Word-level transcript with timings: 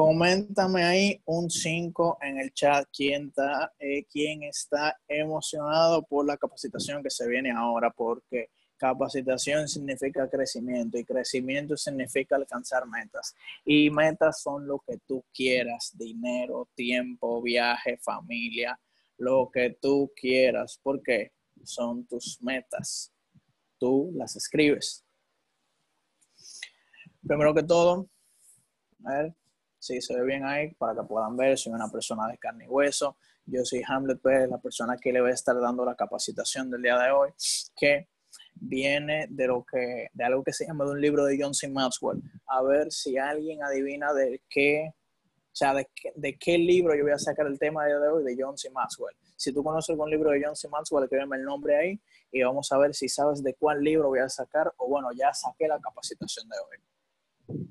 Coméntame 0.00 0.82
ahí 0.82 1.22
un 1.26 1.50
5 1.50 2.20
en 2.22 2.38
el 2.38 2.54
chat 2.54 2.88
quién 2.90 3.26
está, 3.26 3.70
eh, 3.78 4.06
quién 4.10 4.44
está 4.44 4.98
emocionado 5.06 6.02
por 6.04 6.24
la 6.24 6.38
capacitación 6.38 7.02
que 7.02 7.10
se 7.10 7.28
viene 7.28 7.50
ahora, 7.50 7.90
porque 7.90 8.48
capacitación 8.78 9.68
significa 9.68 10.26
crecimiento 10.30 10.96
y 10.96 11.04
crecimiento 11.04 11.76
significa 11.76 12.36
alcanzar 12.36 12.86
metas. 12.86 13.34
Y 13.62 13.90
metas 13.90 14.40
son 14.40 14.66
lo 14.66 14.78
que 14.78 14.96
tú 15.06 15.22
quieras, 15.34 15.92
dinero, 15.92 16.66
tiempo, 16.74 17.42
viaje, 17.42 17.98
familia, 17.98 18.80
lo 19.18 19.50
que 19.52 19.76
tú 19.82 20.10
quieras, 20.16 20.80
porque 20.82 21.32
son 21.62 22.06
tus 22.06 22.40
metas. 22.40 23.12
Tú 23.76 24.10
las 24.14 24.34
escribes. 24.34 25.04
Primero 27.22 27.52
que 27.52 27.64
todo, 27.64 28.08
a 29.04 29.12
ver, 29.12 29.34
si 29.80 30.00
se 30.00 30.14
ve 30.14 30.24
bien 30.24 30.44
ahí 30.44 30.74
para 30.74 30.94
que 30.94 31.02
puedan 31.02 31.36
ver, 31.36 31.56
soy 31.58 31.72
una 31.72 31.88
persona 31.88 32.28
de 32.28 32.38
carne 32.38 32.66
y 32.66 32.68
hueso. 32.68 33.16
Yo 33.46 33.64
soy 33.64 33.82
Hamlet 33.84 34.20
Pérez, 34.20 34.48
la 34.48 34.58
persona 34.58 34.96
que 34.98 35.10
le 35.10 35.22
voy 35.22 35.30
a 35.30 35.34
estar 35.34 35.58
dando 35.58 35.84
la 35.84 35.94
capacitación 35.94 36.70
del 36.70 36.82
día 36.82 36.98
de 36.98 37.10
hoy, 37.10 37.30
que 37.74 38.08
viene 38.54 39.26
de 39.30 39.46
lo 39.46 39.64
que 39.64 40.08
de 40.12 40.24
algo 40.24 40.44
que 40.44 40.52
se 40.52 40.66
llama 40.66 40.84
de 40.84 40.90
un 40.90 41.00
libro 41.00 41.24
de 41.24 41.38
John 41.40 41.54
C. 41.54 41.66
Maxwell. 41.66 42.20
A 42.46 42.62
ver 42.62 42.92
si 42.92 43.16
alguien 43.16 43.64
adivina 43.64 44.12
de 44.12 44.42
qué, 44.50 44.92
o 44.92 45.56
sea, 45.56 45.74
de 45.74 46.38
qué, 46.38 46.58
libro 46.58 46.94
yo 46.94 47.02
voy 47.02 47.12
a 47.12 47.18
sacar 47.18 47.46
el 47.46 47.58
tema 47.58 47.86
de 47.86 47.96
hoy 47.96 48.22
de 48.22 48.36
John 48.38 48.58
C. 48.58 48.68
Maxwell. 48.70 49.16
Si 49.34 49.50
tú 49.50 49.64
conoces 49.64 49.90
algún 49.90 50.10
libro 50.10 50.30
de 50.30 50.42
John 50.44 50.54
C. 50.54 50.68
Maxwell, 50.68 51.04
escríbeme 51.04 51.38
el 51.38 51.44
nombre 51.44 51.74
ahí 51.74 52.00
y 52.30 52.42
vamos 52.42 52.70
a 52.70 52.76
ver 52.76 52.94
si 52.94 53.08
sabes 53.08 53.42
de 53.42 53.54
cuál 53.54 53.82
libro 53.82 54.08
voy 54.08 54.20
a 54.20 54.28
sacar 54.28 54.74
o 54.76 54.88
bueno, 54.88 55.08
ya 55.16 55.32
saqué 55.32 55.66
la 55.66 55.80
capacitación 55.80 56.46
de 56.50 56.56
hoy. 56.58 57.70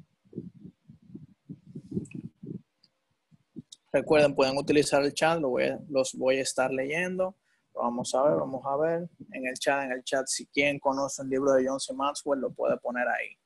Recuerden, 3.92 4.36
pueden 4.36 4.56
utilizar 4.56 5.04
el 5.04 5.14
chat, 5.14 5.40
los 5.40 6.14
voy 6.14 6.38
a 6.38 6.42
estar 6.42 6.72
leyendo. 6.72 7.36
Vamos 7.74 8.14
a 8.14 8.24
ver, 8.24 8.36
vamos 8.36 8.64
a 8.66 8.78
ver 8.78 9.10
en 9.32 9.48
el 9.48 9.54
chat, 9.56 9.86
en 9.86 9.94
el 9.94 10.04
chat, 10.04 10.28
si 10.28 10.46
quien 10.48 10.80
conoce 10.80 11.24
un 11.24 11.30
libro 11.30 11.54
de 11.54 11.68
John 11.68 11.80
C. 11.80 11.94
Maxwell, 11.94 12.40
lo 12.40 12.52
puede 12.52 12.78
poner 12.78 13.08
ahí. 13.08 13.38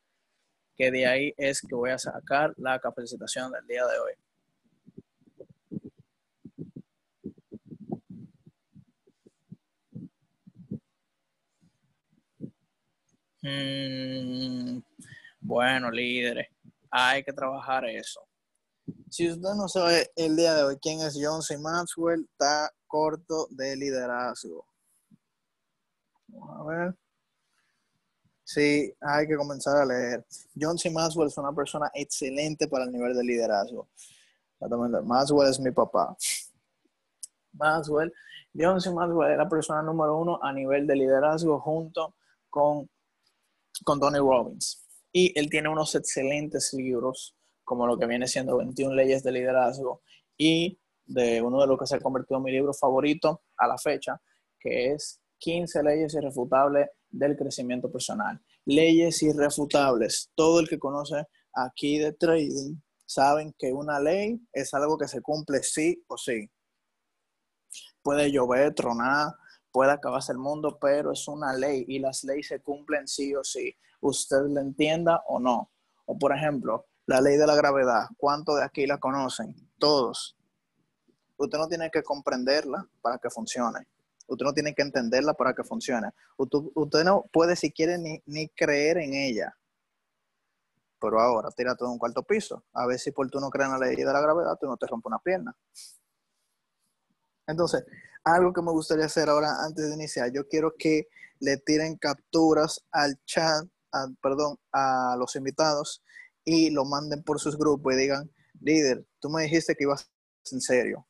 Que 0.75 0.91
de 0.91 1.05
ahí 1.05 1.33
es 1.37 1.61
que 1.61 1.75
voy 1.75 1.91
a 1.91 1.97
sacar 1.97 2.53
la 2.57 2.79
capacitación 2.79 3.51
del 3.51 3.65
día 3.67 3.83
de 3.85 3.99
hoy. 3.99 4.13
Mm, 13.43 14.81
bueno, 15.41 15.91
líderes, 15.91 16.47
hay 16.89 17.23
que 17.23 17.33
trabajar 17.33 17.85
eso. 17.85 18.27
Si 19.13 19.29
usted 19.29 19.53
no 19.53 19.67
sabe 19.67 20.11
el 20.15 20.35
día 20.35 20.55
de 20.55 20.63
hoy 20.63 20.77
quién 20.81 20.99
es 21.01 21.15
John 21.21 21.43
C. 21.43 21.55
Maxwell, 21.59 22.27
está 22.31 22.73
corto 22.87 23.45
de 23.51 23.75
liderazgo. 23.75 24.65
Vamos 26.29 26.59
a 26.59 26.63
ver. 26.63 26.95
Sí, 28.43 28.91
hay 28.99 29.27
que 29.27 29.35
comenzar 29.35 29.77
a 29.77 29.85
leer. 29.85 30.25
John 30.59 30.79
C. 30.79 30.89
Maxwell 30.89 31.27
es 31.27 31.37
una 31.37 31.53
persona 31.53 31.91
excelente 31.93 32.67
para 32.67 32.85
el 32.85 32.91
nivel 32.91 33.15
de 33.15 33.23
liderazgo. 33.23 33.87
Maxwell 35.03 35.47
es 35.47 35.59
mi 35.59 35.69
papá. 35.69 36.17
Maxwell, 37.51 38.11
John 38.51 38.81
C. 38.81 38.89
Maxwell 38.89 39.33
es 39.33 39.37
la 39.37 39.47
persona 39.47 39.83
número 39.83 40.17
uno 40.17 40.39
a 40.41 40.51
nivel 40.51 40.87
de 40.87 40.95
liderazgo 40.95 41.59
junto 41.59 42.15
con, 42.49 42.89
con 43.83 43.99
Tony 43.99 44.17
Robbins. 44.17 44.83
Y 45.11 45.39
él 45.39 45.51
tiene 45.51 45.69
unos 45.69 45.93
excelentes 45.93 46.73
libros 46.73 47.35
como 47.63 47.87
lo 47.87 47.97
que 47.97 48.05
viene 48.05 48.27
siendo 48.27 48.57
21 48.57 48.93
leyes 48.93 49.23
de 49.23 49.31
liderazgo 49.31 50.01
y 50.37 50.79
de 51.05 51.41
uno 51.41 51.61
de 51.61 51.67
los 51.67 51.77
que 51.77 51.87
se 51.87 51.95
ha 51.95 51.99
convertido 51.99 52.37
en 52.37 52.43
mi 52.43 52.51
libro 52.51 52.73
favorito 52.73 53.43
a 53.57 53.67
la 53.67 53.77
fecha, 53.77 54.21
que 54.59 54.93
es 54.93 55.21
15 55.39 55.83
leyes 55.83 56.13
irrefutables 56.13 56.89
del 57.09 57.35
crecimiento 57.35 57.91
personal. 57.91 58.41
Leyes 58.65 59.21
irrefutables. 59.23 60.31
Todo 60.35 60.59
el 60.59 60.69
que 60.69 60.79
conoce 60.79 61.25
aquí 61.53 61.99
de 61.99 62.13
trading 62.13 62.77
saben 63.05 63.53
que 63.57 63.71
una 63.71 63.99
ley 63.99 64.39
es 64.51 64.73
algo 64.73 64.97
que 64.97 65.07
se 65.07 65.21
cumple 65.21 65.61
sí 65.61 66.03
o 66.07 66.17
sí. 66.17 66.49
Puede 68.01 68.31
llover, 68.31 68.73
tronar, 68.73 69.33
puede 69.71 69.91
acabarse 69.91 70.31
el 70.31 70.37
mundo, 70.37 70.77
pero 70.79 71.11
es 71.11 71.27
una 71.27 71.53
ley 71.53 71.85
y 71.87 71.99
las 71.99 72.23
leyes 72.23 72.47
se 72.47 72.61
cumplen 72.61 73.07
sí 73.07 73.35
o 73.35 73.43
sí. 73.43 73.75
Usted 74.01 74.43
lo 74.49 74.61
entienda 74.61 75.23
o 75.27 75.39
no. 75.39 75.71
O 76.05 76.17
por 76.17 76.35
ejemplo, 76.35 76.87
la 77.05 77.21
ley 77.21 77.37
de 77.37 77.47
la 77.47 77.55
gravedad, 77.55 78.07
¿cuántos 78.17 78.57
de 78.57 78.63
aquí 78.63 78.85
la 78.85 78.97
conocen? 78.97 79.55
Todos. 79.77 80.37
Usted 81.37 81.57
no 81.57 81.67
tiene 81.67 81.89
que 81.91 82.03
comprenderla 82.03 82.87
para 83.01 83.17
que 83.17 83.29
funcione. 83.29 83.87
Usted 84.27 84.45
no 84.45 84.53
tiene 84.53 84.73
que 84.73 84.81
entenderla 84.81 85.33
para 85.33 85.53
que 85.53 85.63
funcione. 85.63 86.09
Usted, 86.37 87.03
no 87.03 87.25
puede, 87.31 87.55
si 87.55 87.71
quiere, 87.71 87.97
ni, 87.97 88.47
creer 88.49 88.97
en 88.97 89.13
ella. 89.13 89.55
Pero 90.99 91.19
ahora, 91.19 91.49
tira 91.51 91.75
todo 91.75 91.91
un 91.91 91.97
cuarto 91.97 92.23
piso. 92.23 92.63
A 92.73 92.85
ver 92.87 92.97
si 92.97 93.11
por 93.11 93.29
tú 93.29 93.39
no 93.41 93.49
crees 93.49 93.67
en 93.67 93.79
la 93.79 93.85
ley 93.85 93.95
de 93.95 94.05
la 94.05 94.21
gravedad, 94.21 94.57
tú 94.59 94.67
no 94.67 94.77
te 94.77 94.87
rompes 94.87 95.07
una 95.07 95.19
pierna. 95.19 95.53
Entonces, 97.45 97.83
algo 98.23 98.53
que 98.53 98.61
me 98.61 98.71
gustaría 98.71 99.05
hacer 99.05 99.27
ahora 99.27 99.65
antes 99.65 99.89
de 99.89 99.95
iniciar, 99.95 100.31
yo 100.31 100.47
quiero 100.47 100.75
que 100.77 101.09
le 101.39 101.57
tiren 101.57 101.97
capturas 101.97 102.85
al 102.89 103.19
chat, 103.25 103.67
perdón, 104.21 104.57
a 104.71 105.17
los 105.17 105.35
invitados 105.35 106.01
y 106.45 106.69
lo 106.69 106.85
manden 106.85 107.23
por 107.23 107.39
sus 107.39 107.57
grupos 107.57 107.93
y 107.93 107.97
digan, 107.97 108.31
líder, 108.59 109.05
tú 109.19 109.29
me 109.29 109.43
dijiste 109.43 109.75
que 109.75 109.83
ibas 109.83 110.09
en 110.51 110.61
serio. 110.61 111.07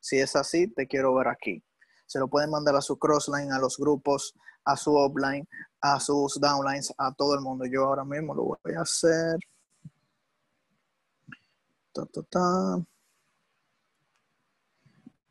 Si 0.00 0.18
es 0.18 0.36
así, 0.36 0.68
te 0.68 0.86
quiero 0.86 1.14
ver 1.14 1.28
aquí. 1.28 1.62
Se 2.06 2.18
lo 2.18 2.28
pueden 2.28 2.50
mandar 2.50 2.76
a 2.76 2.80
su 2.80 2.98
crossline, 2.98 3.52
a 3.52 3.58
los 3.58 3.76
grupos, 3.76 4.34
a 4.64 4.76
su 4.76 4.94
offline, 4.94 5.48
a 5.80 5.98
sus 5.98 6.40
downlines, 6.40 6.92
a 6.98 7.12
todo 7.12 7.34
el 7.34 7.40
mundo. 7.40 7.64
Yo 7.66 7.84
ahora 7.84 8.04
mismo 8.04 8.34
lo 8.34 8.44
voy 8.44 8.74
a 8.76 8.82
hacer. 8.82 9.38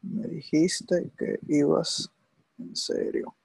Me 0.02 0.28
dijiste 0.28 1.12
que 1.18 1.40
ibas 1.48 2.12
en 2.58 2.76
serio. 2.76 3.36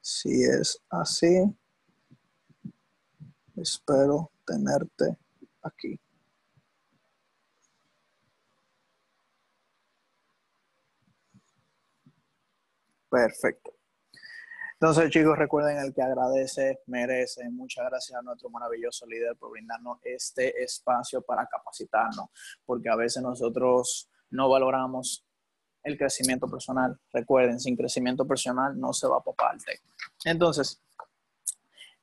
Si 0.00 0.42
es 0.42 0.80
así, 0.90 1.44
espero 3.56 4.30
tenerte 4.46 5.16
aquí. 5.62 5.98
Perfecto. 13.08 13.72
Entonces, 14.74 15.08
chicos, 15.10 15.38
recuerden 15.38 15.78
el 15.78 15.94
que 15.94 16.02
agradece, 16.02 16.80
merece. 16.86 17.48
Muchas 17.48 17.86
gracias 17.86 18.18
a 18.18 18.22
nuestro 18.22 18.50
maravilloso 18.50 19.06
líder 19.06 19.36
por 19.36 19.52
brindarnos 19.52 19.98
este 20.02 20.62
espacio 20.62 21.22
para 21.22 21.46
capacitarnos, 21.46 22.26
porque 22.66 22.90
a 22.90 22.96
veces 22.96 23.22
nosotros 23.22 24.10
no 24.30 24.48
valoramos 24.50 25.24
el 25.84 25.96
crecimiento 25.96 26.48
personal. 26.48 26.98
Recuerden, 27.12 27.60
sin 27.60 27.76
crecimiento 27.76 28.26
personal 28.26 28.78
no 28.78 28.92
se 28.92 29.06
va 29.06 29.22
por 29.22 29.36
parte. 29.36 29.80
Entonces, 30.24 30.82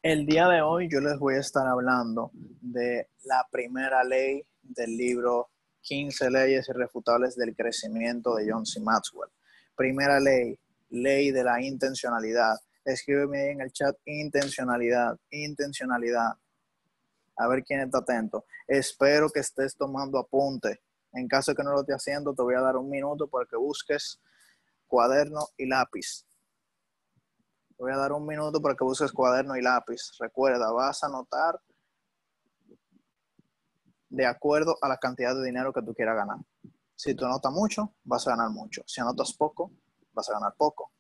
el 0.04 0.26
día 0.26 0.48
de 0.48 0.62
hoy 0.64 0.90
yo 0.90 1.00
les 1.00 1.20
voy 1.20 1.36
a 1.36 1.40
estar 1.40 1.68
hablando 1.68 2.32
de 2.34 3.10
la 3.26 3.48
primera 3.52 4.04
ley 4.04 4.44
del 4.64 4.98
libro 4.98 5.52
15 5.82 6.32
leyes 6.32 6.68
irrefutables 6.70 7.36
del 7.36 7.56
crecimiento 7.56 8.36
de 8.36 8.52
John 8.52 8.66
C. 8.66 8.80
Maxwell. 8.80 9.30
Primera 9.76 10.20
ley, 10.20 10.58
ley 10.90 11.30
de 11.30 11.44
la 11.44 11.62
intencionalidad. 11.62 12.56
Escríbeme 12.84 13.42
ahí 13.42 13.50
en 13.50 13.62
el 13.62 13.72
chat 13.72 13.96
intencionalidad, 14.06 15.20
intencionalidad. 15.30 16.32
A 17.38 17.48
ver 17.48 17.64
quién 17.64 17.82
está 17.82 18.00
atento. 18.00 18.46
Espero 18.68 19.30
que 19.30 19.42
estés 19.42 19.76
tomando 19.76 20.18
apunte. 20.18 20.82
En 21.14 21.28
caso 21.28 21.52
de 21.52 21.58
que 21.58 21.64
no 21.64 21.74
lo 21.74 21.82
esté 21.82 21.94
haciendo, 21.94 22.34
te 22.34 22.42
voy 22.42 22.56
a 22.56 22.62
dar 22.62 22.76
un 22.76 22.90
minuto 22.90 23.28
para 23.28 23.46
que 23.46 23.56
busques 23.56 24.20
cuaderno 24.88 25.48
y 25.58 25.68
lápiz 25.68 26.26
voy 27.82 27.92
a 27.92 27.98
dar 27.98 28.14
un 28.14 28.28
minuto 28.28 28.62
para 28.62 28.76
que 28.76 28.84
busques 28.84 29.12
cuaderno 29.12 29.56
y 29.58 29.62
lápiz. 29.62 30.12
Recuerda, 30.20 30.72
vas 30.72 31.04
a 31.04 31.08
anotar 31.08 31.60
de 34.08 34.26
acuerdo 34.28 34.78
a 34.82 34.88
la 34.88 34.98
cantidad 34.98 35.34
de 35.34 35.44
dinero 35.44 35.74
que 35.74 35.82
tú 35.82 35.92
quieras 35.96 36.16
ganar. 36.16 36.38
Si 36.96 37.16
tú 37.16 37.26
anotas 37.26 37.52
mucho, 37.52 37.96
vas 38.04 38.28
a 38.28 38.32
ganar 38.32 38.52
mucho. 38.52 38.84
Si 38.86 39.02
anotas 39.02 39.34
poco, 39.34 39.72
vas 40.14 40.30
a 40.30 40.34
ganar 40.34 40.54
poco. 40.56 40.92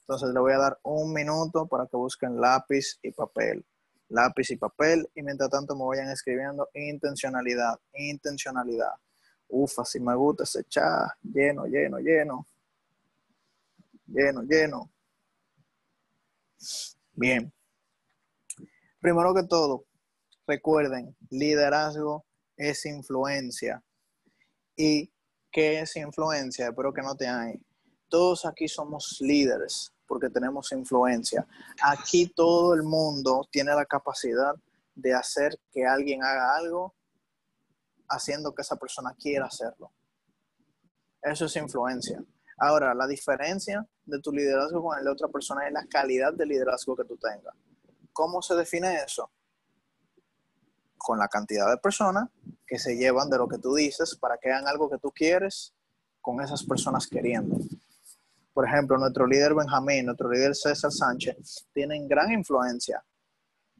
Entonces 0.00 0.30
le 0.30 0.40
voy 0.40 0.52
a 0.54 0.58
dar 0.58 0.80
un 0.82 1.12
minuto 1.12 1.68
para 1.68 1.86
que 1.86 1.96
busquen 1.96 2.40
lápiz 2.40 2.98
y 3.00 3.12
papel. 3.12 3.64
Lápiz 4.08 4.50
y 4.50 4.56
papel. 4.56 5.08
Y 5.14 5.22
mientras 5.22 5.50
tanto 5.50 5.76
me 5.76 5.84
vayan 5.84 6.10
escribiendo 6.10 6.68
intencionalidad, 6.74 7.78
intencionalidad. 7.92 8.94
Ufa, 9.46 9.84
si 9.84 10.00
me 10.00 10.16
gusta 10.16 10.42
ese 10.42 10.64
chat. 10.64 11.10
Lleno, 11.22 11.66
lleno, 11.66 11.98
lleno. 12.00 12.44
Lleno, 14.08 14.42
lleno. 14.42 14.90
Bien. 17.12 17.52
Primero 19.00 19.34
que 19.34 19.44
todo, 19.44 19.84
recuerden, 20.46 21.16
liderazgo 21.30 22.24
es 22.56 22.84
influencia. 22.86 23.82
¿Y 24.76 25.10
qué 25.50 25.80
es 25.80 25.96
influencia? 25.96 26.68
Espero 26.68 26.92
que 26.92 27.02
no 27.02 27.14
te 27.14 27.26
hay. 27.26 27.60
Todos 28.08 28.44
aquí 28.44 28.68
somos 28.68 29.18
líderes 29.20 29.92
porque 30.06 30.28
tenemos 30.28 30.72
influencia. 30.72 31.46
Aquí 31.82 32.26
todo 32.26 32.74
el 32.74 32.82
mundo 32.82 33.48
tiene 33.50 33.72
la 33.74 33.84
capacidad 33.84 34.54
de 34.94 35.14
hacer 35.14 35.58
que 35.70 35.86
alguien 35.86 36.22
haga 36.24 36.56
algo 36.56 36.94
haciendo 38.08 38.54
que 38.54 38.62
esa 38.62 38.76
persona 38.76 39.14
quiera 39.18 39.46
hacerlo. 39.46 39.92
Eso 41.22 41.44
es 41.44 41.56
influencia. 41.56 42.22
Ahora, 42.62 42.92
la 42.92 43.06
diferencia 43.06 43.86
de 44.04 44.20
tu 44.20 44.32
liderazgo 44.32 44.82
con 44.82 44.98
el 44.98 45.04
de 45.04 45.10
otra 45.10 45.28
persona 45.28 45.66
es 45.66 45.72
la 45.72 45.86
calidad 45.86 46.34
de 46.34 46.44
liderazgo 46.44 46.94
que 46.94 47.04
tú 47.04 47.16
tengas. 47.16 47.54
¿Cómo 48.12 48.42
se 48.42 48.54
define 48.54 48.96
eso? 49.02 49.30
Con 50.98 51.18
la 51.18 51.26
cantidad 51.26 51.70
de 51.70 51.78
personas 51.78 52.28
que 52.66 52.78
se 52.78 52.96
llevan 52.96 53.30
de 53.30 53.38
lo 53.38 53.48
que 53.48 53.56
tú 53.56 53.74
dices 53.74 54.14
para 54.14 54.36
que 54.36 54.52
hagan 54.52 54.68
algo 54.68 54.90
que 54.90 54.98
tú 54.98 55.10
quieres 55.10 55.72
con 56.20 56.42
esas 56.42 56.62
personas 56.62 57.06
queriendo. 57.06 57.56
Por 58.52 58.66
ejemplo, 58.66 58.98
nuestro 58.98 59.26
líder 59.26 59.54
Benjamín, 59.54 60.04
nuestro 60.04 60.30
líder 60.30 60.54
César 60.54 60.92
Sánchez, 60.92 61.66
tienen 61.72 62.06
gran 62.06 62.30
influencia. 62.30 63.02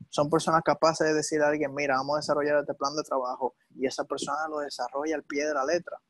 Son 0.08 0.30
personas 0.30 0.62
capaces 0.62 1.06
de 1.06 1.12
decir 1.12 1.42
a 1.42 1.48
alguien, 1.48 1.74
mira, 1.74 1.96
vamos 1.96 2.14
a 2.14 2.20
desarrollar 2.20 2.60
este 2.60 2.72
plan 2.72 2.96
de 2.96 3.02
trabajo 3.02 3.54
y 3.76 3.84
esa 3.84 4.04
persona 4.04 4.48
lo 4.48 4.60
desarrolla 4.60 5.16
al 5.16 5.24
pie 5.24 5.46
de 5.46 5.52
la 5.52 5.66
letra. 5.66 6.00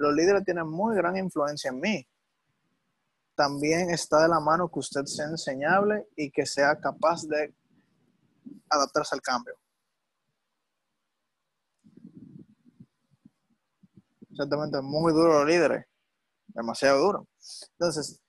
Los 0.00 0.14
líderes 0.14 0.46
tienen 0.46 0.66
muy 0.66 0.96
gran 0.96 1.14
influencia 1.18 1.68
en 1.68 1.78
mí. 1.78 2.08
También 3.34 3.90
está 3.90 4.22
de 4.22 4.28
la 4.28 4.40
mano 4.40 4.70
que 4.70 4.78
usted 4.78 5.04
sea 5.04 5.26
enseñable 5.26 6.08
y 6.16 6.30
que 6.30 6.46
sea 6.46 6.80
capaz 6.80 7.26
de 7.28 7.54
adaptarse 8.70 9.14
al 9.14 9.20
cambio. 9.20 9.52
Exactamente, 14.30 14.80
muy 14.80 15.12
duro 15.12 15.40
los 15.40 15.46
líderes. 15.46 15.84
Demasiado 16.46 16.98
duro. 16.98 17.28
Entonces, 17.72 18.22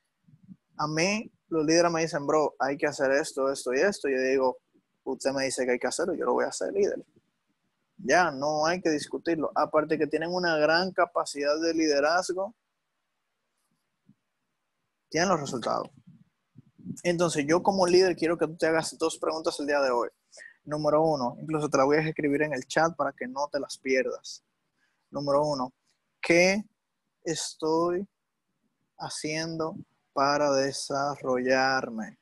a 0.76 0.88
mí 0.90 1.32
los 1.48 1.66
líderes 1.66 1.90
me 1.90 2.02
dicen, 2.02 2.28
bro, 2.28 2.54
hay 2.60 2.76
que 2.76 2.88
hacer 2.88 3.12
esto, 3.12 3.50
esto 3.50 3.74
y 3.74 3.80
esto. 3.80 4.10
Y 4.10 4.14
yo 4.14 4.22
digo, 4.22 4.58
usted 5.06 5.32
me 5.32 5.46
dice 5.46 5.64
que 5.64 5.72
hay 5.72 5.80
que 5.80 5.88
hacerlo, 5.88 6.16
yo 6.16 6.26
lo 6.26 6.34
voy 6.34 6.44
a 6.44 6.50
hacer 6.50 6.74
líder. 6.74 7.02
Ya, 8.04 8.32
no 8.32 8.66
hay 8.66 8.82
que 8.82 8.90
discutirlo. 8.90 9.52
Aparte 9.56 9.98
que 9.98 10.08
tienen 10.08 10.32
una 10.32 10.58
gran 10.58 10.92
capacidad 10.92 11.60
de 11.62 11.74
liderazgo, 11.74 12.56
tienen 15.10 15.30
los 15.30 15.42
resultados. 15.42 15.90
Entonces, 17.04 17.46
yo 17.48 17.62
como 17.62 17.86
líder 17.86 18.16
quiero 18.16 18.38
que 18.38 18.48
tú 18.48 18.58
te 18.58 18.68
hagas 18.68 18.98
dos 18.98 19.18
preguntas 19.20 19.60
el 19.60 19.68
día 19.68 19.82
de 19.82 19.92
hoy. 19.92 20.10
Número 20.64 21.04
uno, 21.04 21.38
incluso 21.42 21.70
te 21.70 21.78
la 21.78 21.86
voy 21.86 21.98
a 21.98 22.02
escribir 22.02 22.44
en 22.44 22.54
el 22.54 22.66
chat 22.66 22.96
para 22.96 23.12
que 23.12 23.28
no 23.28 23.48
te 23.52 23.60
las 23.60 23.78
pierdas. 23.78 24.44
Número 25.10 25.44
uno, 25.46 25.74
¿qué 26.22 26.64
estoy 27.24 28.08
haciendo 28.98 29.76
para 30.14 30.52
desarrollarme? 30.54 32.18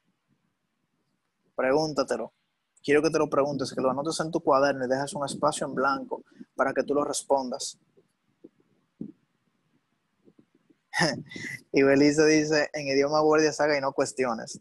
Pregúntatelo 1.56 2.34
quiero 2.84 3.02
que 3.02 3.10
te 3.10 3.20
lo 3.20 3.30
preguntes, 3.30 3.74
que 3.74 3.82
lo 3.82 3.92
anotes 3.92 4.20
en 4.20 4.32
tu 4.32 4.42
cuaderno 4.42 4.86
y 4.86 4.90
dejes 4.90 5.14
un 5.14 5.26
espacio 5.26 5.68
en 5.68 5.76
blanco 5.76 6.24
para 6.56 6.74
que 6.74 6.84
tú 6.84 6.94
lo 6.94 7.04
respondas. 7.04 7.78
y 11.72 11.84
Belice 11.84 12.26
dice 12.26 12.70
en 12.74 12.88
idioma 12.88 13.22
guardia 13.22 13.54
saga 13.54 13.78
y 13.78 13.82
no 13.82 13.94
cuestiones. 13.94 14.60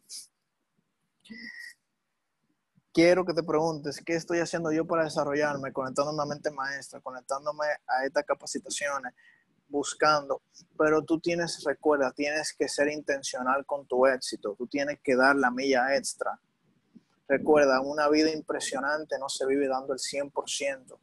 Quiero 2.92 3.24
que 3.24 3.34
te 3.34 3.42
preguntes, 3.42 4.02
¿qué 4.04 4.14
estoy 4.14 4.40
haciendo 4.40 4.72
yo 4.72 4.84
para 4.84 5.04
desarrollarme? 5.04 5.72
Conectándome 5.72 6.22
a 6.22 6.26
mente 6.26 6.50
maestra, 6.50 7.00
conectándome 7.00 7.66
a 7.86 8.04
estas 8.04 8.24
capacitaciones, 8.24 9.14
buscando. 9.68 10.42
Pero 10.76 11.02
tú 11.02 11.20
tienes, 11.20 11.62
recuerda, 11.64 12.10
tienes 12.10 12.52
que 12.52 12.68
ser 12.68 12.88
intencional 12.88 13.64
con 13.66 13.86
tu 13.86 14.06
éxito. 14.06 14.54
Tú 14.56 14.66
tienes 14.66 14.98
que 15.00 15.14
dar 15.14 15.36
la 15.36 15.50
milla 15.50 15.94
extra 15.94 16.40
Recuerda, 17.28 17.82
una 17.82 18.08
vida 18.08 18.30
impresionante 18.30 19.18
no 19.18 19.28
se 19.28 19.44
vive 19.44 19.68
dando 19.68 19.92
el 19.92 19.98
100%, 19.98 20.98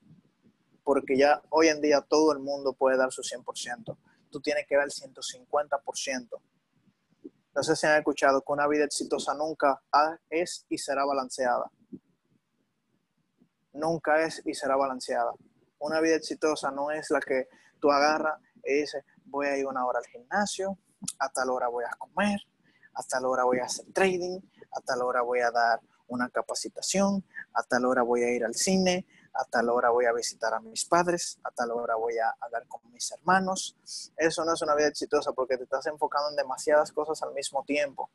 porque 0.83 1.15
ya 1.17 1.43
hoy 1.49 1.67
en 1.67 1.81
día 1.81 2.01
todo 2.01 2.31
el 2.31 2.39
mundo 2.39 2.73
puede 2.73 2.97
dar 2.97 3.11
su 3.11 3.21
100%. 3.21 3.95
Tú 4.31 4.41
tienes 4.41 4.65
que 4.67 4.75
dar 4.75 4.85
el 4.85 4.91
150%. 4.91 6.41
No 7.55 7.63
sé 7.63 7.75
si 7.75 7.85
han 7.85 7.99
escuchado 7.99 8.41
que 8.41 8.51
una 8.51 8.67
vida 8.67 8.85
exitosa 8.85 9.35
nunca 9.35 9.79
es 10.31 10.65
y 10.67 10.79
será 10.79 11.05
balanceada. 11.05 11.71
Nunca 13.73 14.23
es 14.23 14.41
y 14.45 14.55
será 14.55 14.75
balanceada. 14.75 15.31
Una 15.77 16.01
vida 16.01 16.15
exitosa 16.15 16.71
no 16.71 16.89
es 16.89 17.11
la 17.11 17.19
que 17.19 17.47
tú 17.79 17.91
agarras 17.91 18.41
y 18.63 18.73
dices, 18.81 19.05
voy 19.25 19.45
a 19.45 19.57
ir 19.57 19.67
una 19.67 19.85
hora 19.85 19.99
al 19.99 20.05
gimnasio, 20.07 20.79
a 21.19 21.29
tal 21.29 21.51
hora 21.51 21.67
voy 21.67 21.85
a 21.85 21.95
comer, 21.97 22.39
a 22.95 23.03
tal 23.03 23.25
hora 23.25 23.43
voy 23.43 23.59
a 23.59 23.65
hacer 23.65 23.85
trading, 23.93 24.39
a 24.71 24.81
tal 24.81 25.03
hora 25.03 25.21
voy 25.21 25.41
a 25.41 25.51
dar 25.51 25.79
una 26.07 26.29
capacitación, 26.29 27.23
a 27.53 27.63
tal 27.63 27.85
hora 27.85 28.01
voy 28.03 28.23
a 28.23 28.33
ir 28.33 28.45
al 28.45 28.55
cine, 28.55 29.05
a 29.33 29.43
tal 29.45 29.69
hora 29.69 29.89
voy 29.89 30.05
a 30.05 30.13
visitar 30.13 30.53
a 30.53 30.59
mis 30.59 30.85
padres, 30.85 31.39
a 31.43 31.51
tal 31.51 31.71
hora 31.71 31.95
voy 31.95 32.17
a 32.17 32.35
hablar 32.39 32.65
con 32.67 32.81
mis 32.91 33.11
hermanos. 33.11 33.75
Eso 34.15 34.45
no 34.45 34.53
es 34.53 34.61
una 34.61 34.75
vida 34.75 34.87
exitosa 34.87 35.33
porque 35.33 35.57
te 35.57 35.63
estás 35.63 35.85
enfocando 35.87 36.29
en 36.29 36.35
demasiadas 36.37 36.91
cosas 36.91 37.21
al 37.21 37.33
mismo 37.33 37.63
tiempo. 37.65 38.09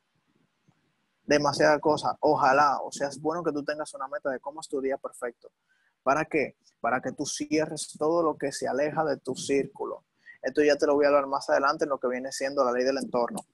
Demasiadas 1.25 1.79
cosas. 1.79 2.15
Ojalá, 2.19 2.79
o 2.81 2.91
sea, 2.91 3.07
es 3.07 3.21
bueno 3.21 3.43
que 3.43 3.51
tú 3.51 3.63
tengas 3.63 3.93
una 3.93 4.07
meta 4.07 4.29
de 4.29 4.39
cómo 4.39 4.61
estudiar 4.61 4.99
perfecto. 4.99 5.51
¿Para 6.03 6.25
qué? 6.25 6.55
Para 6.79 7.01
que 7.01 7.11
tú 7.11 7.25
cierres 7.25 7.95
todo 7.97 8.23
lo 8.23 8.37
que 8.37 8.51
se 8.51 8.67
aleja 8.67 9.05
de 9.05 9.17
tu 9.17 9.35
círculo. 9.35 10.03
Esto 10.41 10.63
ya 10.63 10.75
te 10.75 10.87
lo 10.87 10.95
voy 10.95 11.05
a 11.05 11.09
hablar 11.09 11.27
más 11.27 11.47
adelante 11.51 11.83
en 11.85 11.89
lo 11.89 11.99
que 11.99 12.07
viene 12.07 12.31
siendo 12.31 12.63
la 12.63 12.71
ley 12.71 12.83
del 12.83 12.97
entorno. 12.97 13.45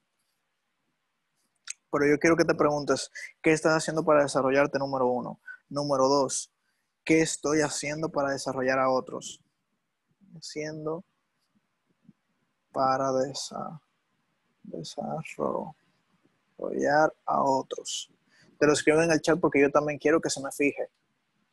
Pero 1.90 2.06
yo 2.06 2.18
quiero 2.18 2.36
que 2.36 2.44
te 2.44 2.54
preguntes, 2.54 3.10
¿qué 3.42 3.52
estás 3.52 3.72
haciendo 3.72 4.04
para 4.04 4.22
desarrollarte 4.22 4.78
número 4.78 5.06
uno? 5.06 5.40
Número 5.68 6.08
dos, 6.08 6.52
¿qué 7.04 7.20
estoy 7.20 7.60
haciendo 7.60 8.10
para 8.10 8.30
desarrollar 8.30 8.78
a 8.78 8.90
otros? 8.90 9.40
Haciendo 10.36 11.04
para 12.72 13.10
desarrollar 14.62 17.14
a 17.24 17.42
otros. 17.42 18.10
Te 18.58 18.66
lo 18.66 18.72
escribo 18.72 19.02
en 19.02 19.12
el 19.12 19.20
chat 19.20 19.40
porque 19.40 19.60
yo 19.60 19.70
también 19.70 19.98
quiero 19.98 20.20
que 20.20 20.30
se 20.30 20.42
me 20.42 20.52
fije. 20.52 20.90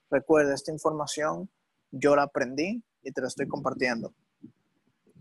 Recuerda, 0.09 0.53
esta 0.53 0.71
información 0.71 1.49
yo 1.91 2.15
la 2.15 2.23
aprendí 2.23 2.83
y 3.03 3.11
te 3.11 3.21
la 3.21 3.27
estoy 3.27 3.47
compartiendo. 3.47 4.13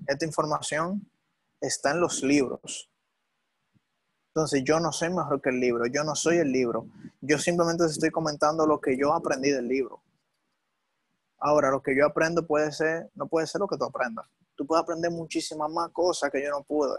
Esta 0.06 0.24
información 0.24 1.08
está 1.60 1.92
en 1.92 2.00
los 2.00 2.22
libros. 2.22 2.90
Entonces 4.34 4.64
yo 4.64 4.80
no 4.80 4.90
soy 4.90 5.10
mejor 5.10 5.40
que 5.40 5.50
el 5.50 5.60
libro, 5.60 5.86
yo 5.86 6.02
no 6.02 6.16
soy 6.16 6.38
el 6.38 6.50
libro. 6.50 6.88
Yo 7.20 7.38
simplemente 7.38 7.84
estoy 7.84 8.10
comentando 8.10 8.66
lo 8.66 8.80
que 8.80 8.96
yo 8.98 9.14
aprendí 9.14 9.50
del 9.50 9.68
libro. 9.68 10.02
Ahora, 11.38 11.70
lo 11.70 11.80
que 11.80 11.96
yo 11.96 12.04
aprendo 12.04 12.44
puede 12.44 12.72
ser, 12.72 13.08
no 13.14 13.28
puede 13.28 13.46
ser 13.46 13.60
lo 13.60 13.68
que 13.68 13.76
tú 13.76 13.84
aprendas. 13.84 14.26
Tú 14.56 14.66
puedes 14.66 14.82
aprender 14.82 15.12
muchísimas 15.12 15.70
más 15.70 15.90
cosas 15.90 16.32
que 16.32 16.42
yo 16.42 16.50
no 16.50 16.64
pude. 16.64 16.98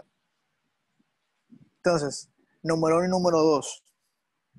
Entonces, 1.76 2.30
número 2.62 2.96
uno 2.96 3.04
y 3.04 3.10
número 3.10 3.42
dos, 3.42 3.84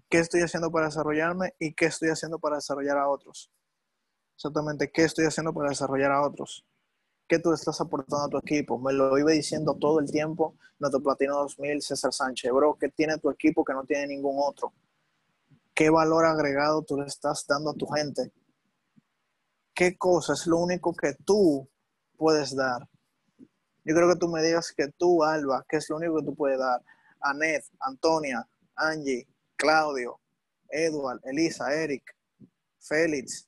¿qué 0.08 0.20
estoy 0.20 0.42
haciendo 0.42 0.72
para 0.72 0.86
desarrollarme 0.86 1.56
y 1.58 1.74
qué 1.74 1.86
estoy 1.86 2.10
haciendo 2.10 2.38
para 2.38 2.58
desarrollar 2.58 3.00
a 3.00 3.10
otros? 3.10 3.52
Exactamente, 4.36 4.92
¿qué 4.92 5.04
estoy 5.04 5.26
haciendo 5.26 5.52
para 5.52 5.70
desarrollar 5.70 6.12
a 6.12 6.22
otros? 6.22 6.64
¿Qué 7.28 7.40
tú 7.40 7.52
estás 7.52 7.82
aportando 7.82 8.26
a 8.26 8.30
tu 8.30 8.38
equipo? 8.38 8.80
Me 8.80 8.94
lo 8.94 9.18
iba 9.18 9.32
diciendo 9.32 9.76
todo 9.76 10.00
el 10.00 10.10
tiempo 10.10 10.56
nuestro 10.80 11.02
Platino 11.02 11.36
2000, 11.36 11.82
César 11.82 12.14
Sánchez. 12.14 12.52
Bro, 12.52 12.78
¿qué 12.80 12.90
tiene 12.90 13.18
tu 13.18 13.30
equipo 13.30 13.66
que 13.66 13.74
no 13.74 13.84
tiene 13.84 14.08
ningún 14.08 14.38
otro? 14.40 14.74
¿Qué 15.74 15.90
valor 15.90 16.26
agregado 16.26 16.84
tú 16.84 16.98
le 16.98 17.06
estás 17.06 17.46
dando 17.46 17.72
a 17.72 17.74
tu 17.74 17.86
gente? 17.88 18.32
¿Qué 19.74 19.98
cosa 19.98 20.34
es 20.34 20.48
lo 20.48 20.58
único 20.58 20.94
que 20.96 21.16
tú 21.26 21.70
puedes 22.16 22.56
dar? 22.56 22.88
Yo 23.84 23.94
creo 23.94 24.10
que 24.10 24.20
tú 24.20 24.30
me 24.30 24.42
digas 24.42 24.74
que 24.76 24.88
tú, 24.98 25.24
Alba, 25.24 25.66
¿qué 25.68 25.78
es 25.78 25.90
lo 25.90 25.98
único 25.98 26.16
que 26.18 26.26
tú 26.26 26.36
puedes 26.36 26.58
dar? 26.58 26.82
Anet, 27.20 27.64
Antonia, 27.82 28.48
Angie, 28.76 29.28
Claudio, 29.56 30.20
Edward, 30.70 31.20
Elisa, 31.26 31.74
Eric, 31.74 32.04
Félix, 32.80 33.48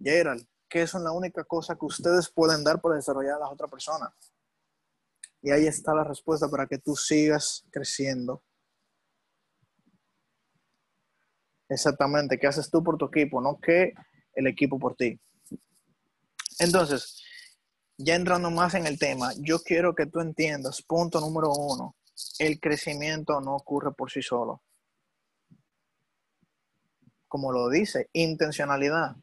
Gerald, 0.00 0.46
que 0.70 0.86
son 0.86 1.02
la 1.02 1.10
única 1.10 1.42
cosa 1.44 1.74
que 1.74 1.84
ustedes 1.84 2.30
pueden 2.30 2.62
dar 2.62 2.80
para 2.80 2.94
desarrollar 2.94 3.34
a 3.34 3.40
las 3.40 3.50
otras 3.50 3.70
personas. 3.70 4.12
Y 5.42 5.50
ahí 5.50 5.66
está 5.66 5.92
la 5.92 6.04
respuesta 6.04 6.48
para 6.48 6.66
que 6.66 6.78
tú 6.78 6.94
sigas 6.94 7.64
creciendo. 7.70 8.44
Exactamente, 11.68 12.38
¿qué 12.38 12.46
haces 12.46 12.70
tú 12.70 12.82
por 12.82 12.96
tu 12.96 13.06
equipo? 13.06 13.40
No 13.40 13.58
que 13.58 13.92
el 14.34 14.46
equipo 14.46 14.78
por 14.78 14.94
ti. 14.94 15.20
Entonces, 16.58 17.22
ya 17.96 18.14
entrando 18.14 18.50
más 18.50 18.74
en 18.74 18.86
el 18.86 18.98
tema, 18.98 19.32
yo 19.38 19.60
quiero 19.62 19.94
que 19.94 20.06
tú 20.06 20.20
entiendas, 20.20 20.82
punto 20.82 21.20
número 21.20 21.52
uno, 21.52 21.96
el 22.38 22.60
crecimiento 22.60 23.40
no 23.40 23.56
ocurre 23.56 23.92
por 23.92 24.10
sí 24.10 24.22
solo. 24.22 24.62
Como 27.28 27.52
lo 27.52 27.68
dice, 27.68 28.08
intencionalidad. 28.12 29.16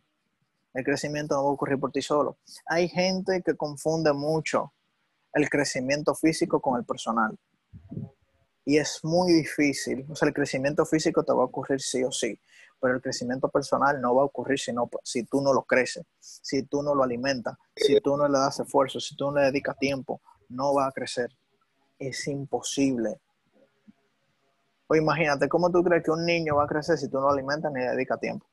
El 0.78 0.84
crecimiento 0.84 1.34
no 1.34 1.44
va 1.44 1.50
a 1.50 1.54
ocurrir 1.54 1.80
por 1.80 1.92
ti 1.92 2.04
solo. 2.04 2.38
Hay 2.68 2.88
gente 2.88 3.42
que 3.42 3.56
confunde 3.56 4.14
mucho 4.14 4.74
el 5.34 5.50
crecimiento 5.50 6.14
físico 6.14 6.62
con 6.62 6.78
el 6.78 6.86
personal. 6.86 7.36
Y 8.64 8.78
es 8.78 9.00
muy 9.02 9.34
difícil. 9.34 10.06
O 10.08 10.16
sea, 10.16 10.28
el 10.28 10.36
crecimiento 10.36 10.86
físico 10.86 11.24
te 11.24 11.34
va 11.34 11.42
a 11.42 11.46
ocurrir 11.46 11.82
sí 11.82 12.04
o 12.04 12.12
sí, 12.12 12.40
pero 12.80 12.94
el 12.94 13.02
crecimiento 13.02 13.50
personal 13.50 14.00
no 14.00 14.14
va 14.14 14.22
a 14.22 14.26
ocurrir 14.26 14.60
si, 14.60 14.72
no, 14.72 14.88
si 15.04 15.24
tú 15.24 15.42
no 15.42 15.52
lo 15.52 15.64
creces, 15.64 16.06
si 16.20 16.62
tú 16.62 16.84
no 16.84 16.94
lo 16.94 17.04
alimentas, 17.04 17.58
si 17.76 18.00
tú 18.00 18.16
no 18.16 18.28
le 18.28 18.38
das 18.38 18.60
esfuerzo, 18.60 19.00
si 19.00 19.16
tú 19.16 19.32
no 19.32 19.40
le 19.40 19.46
dedicas 19.46 19.80
tiempo, 19.80 20.22
no 20.50 20.76
va 20.76 20.86
a 20.86 20.92
crecer. 20.92 21.36
Es 21.98 22.28
imposible. 22.28 23.20
O 24.86 24.96
imagínate, 24.96 25.50
¿cómo 25.50 25.72
tú 25.72 25.84
crees 25.84 26.04
que 26.04 26.12
un 26.12 26.24
niño 26.24 26.58
va 26.58 26.66
a 26.66 26.68
crecer 26.68 27.00
si 27.00 27.10
tú 27.10 27.18
no 27.18 27.24
lo 27.24 27.30
alimentas 27.32 27.72
ni 27.74 27.80
le 27.80 27.90
dedicas 27.90 28.20
tiempo? 28.20 28.46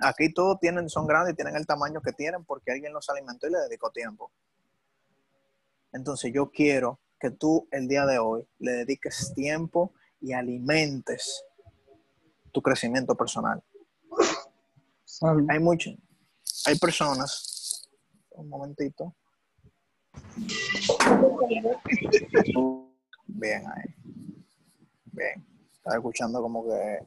Aquí 0.00 0.32
todos 0.32 0.58
tienen, 0.60 0.88
son 0.88 1.06
grandes 1.06 1.34
y 1.34 1.36
tienen 1.36 1.56
el 1.56 1.66
tamaño 1.66 2.00
que 2.00 2.12
tienen 2.12 2.44
porque 2.44 2.72
alguien 2.72 2.92
los 2.92 3.08
alimentó 3.10 3.46
y 3.46 3.52
le 3.52 3.58
dedicó 3.58 3.90
tiempo. 3.90 4.32
Entonces 5.92 6.32
yo 6.32 6.50
quiero 6.50 7.00
que 7.18 7.30
tú 7.30 7.68
el 7.70 7.86
día 7.86 8.06
de 8.06 8.18
hoy 8.18 8.46
le 8.58 8.72
dediques 8.72 9.32
tiempo 9.34 9.92
y 10.20 10.32
alimentes 10.32 11.44
tu 12.52 12.62
crecimiento 12.62 13.14
personal. 13.14 13.62
Hay 15.48 15.58
mucho, 15.58 15.90
hay 16.66 16.78
personas, 16.78 17.88
un 18.30 18.48
momentito. 18.48 19.14
Bien 23.26 23.64
ahí. 23.68 23.94
Bien. 25.04 25.46
Estaba 25.74 25.96
escuchando 25.96 26.42
como 26.42 26.64
que 26.64 26.98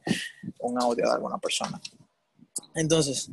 un 0.60 0.80
audio 0.80 1.06
de 1.06 1.12
alguna 1.12 1.38
persona. 1.38 1.80
Entonces, 2.74 3.30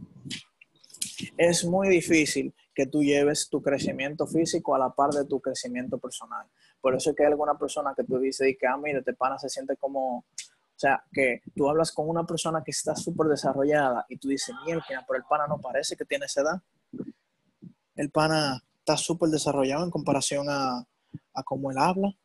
es 1.37 1.65
muy 1.65 1.89
difícil 1.89 2.53
que 2.73 2.85
tú 2.85 3.03
lleves 3.03 3.49
tu 3.49 3.61
crecimiento 3.61 4.27
físico 4.27 4.75
a 4.75 4.79
la 4.79 4.89
par 4.89 5.11
de 5.11 5.25
tu 5.25 5.39
crecimiento 5.39 5.97
personal. 5.97 6.47
Por 6.79 6.95
eso 6.95 7.09
es 7.09 7.15
que 7.15 7.23
hay 7.23 7.31
alguna 7.31 7.57
persona 7.57 7.93
que 7.95 8.03
tú 8.03 8.17
dices 8.17 8.55
que, 8.59 8.67
ah, 8.67 8.77
mira, 8.77 8.99
este 8.99 9.13
pana 9.13 9.37
se 9.37 9.49
siente 9.49 9.75
como, 9.77 10.19
o 10.19 10.25
sea, 10.75 11.03
que 11.11 11.41
tú 11.55 11.69
hablas 11.69 11.91
con 11.91 12.07
una 12.07 12.25
persona 12.25 12.63
que 12.63 12.71
está 12.71 12.95
súper 12.95 13.27
desarrollada 13.27 14.05
y 14.09 14.17
tú 14.17 14.29
dices, 14.29 14.55
mierda, 14.65 14.83
pero 15.07 15.17
el 15.17 15.25
pana 15.29 15.47
no 15.47 15.59
parece 15.59 15.95
que 15.95 16.05
tiene 16.05 16.25
esa 16.25 16.41
edad. 16.41 16.61
El 17.95 18.09
pana 18.09 18.63
está 18.79 18.97
súper 18.97 19.29
desarrollado 19.29 19.83
en 19.83 19.91
comparación 19.91 20.47
a, 20.49 20.87
a 21.33 21.43
cómo 21.43 21.71
él 21.71 21.77
habla. 21.77 22.15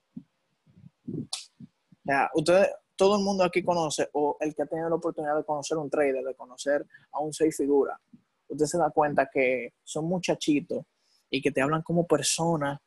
O 1.09 2.03
sea, 2.05 2.31
ustedes, 2.35 2.69
todo 2.97 3.19
el 3.19 3.23
mundo 3.23 3.45
aquí 3.45 3.63
conoce, 3.63 4.09
o 4.13 4.37
el 4.41 4.55
que 4.55 4.63
ha 4.63 4.67
tenido 4.67 4.89
la 4.89 4.97
oportunidad 4.97 5.37
de 5.37 5.45
conocer 5.45 5.77
un 5.77 5.91
trader, 5.91 6.25
de 6.25 6.35
conocer 6.35 6.87
a 7.13 7.21
un 7.21 7.33
seis 7.33 7.57
figura, 7.57 8.01
usted 8.49 8.67
se 8.67 8.79
da 8.79 8.91
cuenta 8.91 9.29
que 9.33 9.75
son 9.85 10.07
muchachitos 10.07 10.85
y 11.31 11.43
que 11.43 11.51
te 11.51 11.61
hablan 11.61 11.83
como 11.83 12.07
personas 12.07 12.81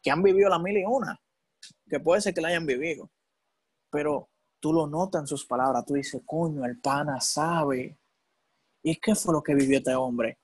que 0.00 0.10
han 0.10 0.22
vivido 0.22 0.48
la 0.48 0.58
mil 0.58 0.78
y 0.78 0.84
una, 0.84 1.20
que 1.88 2.00
puede 2.00 2.20
ser 2.20 2.32
que 2.32 2.40
la 2.40 2.48
hayan 2.48 2.66
vivido, 2.66 3.10
pero 3.90 4.28
tú 4.60 4.72
lo 4.72 4.86
notas 4.86 5.22
en 5.22 5.26
sus 5.26 5.46
palabras, 5.46 5.84
tú 5.84 5.94
dices, 5.94 6.22
coño, 6.24 6.64
el 6.64 6.80
pana 6.80 7.20
sabe. 7.20 7.98
¿Y 8.82 8.96
qué 8.96 9.14
fue 9.14 9.34
lo 9.34 9.42
que 9.42 9.54
vivió 9.54 9.78
este 9.78 9.94
hombre? 9.94 10.38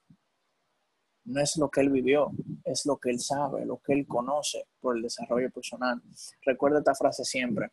No 1.25 1.41
es 1.41 1.57
lo 1.57 1.69
que 1.69 1.81
él 1.81 1.89
vivió, 1.89 2.31
es 2.63 2.85
lo 2.85 2.97
que 2.97 3.09
él 3.09 3.19
sabe, 3.19 3.65
lo 3.65 3.77
que 3.77 3.93
él 3.93 4.05
conoce 4.05 4.67
por 4.79 4.95
el 4.95 5.01
desarrollo 5.01 5.49
personal. 5.49 6.01
Recuerda 6.43 6.79
esta 6.79 6.93
frase 6.93 7.23
siempre. 7.23 7.71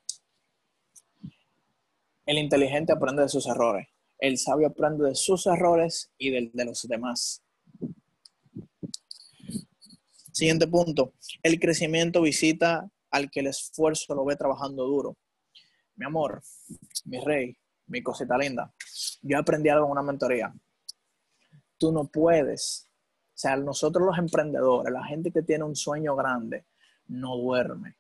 El 2.25 2.39
inteligente 2.39 2.93
aprende 2.93 3.23
de 3.23 3.29
sus 3.29 3.47
errores. 3.49 3.89
El 4.19 4.39
sabio 4.39 4.69
aprende 4.69 5.09
de 5.09 5.17
sus 5.17 5.47
errores 5.47 6.13
y 6.17 6.31
del 6.31 6.53
de 6.53 6.65
los 6.65 6.83
demás. 6.83 7.43
Siguiente 10.31 10.69
punto. 10.69 11.15
El 11.43 11.59
crecimiento 11.59 12.23
visita 12.23 12.89
al 13.11 13.29
que 13.31 13.41
el 13.41 13.49
esfuerzo 13.49 14.15
lo 14.15 14.25
ve 14.25 14.37
trabajando 14.37 14.85
duro. 14.85 15.19
Mi 15.97 16.07
amor, 16.07 16.43
mi 17.05 17.19
rey, 17.19 17.57
mi 17.87 18.03
cosita 18.03 18.39
linda. 18.39 18.73
Yo 19.23 19.39
aprendí 19.39 19.69
algo 19.69 19.87
en 19.87 19.93
una 19.93 20.03
mentoría. 20.03 20.55
Tú 21.77 21.91
no 21.91 22.07
puedes. 22.07 22.89
O 23.35 23.39
sea, 23.43 23.57
nosotros 23.57 24.07
los 24.07 24.19
emprendedores, 24.19 24.93
la 24.93 25.05
gente 25.05 25.33
que 25.33 25.43
tiene 25.43 25.65
un 25.65 25.75
sueño 25.75 26.15
grande, 26.15 26.67
no 27.09 27.37
duerme. 27.37 27.97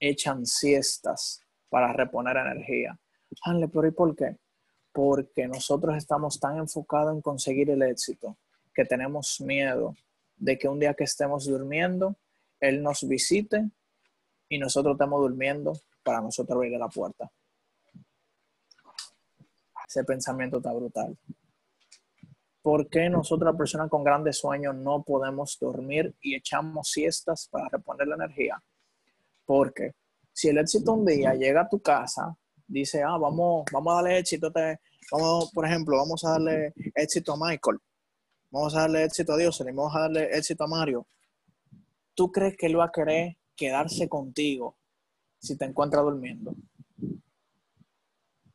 Echan 0.00 0.44
siestas 0.44 1.40
para 1.68 1.92
reponer 1.92 2.36
energía. 2.36 2.98
Hanle, 3.42 3.68
pero 3.68 3.86
¿y 3.86 3.90
por 3.90 4.14
qué? 4.14 4.36
Porque 4.92 5.46
nosotros 5.48 5.96
estamos 5.96 6.38
tan 6.38 6.58
enfocados 6.58 7.14
en 7.14 7.20
conseguir 7.20 7.70
el 7.70 7.82
éxito 7.82 8.36
que 8.74 8.84
tenemos 8.84 9.40
miedo 9.40 9.96
de 10.36 10.58
que 10.58 10.68
un 10.68 10.80
día 10.80 10.94
que 10.94 11.04
estemos 11.04 11.46
durmiendo, 11.46 12.16
Él 12.60 12.82
nos 12.82 13.06
visite 13.06 13.70
y 14.48 14.58
nosotros 14.58 14.94
estamos 14.94 15.20
durmiendo 15.20 15.72
para 16.02 16.20
nosotros 16.20 16.56
abrir 16.56 16.78
la 16.78 16.88
puerta. 16.88 17.30
Ese 19.86 20.04
pensamiento 20.04 20.58
está 20.58 20.72
brutal. 20.72 21.16
¿Por 22.62 22.88
qué 22.88 23.10
nosotros, 23.10 23.54
personas 23.56 23.90
con 23.90 24.02
grandes 24.02 24.38
sueños, 24.38 24.74
no 24.74 25.02
podemos 25.02 25.58
dormir 25.60 26.14
y 26.22 26.34
echamos 26.34 26.88
siestas 26.88 27.46
para 27.50 27.68
reponer 27.68 28.08
la 28.08 28.14
energía? 28.14 28.62
Porque 29.44 29.92
si 30.32 30.48
el 30.48 30.58
éxito 30.58 30.94
un 30.94 31.04
día 31.04 31.34
llega 31.34 31.62
a 31.62 31.68
tu 31.68 31.80
casa, 31.80 32.34
dice, 32.66 33.02
ah, 33.02 33.16
vamos, 33.18 33.64
vamos 33.72 33.92
a 33.92 33.96
darle 33.96 34.18
éxito, 34.18 34.52
vamos, 35.10 35.50
por 35.52 35.66
ejemplo, 35.66 35.96
vamos 35.96 36.24
a 36.24 36.30
darle 36.30 36.72
éxito 36.94 37.32
a 37.32 37.36
Michael 37.36 37.78
vamos 38.54 38.76
a 38.76 38.82
darle 38.82 39.02
éxito 39.02 39.32
a 39.32 39.36
Dios, 39.36 39.58
vamos 39.58 39.96
a 39.96 40.00
darle 40.02 40.38
éxito 40.38 40.62
a 40.62 40.68
Mario, 40.68 41.08
¿tú 42.14 42.30
crees 42.30 42.56
que 42.56 42.66
él 42.66 42.78
va 42.78 42.84
a 42.84 42.92
querer 42.92 43.36
quedarse 43.56 44.08
contigo 44.08 44.76
si 45.40 45.58
te 45.58 45.64
encuentra 45.64 46.02
durmiendo? 46.02 46.54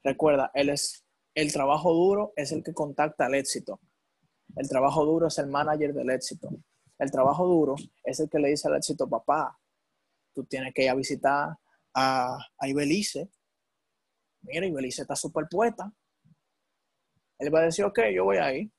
Recuerda, 0.02 0.52
él 0.54 0.70
es, 0.70 1.04
el 1.36 1.52
trabajo 1.52 1.94
duro 1.94 2.32
es 2.38 2.54
el 2.54 2.64
que 2.64 2.74
contacta 2.74 3.26
al 3.26 3.36
éxito. 3.36 3.82
El 4.56 4.70
trabajo 4.70 5.04
duro 5.04 5.28
es 5.28 5.38
el 5.38 5.48
manager 5.48 5.94
del 5.94 6.10
éxito. 6.12 6.50
El 6.98 7.12
trabajo 7.12 7.46
duro 7.46 7.76
es 8.06 8.22
el 8.22 8.30
que 8.30 8.40
le 8.40 8.50
dice 8.50 8.70
al 8.70 8.78
éxito, 8.78 9.10
papá, 9.10 9.60
tú 10.34 10.46
tienes 10.46 10.74
que 10.74 10.84
ir 10.84 10.90
a 10.90 10.96
visitar 10.96 11.58
a, 11.94 12.38
a 12.58 12.68
Ibelice. 12.70 13.30
Mira, 14.42 14.66
Ibelice 14.66 15.02
está 15.02 15.16
súper 15.16 15.48
puesta. 15.50 15.92
Él 17.38 17.54
va 17.54 17.60
a 17.60 17.64
decir, 17.64 17.86
ok, 17.86 18.00
yo 18.14 18.26
voy 18.26 18.38
ahí. 18.38 18.72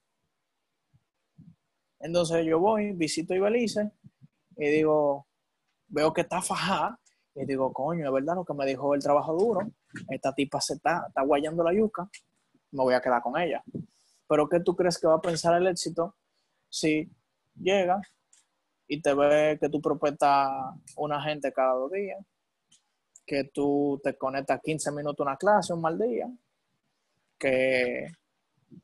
Entonces 2.00 2.46
yo 2.46 2.58
voy, 2.58 2.92
visito 2.92 3.34
Ibelice 3.34 3.90
y 4.56 4.68
digo, 4.70 5.26
veo 5.88 6.12
que 6.12 6.22
está 6.22 6.40
fajada 6.40 6.98
y 7.34 7.44
digo, 7.44 7.72
coño, 7.72 8.06
es 8.06 8.12
verdad 8.12 8.34
lo 8.36 8.44
que 8.44 8.54
me 8.54 8.66
dijo 8.66 8.94
el 8.94 9.02
trabajo 9.02 9.34
duro. 9.34 9.70
Esta 10.08 10.34
tipa 10.34 10.60
se 10.60 10.74
está, 10.74 11.04
está 11.08 11.22
guayando 11.22 11.62
la 11.62 11.74
yuca, 11.74 12.08
me 12.72 12.82
voy 12.82 12.94
a 12.94 13.00
quedar 13.00 13.22
con 13.22 13.38
ella. 13.38 13.62
Pero 14.28 14.48
¿qué 14.48 14.60
tú 14.60 14.74
crees 14.76 14.98
que 14.98 15.06
va 15.06 15.16
a 15.16 15.20
pensar 15.20 15.54
el 15.60 15.66
éxito 15.66 16.16
si 16.68 17.10
llega 17.54 18.00
y 18.86 19.00
te 19.00 19.14
ve 19.14 19.58
que 19.60 19.68
tú 19.68 19.80
propuestas 19.80 20.50
una 20.96 21.22
gente 21.22 21.52
cada 21.52 21.74
dos 21.74 21.92
días, 21.92 22.18
que 23.30 23.44
tú 23.44 24.00
te 24.02 24.18
conectas 24.18 24.60
15 24.60 24.90
minutos 24.90 25.20
a 25.20 25.30
una 25.30 25.36
clase 25.36 25.72
un 25.72 25.80
mal 25.80 25.96
día, 25.96 26.28
que 27.38 28.08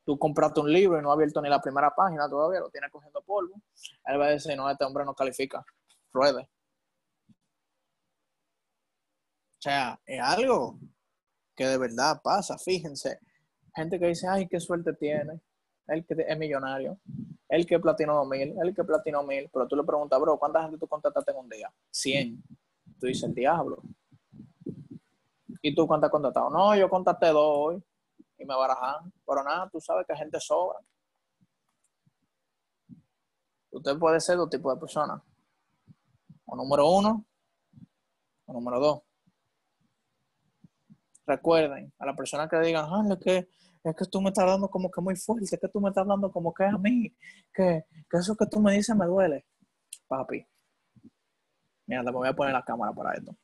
tú 0.05 0.17
compraste 0.17 0.61
un 0.61 0.71
libro 0.71 0.97
y 0.97 1.01
no 1.01 1.11
ha 1.11 1.15
abierto 1.15 1.41
ni 1.41 1.49
la 1.49 1.61
primera 1.61 1.93
página 1.93 2.29
todavía, 2.29 2.61
lo 2.61 2.69
tienes 2.69 2.89
cogiendo 2.89 3.21
polvo, 3.23 3.61
él 4.05 4.17
va 4.17 4.27
a 4.27 4.29
decir, 4.29 4.55
no, 4.55 4.69
este 4.69 4.85
hombre 4.85 5.03
no 5.03 5.13
califica, 5.13 5.65
ruede. 6.13 6.47
O 9.57 9.61
sea, 9.61 9.99
es 10.05 10.21
algo 10.21 10.79
que 11.53 11.65
de 11.65 11.77
verdad 11.77 12.21
pasa, 12.23 12.57
fíjense. 12.57 13.19
Gente 13.75 13.99
que 13.99 14.07
dice, 14.07 14.29
ay, 14.29 14.47
qué 14.47 14.61
suerte 14.61 14.93
tiene, 14.93 15.41
él 15.87 16.05
que 16.05 16.15
es 16.25 16.37
millonario, 16.37 16.97
él 17.49 17.65
que 17.65 17.79
platinó 17.79 18.15
2000, 18.15 18.55
él 18.63 18.73
que 18.73 18.85
platinó 18.85 19.23
1000, 19.23 19.49
pero 19.51 19.67
tú 19.67 19.75
le 19.75 19.83
preguntas, 19.83 20.17
bro, 20.21 20.39
¿cuánta 20.39 20.61
gente 20.61 20.77
tú 20.77 20.87
contactaste 20.87 21.31
en 21.31 21.37
un 21.37 21.49
día? 21.49 21.69
100. 21.91 22.41
Tú 22.97 23.07
dices, 23.07 23.23
el 23.23 23.35
diablo. 23.35 23.83
¿Y 25.67 25.75
tú 25.75 25.85
cuántas 25.85 26.09
has? 26.13 26.33
No, 26.49 26.73
yo 26.77 26.89
contacté 26.89 27.27
dos 27.27 27.43
hoy 27.45 27.83
y 28.37 28.45
me 28.45 28.55
barajan. 28.55 29.11
Pero 29.25 29.43
nada, 29.43 29.69
tú 29.69 29.81
sabes 29.81 30.07
que 30.07 30.15
gente 30.15 30.39
sobra. 30.39 30.79
Usted 33.71 33.97
puede 33.99 34.21
ser 34.21 34.37
dos 34.37 34.49
tipos 34.49 34.73
de 34.73 34.79
personas. 34.79 35.21
O 36.45 36.55
número 36.55 36.89
uno, 36.89 37.25
o 38.45 38.53
número 38.53 38.79
dos. 38.79 39.01
Recuerden, 41.25 41.91
a 41.99 42.05
la 42.05 42.15
persona 42.15 42.47
que 42.47 42.57
digan, 42.61 42.85
ah, 42.87 43.03
es 43.11 43.19
que, 43.19 43.49
es 43.83 43.93
que 43.93 44.05
tú 44.05 44.21
me 44.21 44.29
estás 44.29 44.43
hablando 44.43 44.69
como 44.69 44.89
que 44.89 45.01
muy 45.01 45.17
fuerte, 45.17 45.53
es 45.53 45.59
que 45.59 45.67
tú 45.67 45.81
me 45.81 45.89
estás 45.89 46.03
hablando 46.03 46.31
como 46.31 46.53
que 46.53 46.63
a 46.63 46.77
mí, 46.77 47.13
que, 47.53 47.83
que 48.09 48.17
eso 48.17 48.37
que 48.37 48.45
tú 48.45 48.61
me 48.61 48.71
dices 48.71 48.95
me 48.95 49.05
duele. 49.05 49.45
Papi, 50.07 50.47
mira, 51.87 52.05
te 52.05 52.11
voy 52.11 52.29
a 52.29 52.33
poner 52.33 52.53
la 52.53 52.63
cámara 52.63 52.93
para 52.93 53.15
esto. 53.15 53.35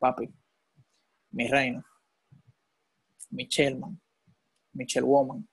Papi, 0.00 0.41
mi 1.32 1.48
reino 1.48 1.84
Michelle 3.32 3.76
Man, 3.76 3.98
Michelle 4.74 5.06
Woman, 5.06 5.48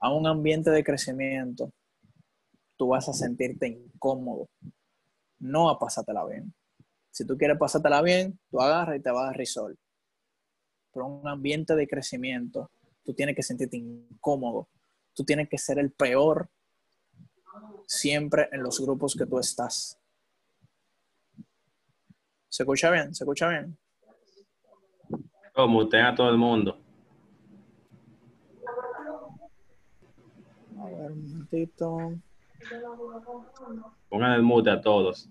a 0.00 0.12
un 0.12 0.26
ambiente 0.26 0.70
de 0.70 0.84
crecimiento, 0.84 1.72
tú 2.76 2.88
vas 2.88 3.08
a 3.08 3.12
sentirte 3.12 3.68
incómodo, 3.68 4.48
no 5.38 5.70
a 5.70 5.78
pasártela 5.78 6.24
bien. 6.26 6.52
Si 7.10 7.24
tú 7.24 7.38
quieres 7.38 7.58
pasártela 7.58 8.02
bien, 8.02 8.38
tú 8.50 8.60
agarras 8.60 8.98
y 8.98 9.00
te 9.00 9.10
vas 9.10 9.30
a 9.30 9.32
risol. 9.32 9.78
Pero 10.92 11.06
un 11.06 11.28
ambiente 11.28 11.74
de 11.74 11.86
crecimiento, 11.86 12.70
tú 13.04 13.14
tienes 13.14 13.36
que 13.36 13.42
sentirte 13.42 13.76
incómodo. 13.76 14.68
Tú 15.14 15.24
tienes 15.24 15.48
que 15.48 15.56
ser 15.56 15.78
el 15.78 15.92
peor 15.92 16.50
siempre 17.86 18.48
en 18.52 18.62
los 18.62 18.80
grupos 18.80 19.14
que 19.14 19.24
tú 19.24 19.38
estás. 19.38 19.98
¿Se 22.48 22.64
escucha 22.64 22.90
bien? 22.90 23.14
¿Se 23.14 23.24
escucha 23.24 23.48
bien? 23.48 23.78
Como 25.56 25.78
usted 25.78 26.00
a 26.00 26.14
todo 26.14 26.28
el 26.28 26.36
mundo. 26.36 26.78
A 30.78 30.84
ver, 30.84 31.12
un 31.12 31.22
momentito. 31.22 32.12
Pongan 34.10 34.32
el 34.32 34.42
mute 34.42 34.68
a 34.68 34.78
todos. 34.82 35.30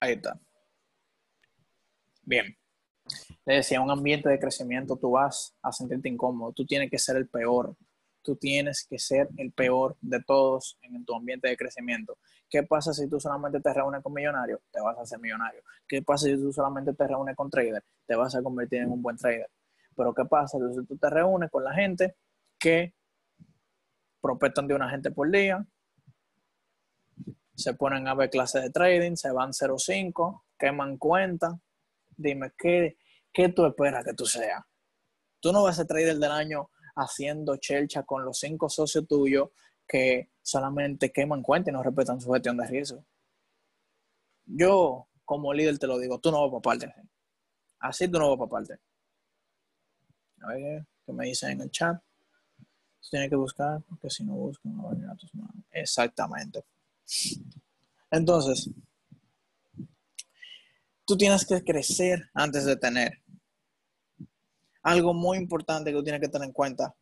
Ahí 0.00 0.14
está. 0.14 0.40
Bien. 2.24 2.46
Le 3.44 3.54
decía, 3.54 3.80
un 3.80 3.92
ambiente 3.92 4.28
de 4.28 4.40
crecimiento, 4.40 4.96
tú 4.96 5.12
vas 5.12 5.56
a 5.62 5.70
sentirte 5.70 6.08
incómodo. 6.08 6.52
Tú 6.52 6.66
tienes 6.66 6.90
que 6.90 6.98
ser 6.98 7.16
el 7.16 7.28
peor. 7.28 7.76
Tú 8.26 8.34
tienes 8.34 8.84
que 8.84 8.98
ser 8.98 9.28
el 9.36 9.52
peor 9.52 9.96
de 10.00 10.20
todos 10.20 10.76
en 10.82 11.04
tu 11.04 11.14
ambiente 11.14 11.46
de 11.46 11.56
crecimiento. 11.56 12.18
¿Qué 12.50 12.64
pasa 12.64 12.92
si 12.92 13.08
tú 13.08 13.20
solamente 13.20 13.60
te 13.60 13.72
reúnes 13.72 14.02
con 14.02 14.12
millonarios? 14.12 14.60
Te 14.72 14.80
vas 14.80 14.98
a 14.98 15.02
hacer 15.02 15.20
millonario. 15.20 15.62
¿Qué 15.86 16.02
pasa 16.02 16.26
si 16.26 16.34
tú 16.34 16.52
solamente 16.52 16.92
te 16.92 17.06
reúnes 17.06 17.36
con 17.36 17.48
trader? 17.48 17.84
Te 18.04 18.16
vas 18.16 18.34
a 18.34 18.42
convertir 18.42 18.82
en 18.82 18.90
un 18.90 19.00
buen 19.00 19.16
trader. 19.16 19.48
Pero 19.96 20.12
¿qué 20.12 20.24
pasa 20.24 20.58
si 20.58 20.84
tú 20.86 20.96
te 20.96 21.08
reúnes 21.08 21.52
con 21.52 21.62
la 21.62 21.72
gente 21.72 22.16
que 22.58 22.96
prospectan 24.20 24.66
de 24.66 24.74
una 24.74 24.90
gente 24.90 25.12
por 25.12 25.30
día, 25.30 25.64
se 27.54 27.74
ponen 27.74 28.08
a 28.08 28.14
ver 28.14 28.28
clases 28.28 28.60
de 28.62 28.70
trading, 28.70 29.14
se 29.14 29.30
van 29.30 29.52
0.5, 29.52 30.42
queman 30.58 30.98
cuenta. 30.98 31.58
Dime, 32.16 32.52
¿qué, 32.58 32.96
¿qué 33.32 33.50
tú 33.50 33.64
esperas 33.64 34.04
que 34.04 34.14
tú 34.14 34.26
seas? 34.26 34.62
Tú 35.38 35.52
no 35.52 35.62
vas 35.62 35.74
a 35.74 35.76
ser 35.76 35.86
trader 35.86 36.18
del 36.18 36.32
año 36.32 36.68
haciendo 36.96 37.56
chelcha 37.56 38.02
con 38.02 38.24
los 38.24 38.38
cinco 38.38 38.68
socios 38.68 39.06
tuyos 39.06 39.50
que 39.86 40.30
solamente 40.42 41.12
queman 41.12 41.42
cuenta 41.42 41.70
y 41.70 41.72
no 41.72 41.82
respetan 41.82 42.20
su 42.20 42.32
gestión 42.32 42.56
de 42.56 42.66
riesgo. 42.66 43.04
Yo, 44.46 45.06
como 45.24 45.52
líder, 45.52 45.78
te 45.78 45.86
lo 45.86 45.98
digo, 45.98 46.18
tú 46.18 46.30
no 46.30 46.42
vas 46.42 46.62
para 46.62 46.78
parte. 46.78 46.94
Así 47.78 48.08
tú 48.08 48.18
no 48.18 48.30
vas 48.30 48.38
para 48.38 48.50
parte. 48.50 48.80
A 50.42 50.48
ver 50.48 50.86
qué 51.04 51.12
me 51.12 51.26
dicen 51.26 51.50
en 51.50 51.60
el 51.62 51.70
chat. 51.70 52.00
Tiene 53.08 53.28
que 53.28 53.36
buscar, 53.36 53.80
porque 53.88 54.10
si 54.10 54.24
no 54.24 54.34
busca, 54.34 54.68
no 54.68 54.82
va 54.82 54.90
a 54.90 54.94
venir 54.94 55.08
a 55.08 55.14
tus 55.14 55.32
manos. 55.34 55.64
Exactamente. 55.70 56.64
Entonces, 58.10 58.68
tú 61.04 61.16
tienes 61.16 61.46
que 61.46 61.62
crecer 61.62 62.28
antes 62.34 62.64
de 62.64 62.76
tener. 62.76 63.22
Algo 64.86 65.12
muy 65.12 65.36
importante 65.36 65.90
que 65.90 65.96
tú 65.96 66.04
tienes 66.04 66.20
que 66.20 66.28
tener 66.28 66.46
en 66.46 66.52
cuenta. 66.52 66.94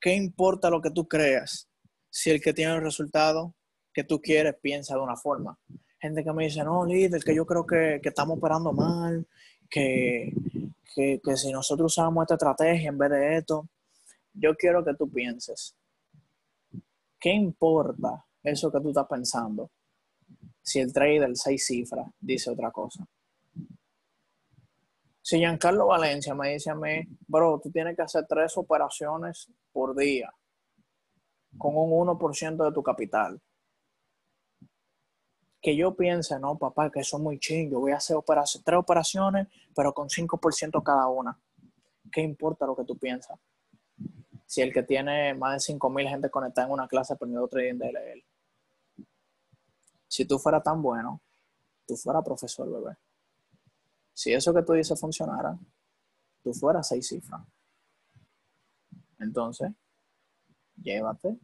¿Qué 0.00 0.14
importa 0.14 0.70
lo 0.70 0.80
que 0.80 0.90
tú 0.90 1.06
creas 1.06 1.68
si 2.08 2.30
el 2.30 2.40
que 2.40 2.54
tiene 2.54 2.76
el 2.76 2.80
resultado 2.80 3.54
que 3.92 4.04
tú 4.04 4.22
quieres 4.22 4.54
piensa 4.54 4.94
de 4.94 5.02
una 5.02 5.16
forma? 5.16 5.58
Gente 5.98 6.24
que 6.24 6.32
me 6.32 6.44
dice, 6.44 6.64
no, 6.64 6.86
líder, 6.86 7.22
que 7.22 7.34
yo 7.34 7.44
creo 7.44 7.66
que, 7.66 8.00
que 8.02 8.08
estamos 8.08 8.38
operando 8.38 8.72
mal, 8.72 9.26
que, 9.68 10.32
que, 10.94 11.20
que 11.22 11.36
si 11.36 11.52
nosotros 11.52 11.92
usamos 11.92 12.22
esta 12.22 12.36
estrategia 12.36 12.88
en 12.88 12.96
vez 12.96 13.10
de 13.10 13.36
esto, 13.36 13.68
yo 14.32 14.56
quiero 14.56 14.82
que 14.82 14.94
tú 14.94 15.06
pienses, 15.10 15.76
¿qué 17.20 17.32
importa 17.32 18.24
eso 18.42 18.72
que 18.72 18.80
tú 18.80 18.88
estás 18.88 19.08
pensando 19.08 19.70
si 20.62 20.80
el 20.80 20.90
trader 20.90 21.36
seis 21.36 21.66
cifras 21.66 22.08
dice 22.18 22.48
otra 22.48 22.70
cosa? 22.70 23.06
Si 25.26 25.38
Giancarlo 25.38 25.88
Valencia 25.88 26.36
me 26.36 26.52
dice 26.52 26.70
a 26.70 26.76
mí, 26.76 27.02
bro, 27.26 27.58
tú 27.60 27.68
tienes 27.72 27.96
que 27.96 28.02
hacer 28.02 28.26
tres 28.28 28.56
operaciones 28.56 29.50
por 29.72 29.96
día 29.96 30.32
con 31.58 31.76
un 31.76 31.90
1% 31.90 32.64
de 32.64 32.72
tu 32.72 32.80
capital. 32.80 33.42
Que 35.60 35.74
yo 35.74 35.96
piense, 35.96 36.38
no, 36.38 36.56
papá, 36.56 36.92
que 36.92 37.00
eso 37.00 37.16
es 37.16 37.22
muy 37.24 37.40
ching, 37.40 37.72
yo 37.72 37.80
voy 37.80 37.90
a 37.90 37.96
hacer 37.96 38.16
tres 38.24 38.78
operaciones, 38.78 39.48
pero 39.74 39.92
con 39.92 40.08
5% 40.08 40.80
cada 40.84 41.08
una. 41.08 41.36
¿Qué 42.12 42.20
importa 42.20 42.64
lo 42.64 42.76
que 42.76 42.84
tú 42.84 42.96
piensas? 42.96 43.36
si 44.46 44.62
el 44.62 44.72
que 44.72 44.84
tiene 44.84 45.34
más 45.34 45.66
de 45.66 45.74
5.000 45.74 46.08
gente 46.08 46.30
conectada 46.30 46.68
en 46.68 46.72
una 46.72 46.86
clase 46.86 47.14
aprendiendo 47.14 47.48
trading 47.48 47.78
de 47.78 48.12
él. 48.12 48.24
Si 50.06 50.24
tú 50.24 50.38
fueras 50.38 50.62
tan 50.62 50.80
bueno, 50.80 51.20
tú 51.84 51.96
fueras 51.96 52.22
profesor, 52.22 52.70
bebé. 52.70 52.96
Si 54.16 54.32
eso 54.32 54.54
que 54.54 54.62
tú 54.62 54.72
dices 54.72 54.98
funcionara, 54.98 55.58
tú 56.42 56.54
fueras 56.54 56.88
seis 56.88 57.06
cifras. 57.06 57.42
Entonces, 59.18 59.72
llévate 60.80 61.36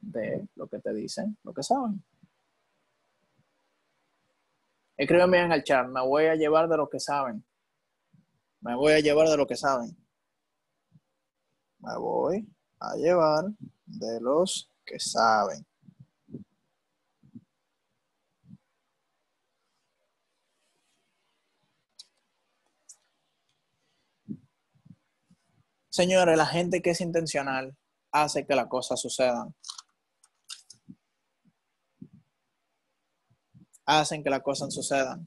de 0.00 0.48
lo 0.54 0.68
que 0.68 0.80
te 0.80 0.92
dicen, 0.92 1.38
lo 1.44 1.54
que 1.54 1.62
saben. 1.62 2.02
Escríbeme 4.98 5.38
en 5.38 5.52
el 5.52 5.62
chat, 5.64 5.88
me 5.88 6.04
voy 6.04 6.26
a 6.26 6.34
llevar 6.34 6.68
de 6.68 6.76
lo 6.76 6.90
que 6.90 7.00
saben. 7.00 7.42
Me 8.60 8.74
voy 8.74 8.92
a 8.92 9.00
llevar 9.00 9.28
de 9.28 9.36
lo 9.38 9.46
que 9.46 9.56
saben 9.56 9.96
me 11.80 11.96
voy 11.98 12.48
a 12.80 12.94
llevar 12.96 13.44
de 13.86 14.20
los 14.20 14.70
que 14.84 14.98
saben. 14.98 15.66
Señores, 25.98 26.36
la 26.36 26.46
gente 26.46 26.80
que 26.80 26.90
es 26.90 27.00
intencional 27.00 27.76
hace 28.12 28.46
que 28.46 28.54
las 28.54 28.68
cosas 28.68 29.00
sucedan. 29.00 29.52
Hacen 33.84 34.22
que 34.22 34.30
las 34.30 34.42
cosas 34.42 34.72
sucedan. 34.72 35.26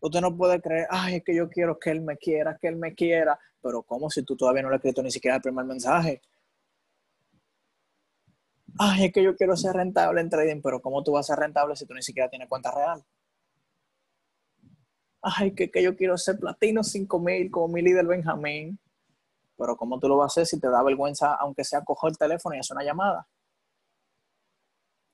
Usted 0.00 0.20
no 0.20 0.36
puede 0.36 0.60
creer, 0.60 0.88
ay, 0.90 1.14
es 1.14 1.24
que 1.24 1.34
yo 1.34 1.48
quiero 1.48 1.78
que 1.78 1.88
él 1.88 2.02
me 2.02 2.18
quiera, 2.18 2.58
que 2.60 2.68
él 2.68 2.76
me 2.76 2.94
quiera, 2.94 3.40
pero 3.62 3.82
¿cómo 3.82 4.10
si 4.10 4.22
tú 4.24 4.36
todavía 4.36 4.60
no 4.60 4.68
le 4.68 4.74
has 4.74 4.80
escrito 4.80 5.02
ni 5.02 5.10
siquiera 5.10 5.36
el 5.36 5.42
primer 5.42 5.64
mensaje? 5.64 6.20
Ay, 8.78 9.06
es 9.06 9.12
que 9.14 9.22
yo 9.22 9.34
quiero 9.34 9.56
ser 9.56 9.72
rentable 9.72 10.20
en 10.20 10.28
trading, 10.28 10.60
pero 10.60 10.82
¿cómo 10.82 11.02
tú 11.02 11.12
vas 11.12 11.30
a 11.30 11.34
ser 11.34 11.42
rentable 11.42 11.76
si 11.76 11.86
tú 11.86 11.94
ni 11.94 12.02
siquiera 12.02 12.28
tienes 12.28 12.46
cuenta 12.46 12.70
real? 12.74 13.02
Ay, 15.22 15.54
que, 15.54 15.70
que 15.70 15.82
yo 15.82 15.96
quiero 15.96 16.18
ser 16.18 16.38
platino 16.38 16.84
5000 16.84 17.50
como 17.50 17.68
mi 17.68 17.80
líder 17.80 18.06
Benjamín. 18.06 18.78
Pero 19.58 19.76
¿cómo 19.76 19.98
tú 19.98 20.08
lo 20.08 20.16
vas 20.16 20.30
a 20.30 20.32
hacer 20.40 20.46
si 20.46 20.60
te 20.60 20.70
da 20.70 20.82
vergüenza, 20.82 21.34
aunque 21.34 21.64
sea 21.64 21.84
coger 21.84 22.12
el 22.12 22.18
teléfono 22.18 22.54
y 22.54 22.60
hacer 22.60 22.76
una 22.76 22.84
llamada? 22.84 23.28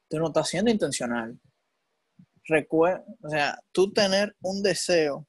Tú 0.08 0.18
no 0.18 0.28
estás 0.28 0.48
siendo 0.48 0.70
intencional 0.70 1.40
recuerda, 2.46 3.04
o 3.22 3.28
sea, 3.28 3.58
tú 3.72 3.92
tener 3.92 4.36
un 4.42 4.62
deseo. 4.62 5.26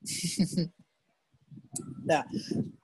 ya, 2.06 2.26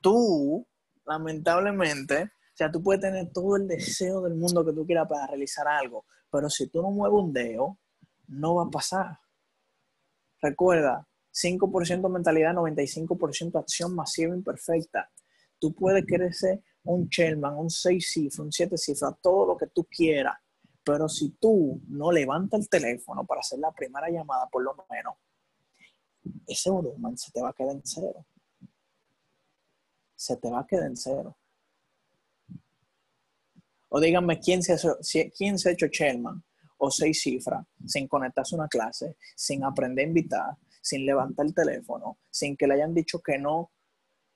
tú, 0.00 0.66
lamentablemente, 1.04 2.24
o 2.24 2.56
sea, 2.56 2.70
tú 2.70 2.82
puedes 2.82 3.00
tener 3.02 3.30
todo 3.32 3.56
el 3.56 3.68
deseo 3.68 4.22
del 4.22 4.34
mundo 4.34 4.64
que 4.64 4.72
tú 4.72 4.86
quieras 4.86 5.08
para 5.08 5.26
realizar 5.26 5.68
algo, 5.68 6.04
pero 6.30 6.48
si 6.48 6.68
tú 6.68 6.82
no 6.82 6.90
mueves 6.90 7.18
un 7.18 7.32
dedo, 7.32 7.78
no 8.28 8.56
va 8.56 8.64
a 8.64 8.70
pasar. 8.70 9.18
Recuerda, 10.40 11.06
5% 11.32 12.10
mentalidad, 12.10 12.54
95% 12.54 13.58
acción 13.58 13.94
masiva 13.94 14.34
imperfecta. 14.34 15.10
Tú 15.58 15.74
puedes 15.74 16.04
querer 16.06 16.34
ser 16.34 16.62
un 16.84 17.08
Sherman, 17.08 17.56
un 17.56 17.70
6 17.70 18.10
cifras, 18.10 18.38
un 18.38 18.52
7 18.52 18.76
cifras, 18.76 19.14
todo 19.20 19.46
lo 19.46 19.56
que 19.56 19.66
tú 19.68 19.86
quieras, 19.90 20.36
pero 20.84 21.08
si 21.08 21.30
tú 21.32 21.80
no 21.88 22.10
levantas 22.10 22.60
el 22.60 22.68
teléfono 22.68 23.24
para 23.24 23.40
hacer 23.40 23.58
la 23.58 23.70
primera 23.72 24.08
llamada, 24.08 24.48
por 24.48 24.62
lo 24.62 24.74
menos, 24.90 25.14
ese 26.46 26.70
volumen 26.70 27.16
se 27.16 27.30
te 27.30 27.40
va 27.40 27.50
a 27.50 27.52
quedar 27.52 27.72
en 27.72 27.82
cero. 27.84 28.26
Se 30.14 30.36
te 30.36 30.50
va 30.50 30.60
a 30.60 30.66
quedar 30.66 30.86
en 30.86 30.96
cero. 30.96 31.36
O 33.88 34.00
díganme 34.00 34.38
quién 34.38 34.62
se, 34.62 34.76
quién 35.36 35.58
se 35.58 35.68
ha 35.68 35.72
hecho 35.72 35.86
Sherman 35.86 36.42
o 36.78 36.90
seis 36.90 37.20
cifras 37.20 37.66
sin 37.86 38.08
conectarse 38.08 38.54
a 38.54 38.58
una 38.58 38.68
clase, 38.68 39.16
sin 39.36 39.64
aprender 39.64 40.04
a 40.04 40.08
invitar, 40.08 40.56
sin 40.80 41.06
levantar 41.06 41.46
el 41.46 41.54
teléfono, 41.54 42.18
sin 42.30 42.56
que 42.56 42.66
le 42.66 42.74
hayan 42.74 42.94
dicho 42.94 43.20
que 43.20 43.38
no 43.38 43.72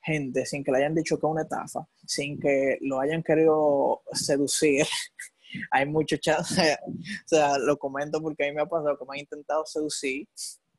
gente, 0.02 0.44
sin 0.44 0.62
que 0.62 0.70
le 0.70 0.78
hayan 0.78 0.94
dicho 0.94 1.18
que 1.18 1.26
es 1.26 1.30
una 1.30 1.42
estafa, 1.42 1.88
sin 2.06 2.38
que 2.38 2.78
lo 2.82 3.00
hayan 3.00 3.22
querido 3.22 4.02
seducir 4.12 4.86
hay 5.70 5.86
muchos 5.86 6.20
chats, 6.20 6.52
o 6.58 7.26
sea, 7.26 7.58
lo 7.58 7.78
comento 7.78 8.20
porque 8.20 8.44
a 8.44 8.48
mí 8.48 8.54
me 8.54 8.62
ha 8.62 8.66
pasado 8.66 8.98
que 8.98 9.04
me 9.04 9.16
han 9.16 9.20
intentado 9.20 9.64
seducir 9.66 10.28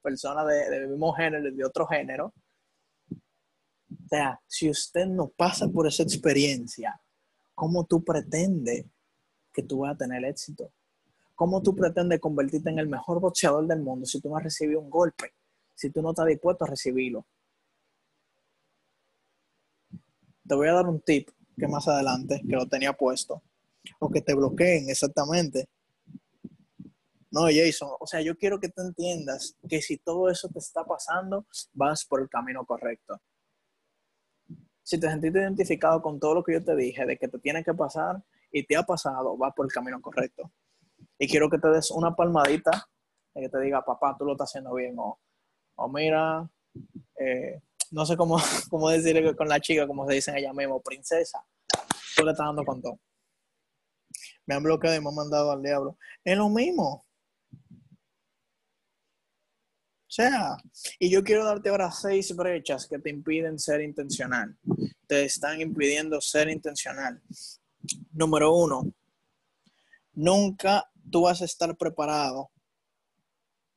personas 0.01 0.45
de, 0.47 0.87
mismo 0.87 1.13
género, 1.13 1.51
de 1.51 1.65
otro 1.65 1.87
género, 1.87 2.33
O 3.09 4.07
sea, 4.07 4.39
si 4.47 4.69
usted 4.69 5.07
no 5.07 5.29
pasa 5.29 5.67
por 5.67 5.87
esa 5.87 6.03
experiencia, 6.03 6.99
¿cómo 7.55 7.85
tú 7.85 8.03
pretendes 8.03 8.85
que 9.51 9.63
tú 9.63 9.79
vas 9.79 9.95
a 9.95 9.97
tener 9.97 10.23
éxito? 10.25 10.71
¿Cómo 11.33 11.61
tú 11.61 11.75
pretendes 11.75 12.19
convertirte 12.19 12.69
en 12.69 12.79
el 12.79 12.87
mejor 12.87 13.19
boxeador 13.19 13.65
del 13.65 13.81
mundo 13.81 14.05
si 14.05 14.21
tú 14.21 14.29
no 14.29 14.37
has 14.37 14.43
recibido 14.43 14.79
un 14.79 14.89
golpe? 14.89 15.33
Si 15.75 15.89
tú 15.91 16.01
no 16.01 16.11
estás 16.11 16.25
dispuesto 16.25 16.65
a 16.65 16.69
recibirlo. 16.69 17.25
Te 20.47 20.55
voy 20.55 20.67
a 20.67 20.73
dar 20.73 20.87
un 20.87 21.01
tip 21.01 21.29
que 21.57 21.67
más 21.67 21.87
adelante, 21.87 22.41
que 22.47 22.55
lo 22.55 22.67
tenía 22.67 22.93
puesto, 22.93 23.43
o 23.99 24.09
que 24.09 24.21
te 24.21 24.33
bloqueen 24.33 24.89
exactamente. 24.89 25.67
No, 27.31 27.47
Jason, 27.47 27.89
o 27.99 28.07
sea, 28.07 28.21
yo 28.21 28.37
quiero 28.37 28.59
que 28.59 28.69
tú 28.69 28.81
entiendas 28.81 29.57
que 29.67 29.81
si 29.81 29.97
todo 29.97 30.29
eso 30.29 30.47
te 30.49 30.59
está 30.59 30.85
pasando, 30.85 31.45
vas 31.73 32.05
por 32.05 32.21
el 32.21 32.29
camino 32.29 32.65
correcto. 32.65 33.19
Si 34.83 34.99
te 34.99 35.09
sentiste 35.09 35.39
identificado 35.39 36.01
con 36.01 36.19
todo 36.19 36.35
lo 36.35 36.43
que 36.43 36.53
yo 36.53 36.63
te 36.63 36.75
dije, 36.75 37.05
de 37.05 37.17
que 37.17 37.27
te 37.27 37.39
tiene 37.39 37.63
que 37.63 37.73
pasar 37.73 38.23
y 38.51 38.63
te 38.63 38.77
ha 38.77 38.83
pasado, 38.83 39.35
vas 39.35 39.53
por 39.53 39.65
el 39.65 39.71
camino 39.71 39.99
correcto. 40.01 40.51
Y 41.17 41.27
quiero 41.27 41.49
que 41.49 41.57
te 41.57 41.67
des 41.69 41.91
una 41.91 42.15
palmadita, 42.15 42.87
de 43.33 43.41
que 43.41 43.49
te 43.49 43.59
diga, 43.59 43.83
papá, 43.83 44.15
tú 44.17 44.25
lo 44.25 44.33
estás 44.33 44.51
haciendo 44.51 44.73
bien, 44.73 44.95
o, 44.97 45.19
o 45.75 45.89
mira, 45.89 46.49
eh, 47.19 47.61
no 47.91 48.05
sé 48.05 48.17
cómo, 48.17 48.37
cómo 48.69 48.89
decirle 48.89 49.35
con 49.35 49.47
la 49.47 49.59
chica, 49.59 49.87
como 49.87 50.07
se 50.07 50.15
dice 50.15 50.33
ella 50.35 50.53
mismo, 50.53 50.81
princesa, 50.81 51.45
tú 52.15 52.25
le 52.25 52.31
estás 52.31 52.47
dando 52.47 52.63
con 52.63 52.81
todo. 52.81 52.99
Me 54.45 54.55
han 54.55 54.63
bloqueado 54.63 54.95
y 54.95 55.01
me 55.01 55.09
han 55.09 55.15
mandado 55.15 55.51
al 55.51 55.63
diablo. 55.63 55.97
Es 56.23 56.37
lo 56.37 56.49
mismo. 56.49 57.05
O 60.07 60.11
sea, 60.15 60.55
y 60.97 61.09
yo 61.09 61.23
quiero 61.23 61.43
darte 61.43 61.69
ahora 61.69 61.91
seis 61.91 62.33
brechas 62.35 62.87
que 62.87 62.99
te 62.99 63.09
impiden 63.09 63.59
ser 63.59 63.81
intencional. 63.81 64.55
Te 65.07 65.25
están 65.25 65.59
impidiendo 65.59 66.21
ser 66.21 66.49
intencional. 66.49 67.21
Número 68.13 68.55
uno, 68.55 68.93
nunca 70.13 70.89
tú 71.11 71.23
vas 71.23 71.41
a 71.41 71.45
estar 71.45 71.75
preparado 71.75 72.49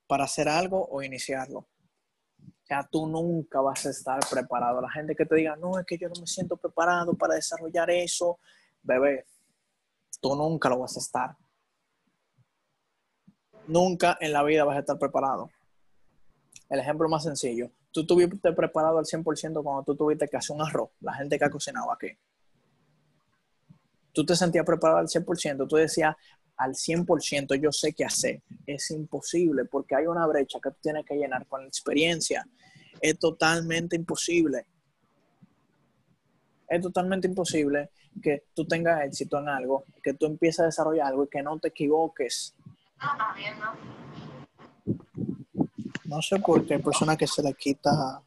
para 0.07 0.25
hacer 0.25 0.49
algo 0.49 0.87
o 0.89 1.03
iniciarlo. 1.03 1.67
Sea, 2.69 2.87
tú 2.91 3.07
nunca 3.07 3.63
vas 3.63 3.87
a 3.87 3.91
estar 3.91 4.21
preparado. 4.31 4.83
La 4.83 4.91
gente 4.91 5.17
que 5.17 5.25
te 5.25 5.37
diga, 5.37 5.57
no, 5.57 5.79
es 5.79 5.87
que 5.87 5.97
yo 5.97 6.07
no 6.09 6.21
me 6.21 6.27
siento 6.27 6.55
preparado 6.59 7.15
para 7.15 7.35
desarrollar 7.35 7.91
eso, 7.91 8.39
bebé, 8.83 9.25
tú 10.21 10.37
nunca 10.37 10.69
lo 10.69 10.81
vas 10.81 10.95
a 10.97 11.01
estar. 11.01 11.37
Nunca 13.67 14.19
en 14.21 14.33
la 14.35 14.43
vida 14.43 14.65
vas 14.65 14.77
a 14.77 14.81
estar 14.81 14.99
preparado. 14.99 15.49
El 16.69 16.81
ejemplo 16.81 17.09
más 17.09 17.25
sencillo, 17.25 17.71
tú 17.91 18.03
estuviste 18.03 18.53
preparado 18.53 18.99
al 18.99 19.07
100% 19.07 19.63
cuando 19.63 19.83
tú 19.85 19.97
tuviste 19.97 20.29
que 20.29 20.37
hacer 20.37 20.55
un 20.55 20.61
arroz, 20.61 20.91
la 21.01 21.15
gente 21.15 21.39
que 21.39 21.45
ha 21.47 21.51
cocinado 21.51 21.91
aquí. 21.91 22.09
Tú 24.13 24.27
te 24.27 24.37
sentías 24.37 24.67
preparado 24.67 24.99
al 24.99 25.09
100%, 25.09 25.67
tú 25.67 25.77
decías, 25.77 26.15
al 26.59 26.75
100% 26.75 27.55
yo 27.55 27.73
sé 27.73 27.95
qué 27.95 28.05
hacer. 28.05 28.43
Es 28.67 28.91
imposible 28.91 29.65
porque 29.65 29.95
hay 29.95 30.07
una 30.07 30.27
brecha 30.27 30.59
que 30.63 30.71
tú 30.71 30.77
tienes 30.83 31.07
que 31.07 31.15
llenar 31.15 31.47
con 31.47 31.63
la 31.63 31.69
experiencia. 31.69 32.47
Es 33.01 33.19
totalmente 33.19 33.97
imposible. 33.97 34.67
Es 36.69 36.81
totalmente 36.83 37.27
imposible 37.29 37.91
que 38.23 38.45
tú 38.55 38.65
tengas 38.67 39.03
éxito 39.05 39.39
en 39.39 39.49
algo, 39.49 39.85
que 40.03 40.15
tú 40.15 40.27
empieces 40.27 40.61
a 40.61 40.65
desarrollar 40.67 41.07
algo 41.09 41.25
y 41.25 41.29
que 41.29 41.43
no 41.43 41.59
te 41.59 41.69
equivoques. 41.69 42.55
No 46.05 46.21
sé 46.23 46.39
por 46.41 46.67
qué 46.67 46.75
hay 46.75 46.83
personas 46.83 47.17
que 47.17 47.27
se 47.27 47.43
le 47.43 47.55
quita 47.55 48.23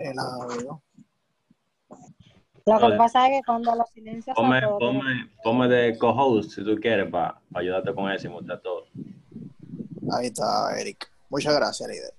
el 0.00 0.18
audio. 0.18 0.82
Lo 2.64 2.78
que 2.78 2.96
pasa 2.96 3.26
es 3.28 3.38
que 3.40 3.44
cuando 3.44 3.74
los 3.74 3.88
silencios 3.90 4.36
Ponme, 4.36 4.60
se 4.60 4.66
atoran- 4.66 4.78
ponme, 4.78 5.30
ponme 5.42 5.68
de 5.68 5.98
co-host 5.98 6.50
si 6.52 6.64
tú 6.64 6.76
quieres 6.80 7.10
para 7.10 7.40
ayudarte 7.54 7.92
con 7.94 8.10
eso 8.10 8.28
y 8.28 8.30
mostrar 8.30 8.60
todo. 8.60 8.86
Ahí 10.12 10.26
está, 10.26 10.78
Eric. 10.78 11.10
Muchas 11.30 11.54
gracias, 11.56 11.88
líder. 11.88 12.14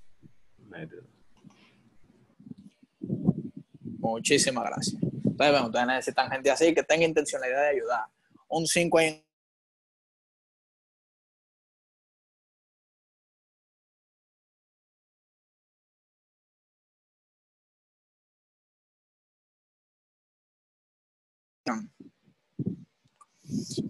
Muchísimas 3.99 4.65
gracias. 4.65 5.01
Ustedes 5.23 5.61
ustedes 5.61 5.87
necesitan 5.87 6.29
gente 6.29 6.51
así 6.51 6.73
que 6.73 6.83
tenga 6.83 7.05
intencionalidad 7.05 7.61
de 7.61 7.69
ayudar. 7.69 8.05
Un 8.49 8.67
5 8.67 8.97
ahí. 8.97 9.23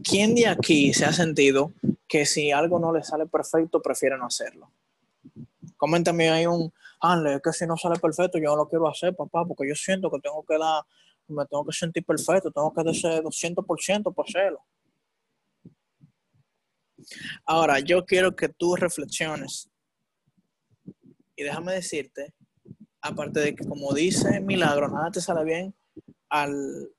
¿Quién 0.04 0.36
de 0.36 0.48
aquí 0.48 0.94
se 0.94 1.06
ha 1.06 1.14
sentido 1.14 1.74
que 2.08 2.26
si 2.26 2.52
algo 2.52 2.80
no 2.80 2.94
le 2.94 3.04
sale 3.04 3.26
perfecto, 3.26 3.82
prefiere 3.82 4.18
no 4.18 4.26
hacerlo? 4.26 4.72
Coméntame 5.84 6.30
ahí 6.30 6.46
un, 6.46 6.72
Hanle, 7.02 7.34
es 7.34 7.42
que 7.42 7.52
si 7.52 7.68
no 7.68 7.76
sale 7.76 8.00
perfecto, 8.00 8.38
yo 8.38 8.52
no 8.52 8.56
lo 8.56 8.70
quiero 8.70 8.88
hacer, 8.88 9.14
papá, 9.14 9.44
porque 9.46 9.68
yo 9.68 9.76
siento 9.76 10.10
que 10.10 10.18
tengo 10.22 10.42
que 10.46 10.58
dar, 10.58 10.82
me 11.28 11.46
tengo 11.46 11.66
que 11.66 11.74
sentir 11.74 12.06
perfecto, 12.06 12.52
tengo 12.52 12.74
que 12.74 12.84
dar 12.86 12.96
ese 12.96 13.22
200% 13.22 14.16
para 14.16 14.26
hacerlo. 14.26 14.64
Ahora, 17.46 17.82
yo 17.82 18.06
quiero 18.06 18.34
que 18.34 18.48
tú 18.48 18.78
reflexiones. 18.78 19.70
Y 21.36 21.44
déjame 21.44 21.74
decirte, 21.74 22.34
aparte 23.02 23.42
de 23.42 23.54
que 23.54 23.68
como 23.68 23.94
dice 23.94 24.40
Milagro, 24.40 24.88
nada 24.88 25.12
te 25.12 25.20
sale 25.20 25.44
bien 25.44 25.76
al 26.30 26.94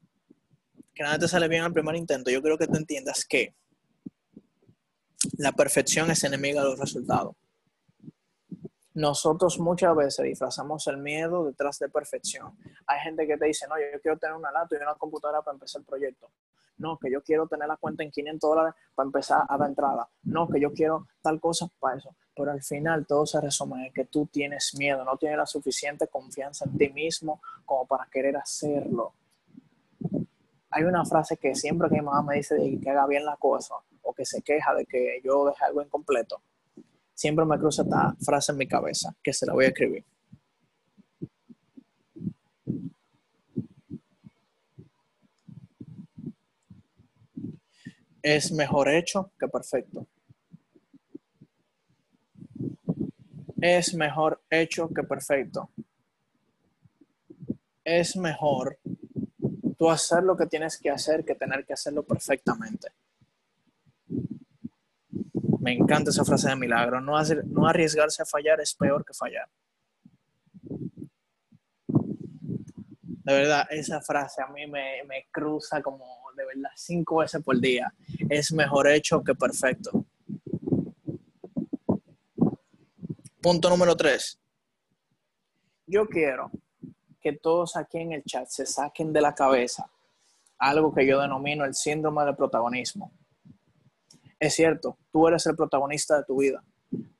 que 0.94 1.02
nada 1.02 1.18
te 1.18 1.26
sale 1.26 1.48
bien 1.48 1.62
al 1.62 1.72
primer 1.72 1.96
intento, 1.96 2.30
yo 2.30 2.42
quiero 2.42 2.58
que 2.58 2.66
te 2.66 2.76
entiendas 2.76 3.24
que 3.24 3.54
la 5.38 5.52
perfección 5.52 6.10
es 6.10 6.22
enemiga 6.22 6.62
de 6.62 6.68
los 6.68 6.78
resultados. 6.78 7.34
Nosotros 8.94 9.58
muchas 9.58 9.94
veces 9.96 10.24
disfrazamos 10.24 10.86
el 10.86 10.98
miedo 10.98 11.44
detrás 11.44 11.80
de 11.80 11.88
perfección. 11.88 12.56
Hay 12.86 13.00
gente 13.00 13.26
que 13.26 13.36
te 13.36 13.46
dice, 13.46 13.66
no, 13.66 13.74
yo 13.76 14.00
quiero 14.00 14.16
tener 14.18 14.36
una 14.36 14.52
laptop 14.52 14.78
y 14.78 14.82
una 14.82 14.94
computadora 14.94 15.42
para 15.42 15.56
empezar 15.56 15.80
el 15.80 15.86
proyecto. 15.86 16.30
No, 16.78 16.96
que 16.98 17.10
yo 17.10 17.22
quiero 17.22 17.48
tener 17.48 17.66
la 17.66 17.76
cuenta 17.76 18.04
en 18.04 18.12
500 18.12 18.48
dólares 18.48 18.74
para 18.94 19.06
empezar 19.06 19.42
a 19.48 19.58
dar 19.58 19.68
entrada. 19.68 20.08
No, 20.22 20.48
que 20.48 20.60
yo 20.60 20.72
quiero 20.72 21.08
tal 21.22 21.40
cosa 21.40 21.68
para 21.80 21.98
eso. 21.98 22.14
Pero 22.36 22.52
al 22.52 22.62
final 22.62 23.04
todo 23.06 23.26
se 23.26 23.40
resume 23.40 23.88
en 23.88 23.92
que 23.92 24.04
tú 24.04 24.26
tienes 24.26 24.74
miedo, 24.76 25.04
no 25.04 25.16
tienes 25.16 25.38
la 25.38 25.46
suficiente 25.46 26.06
confianza 26.06 26.64
en 26.64 26.78
ti 26.78 26.88
mismo 26.90 27.40
como 27.64 27.86
para 27.86 28.06
querer 28.06 28.36
hacerlo. 28.36 29.14
Hay 30.70 30.84
una 30.84 31.04
frase 31.04 31.36
que 31.36 31.54
siempre 31.54 31.88
que 31.88 31.96
mi 31.96 32.02
mamá 32.02 32.22
me 32.22 32.36
dice 32.36 32.56
que 32.80 32.90
haga 32.90 33.06
bien 33.06 33.24
la 33.24 33.36
cosa 33.36 33.74
o 34.02 34.12
que 34.12 34.24
se 34.24 34.42
queja 34.42 34.74
de 34.74 34.86
que 34.86 35.20
yo 35.24 35.46
deje 35.46 35.64
algo 35.64 35.82
incompleto, 35.82 36.42
siempre 37.14 37.44
me 37.44 37.58
cruza 37.58 37.82
esta 37.82 38.14
frase 38.20 38.52
en 38.52 38.58
mi 38.58 38.66
cabeza, 38.66 39.14
que 39.22 39.32
se 39.32 39.46
la 39.46 39.54
voy 39.54 39.66
a 39.66 39.68
escribir. 39.68 40.04
Es 48.22 48.50
mejor 48.52 48.88
hecho 48.88 49.30
que 49.38 49.48
perfecto. 49.48 50.06
Es 53.60 53.94
mejor 53.94 54.42
hecho 54.50 54.88
que 54.88 55.02
perfecto. 55.02 55.68
Es 57.84 58.16
mejor 58.16 58.78
tú 59.76 59.90
hacer 59.90 60.22
lo 60.22 60.36
que 60.36 60.46
tienes 60.46 60.78
que 60.78 60.90
hacer 60.90 61.22
que 61.24 61.34
tener 61.34 61.66
que 61.66 61.74
hacerlo 61.74 62.02
perfectamente. 62.02 62.93
Me 65.64 65.72
encanta 65.72 66.10
esa 66.10 66.26
frase 66.26 66.50
de 66.50 66.56
milagro. 66.56 67.00
No, 67.00 67.16
hacer, 67.16 67.42
no 67.46 67.66
arriesgarse 67.66 68.20
a 68.20 68.26
fallar 68.26 68.60
es 68.60 68.74
peor 68.74 69.02
que 69.02 69.14
fallar. 69.14 69.48
De 73.06 73.32
verdad, 73.32 73.66
esa 73.70 74.02
frase 74.02 74.42
a 74.42 74.48
mí 74.48 74.66
me, 74.66 75.02
me 75.04 75.26
cruza 75.30 75.80
como 75.80 76.04
de 76.36 76.44
verdad 76.44 76.68
cinco 76.76 77.16
veces 77.16 77.42
por 77.42 77.58
día. 77.58 77.90
Es 78.28 78.52
mejor 78.52 78.88
hecho 78.88 79.24
que 79.24 79.34
perfecto. 79.34 80.04
Punto 83.40 83.70
número 83.70 83.96
tres. 83.96 84.38
Yo 85.86 86.06
quiero 86.06 86.50
que 87.22 87.32
todos 87.32 87.76
aquí 87.76 88.00
en 88.00 88.12
el 88.12 88.22
chat 88.24 88.48
se 88.48 88.66
saquen 88.66 89.14
de 89.14 89.22
la 89.22 89.34
cabeza 89.34 89.90
algo 90.58 90.94
que 90.94 91.06
yo 91.06 91.20
denomino 91.20 91.64
el 91.64 91.74
síndrome 91.74 92.24
de 92.26 92.34
protagonismo. 92.34 93.10
Es 94.38 94.54
cierto, 94.54 94.98
tú 95.12 95.26
eres 95.28 95.46
el 95.46 95.56
protagonista 95.56 96.16
de 96.18 96.24
tu 96.24 96.38
vida, 96.38 96.62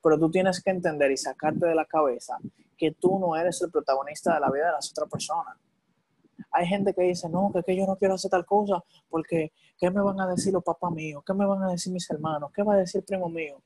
pero 0.02 0.18
tú 0.18 0.30
tienes 0.30 0.62
que 0.62 0.70
entender 0.70 1.10
y 1.10 1.16
sacarte 1.16 1.66
de 1.66 1.74
la 1.74 1.84
cabeza 1.84 2.38
que 2.76 2.92
tú 2.92 3.18
no 3.18 3.36
eres 3.36 3.60
el 3.62 3.70
protagonista 3.70 4.34
de 4.34 4.40
la 4.40 4.50
vida 4.50 4.66
de 4.66 4.72
las 4.72 4.90
otras 4.90 5.08
personas. 5.08 5.56
Hay 6.50 6.66
gente 6.66 6.92
que 6.92 7.02
dice, 7.02 7.28
no, 7.28 7.52
que, 7.64 7.76
yo 7.76 7.86
no 7.86 7.96
quiero 7.96 8.14
hacer 8.14 8.30
tal 8.30 8.44
cosa 8.44 8.82
porque 9.08 9.52
¿qué 9.78 9.90
me 9.90 10.02
van 10.02 10.20
a 10.20 10.26
decir 10.26 10.52
los 10.52 10.62
papás 10.62 10.92
míos? 10.92 11.22
¿Qué 11.24 11.34
me 11.34 11.46
van 11.46 11.62
a 11.62 11.70
decir 11.70 11.92
mis 11.92 12.08
hermanos? 12.10 12.50
¿Qué 12.52 12.62
va 12.62 12.74
a 12.74 12.78
decir 12.78 13.04
primo 13.04 13.28
mío? 13.28 13.62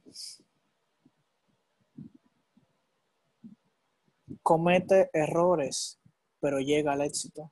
Comete 4.43 5.11
errores 5.13 5.99
pero 6.41 6.61
llega 6.61 6.93
al 6.93 7.03
éxito. 7.03 7.51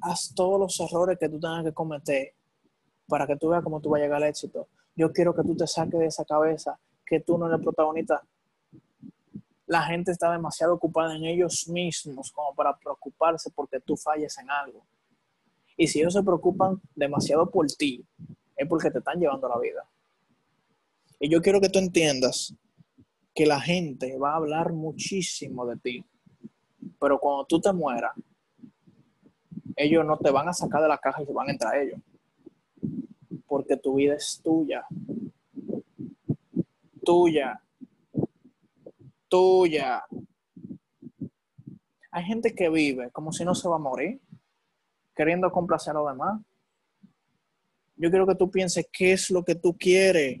Haz 0.00 0.32
todos 0.34 0.60
los 0.60 0.80
errores 0.80 1.18
que 1.18 1.28
tú 1.28 1.40
tengas 1.40 1.64
que 1.64 1.72
cometer 1.72 2.34
para 3.08 3.26
que 3.26 3.36
tú 3.36 3.48
veas 3.48 3.62
cómo 3.62 3.80
tú 3.80 3.90
vas 3.90 4.00
a 4.00 4.04
llegar 4.04 4.22
al 4.22 4.28
éxito. 4.28 4.68
Yo 4.96 5.12
quiero 5.12 5.34
que 5.34 5.42
tú 5.42 5.56
te 5.56 5.66
saques 5.66 5.98
de 5.98 6.06
esa 6.06 6.24
cabeza 6.24 6.78
que 7.04 7.20
tú 7.20 7.36
no 7.36 7.46
eres 7.48 7.60
protagonista. 7.60 8.22
La 9.66 9.82
gente 9.82 10.12
está 10.12 10.30
demasiado 10.30 10.74
ocupada 10.74 11.16
en 11.16 11.24
ellos 11.24 11.68
mismos 11.68 12.30
como 12.32 12.54
para 12.54 12.76
preocuparse 12.76 13.50
porque 13.50 13.80
tú 13.80 13.96
falles 13.96 14.36
en 14.38 14.50
algo. 14.50 14.84
Y 15.76 15.88
si 15.88 16.00
ellos 16.00 16.14
se 16.14 16.22
preocupan 16.22 16.80
demasiado 16.94 17.50
por 17.50 17.66
ti, 17.66 18.04
es 18.56 18.68
porque 18.68 18.90
te 18.90 18.98
están 18.98 19.18
llevando 19.18 19.48
la 19.48 19.58
vida. 19.58 19.84
Y 21.18 21.28
yo 21.28 21.42
quiero 21.42 21.60
que 21.60 21.68
tú 21.68 21.78
entiendas 21.78 22.54
que 23.34 23.46
la 23.46 23.60
gente 23.60 24.16
va 24.18 24.32
a 24.32 24.36
hablar 24.36 24.72
muchísimo 24.72 25.66
de 25.66 25.76
ti, 25.76 26.04
pero 27.00 27.18
cuando 27.18 27.44
tú 27.46 27.60
te 27.60 27.72
mueras, 27.72 28.12
ellos 29.76 30.04
no 30.04 30.16
te 30.18 30.30
van 30.30 30.48
a 30.48 30.52
sacar 30.52 30.82
de 30.82 30.88
la 30.88 30.98
caja 30.98 31.22
y 31.22 31.26
se 31.26 31.32
van 31.32 31.48
a 31.48 31.52
entrar 31.52 31.76
ellos, 31.76 31.98
porque 33.54 33.76
tu 33.76 33.94
vida 33.94 34.16
es 34.16 34.40
tuya, 34.42 34.84
tuya, 37.04 37.62
tuya. 39.28 40.02
Hay 42.10 42.24
gente 42.24 42.52
que 42.52 42.68
vive 42.68 43.12
como 43.12 43.30
si 43.30 43.44
no 43.44 43.54
se 43.54 43.68
va 43.68 43.76
a 43.76 43.78
morir, 43.78 44.20
queriendo 45.14 45.52
complacer 45.52 45.92
a 45.92 46.00
los 46.00 46.10
demás. 46.10 46.42
Yo 47.94 48.10
quiero 48.10 48.26
que 48.26 48.34
tú 48.34 48.50
pienses 48.50 48.88
qué 48.92 49.12
es 49.12 49.30
lo 49.30 49.44
que 49.44 49.54
tú 49.54 49.78
quieres. 49.78 50.40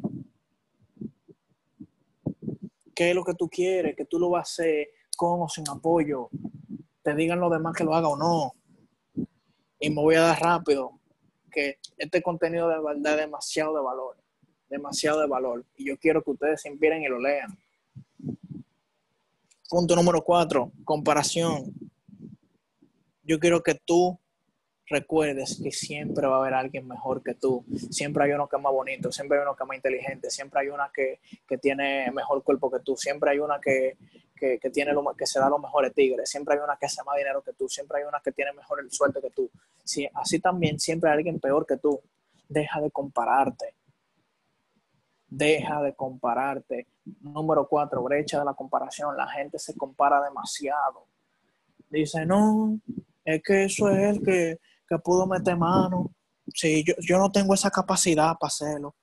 ¿Qué 2.96 3.10
es 3.10 3.14
lo 3.14 3.22
que 3.22 3.34
tú 3.34 3.48
quieres? 3.48 3.94
Que 3.94 4.06
tú 4.06 4.18
lo 4.18 4.30
vas 4.30 4.40
a 4.40 4.50
hacer 4.50 4.88
con 5.16 5.40
o 5.40 5.48
sin 5.48 5.68
apoyo. 5.68 6.30
Te 7.04 7.14
digan 7.14 7.38
los 7.38 7.52
demás 7.52 7.76
que 7.76 7.84
lo 7.84 7.94
haga 7.94 8.08
o 8.08 8.16
no. 8.16 8.54
Y 9.78 9.88
me 9.90 10.02
voy 10.02 10.16
a 10.16 10.22
dar 10.22 10.40
rápido 10.40 10.98
que 11.54 11.78
este 11.96 12.20
contenido 12.20 12.68
de 12.68 12.80
verdad 12.80 13.16
demasiado 13.16 13.76
de 13.76 13.82
valor. 13.82 14.16
Demasiado 14.68 15.20
de 15.20 15.28
valor. 15.28 15.64
Y 15.76 15.86
yo 15.86 15.96
quiero 15.98 16.22
que 16.22 16.32
ustedes 16.32 16.60
se 16.60 16.68
inspiren 16.68 17.02
y 17.02 17.08
lo 17.08 17.20
lean. 17.20 17.56
Punto 19.68 19.96
número 19.96 20.22
cuatro, 20.22 20.72
comparación. 20.84 21.72
Yo 23.22 23.38
quiero 23.38 23.62
que 23.62 23.74
tú 23.74 24.18
recuerdes 24.86 25.60
que 25.62 25.70
siempre 25.72 26.26
va 26.26 26.36
a 26.36 26.40
haber 26.40 26.54
alguien 26.54 26.86
mejor 26.86 27.22
que 27.22 27.34
tú. 27.34 27.64
Siempre 27.90 28.24
hay 28.24 28.32
uno 28.32 28.48
que 28.48 28.56
es 28.56 28.62
más 28.62 28.72
bonito, 28.72 29.10
siempre 29.10 29.38
hay 29.38 29.42
uno 29.42 29.56
que 29.56 29.64
es 29.64 29.68
más 29.68 29.76
inteligente, 29.76 30.30
siempre 30.30 30.60
hay 30.60 30.68
una 30.68 30.90
que, 30.94 31.20
tiene 31.58 32.10
mejor 32.12 32.42
cuerpo 32.42 32.70
que 32.70 32.80
tú, 32.80 32.96
siempre 32.96 33.30
hay 33.30 33.38
una 33.38 33.60
que, 33.60 33.96
tiene 34.72 34.92
lo, 34.92 35.04
que 35.16 35.26
se 35.26 35.38
da 35.38 35.48
los 35.48 35.60
mejores 35.60 35.92
tigres, 35.94 36.28
siempre 36.28 36.54
hay 36.54 36.60
una 36.62 36.76
que 36.76 36.86
hace 36.86 37.02
más 37.04 37.16
dinero 37.16 37.42
que 37.42 37.52
tú, 37.52 37.68
siempre 37.68 37.98
hay 37.98 38.04
una 38.04 38.20
que 38.20 38.32
tiene 38.32 38.52
mejor 38.52 38.80
el 38.80 38.90
sueldo 38.90 39.20
que 39.20 39.30
tú. 39.30 39.50
Sí, 39.82 40.08
así 40.14 40.40
también 40.40 40.78
siempre 40.78 41.10
hay 41.10 41.18
alguien 41.18 41.40
peor 41.40 41.66
que 41.66 41.76
tú. 41.76 42.00
Deja 42.48 42.80
de 42.80 42.90
compararte. 42.90 43.74
Deja 45.26 45.82
de 45.82 45.94
compararte. 45.94 46.88
Número 47.20 47.66
cuatro, 47.68 48.02
brecha 48.02 48.38
de 48.38 48.44
la 48.44 48.54
comparación. 48.54 49.16
La 49.16 49.28
gente 49.28 49.58
se 49.58 49.74
compara 49.74 50.22
demasiado. 50.22 51.06
Dice, 51.88 52.24
no, 52.26 52.78
es 53.24 53.42
que 53.42 53.64
eso 53.64 53.90
es 53.90 54.16
el 54.16 54.22
que 54.22 54.58
que 54.88 54.98
pudo 54.98 55.26
meter 55.26 55.56
mano. 55.56 56.10
Sí, 56.52 56.84
yo, 56.86 56.94
yo 57.00 57.18
no 57.18 57.30
tengo 57.30 57.54
esa 57.54 57.70
capacidad 57.70 58.36
para 58.38 58.48
hacerlo. 58.48 58.94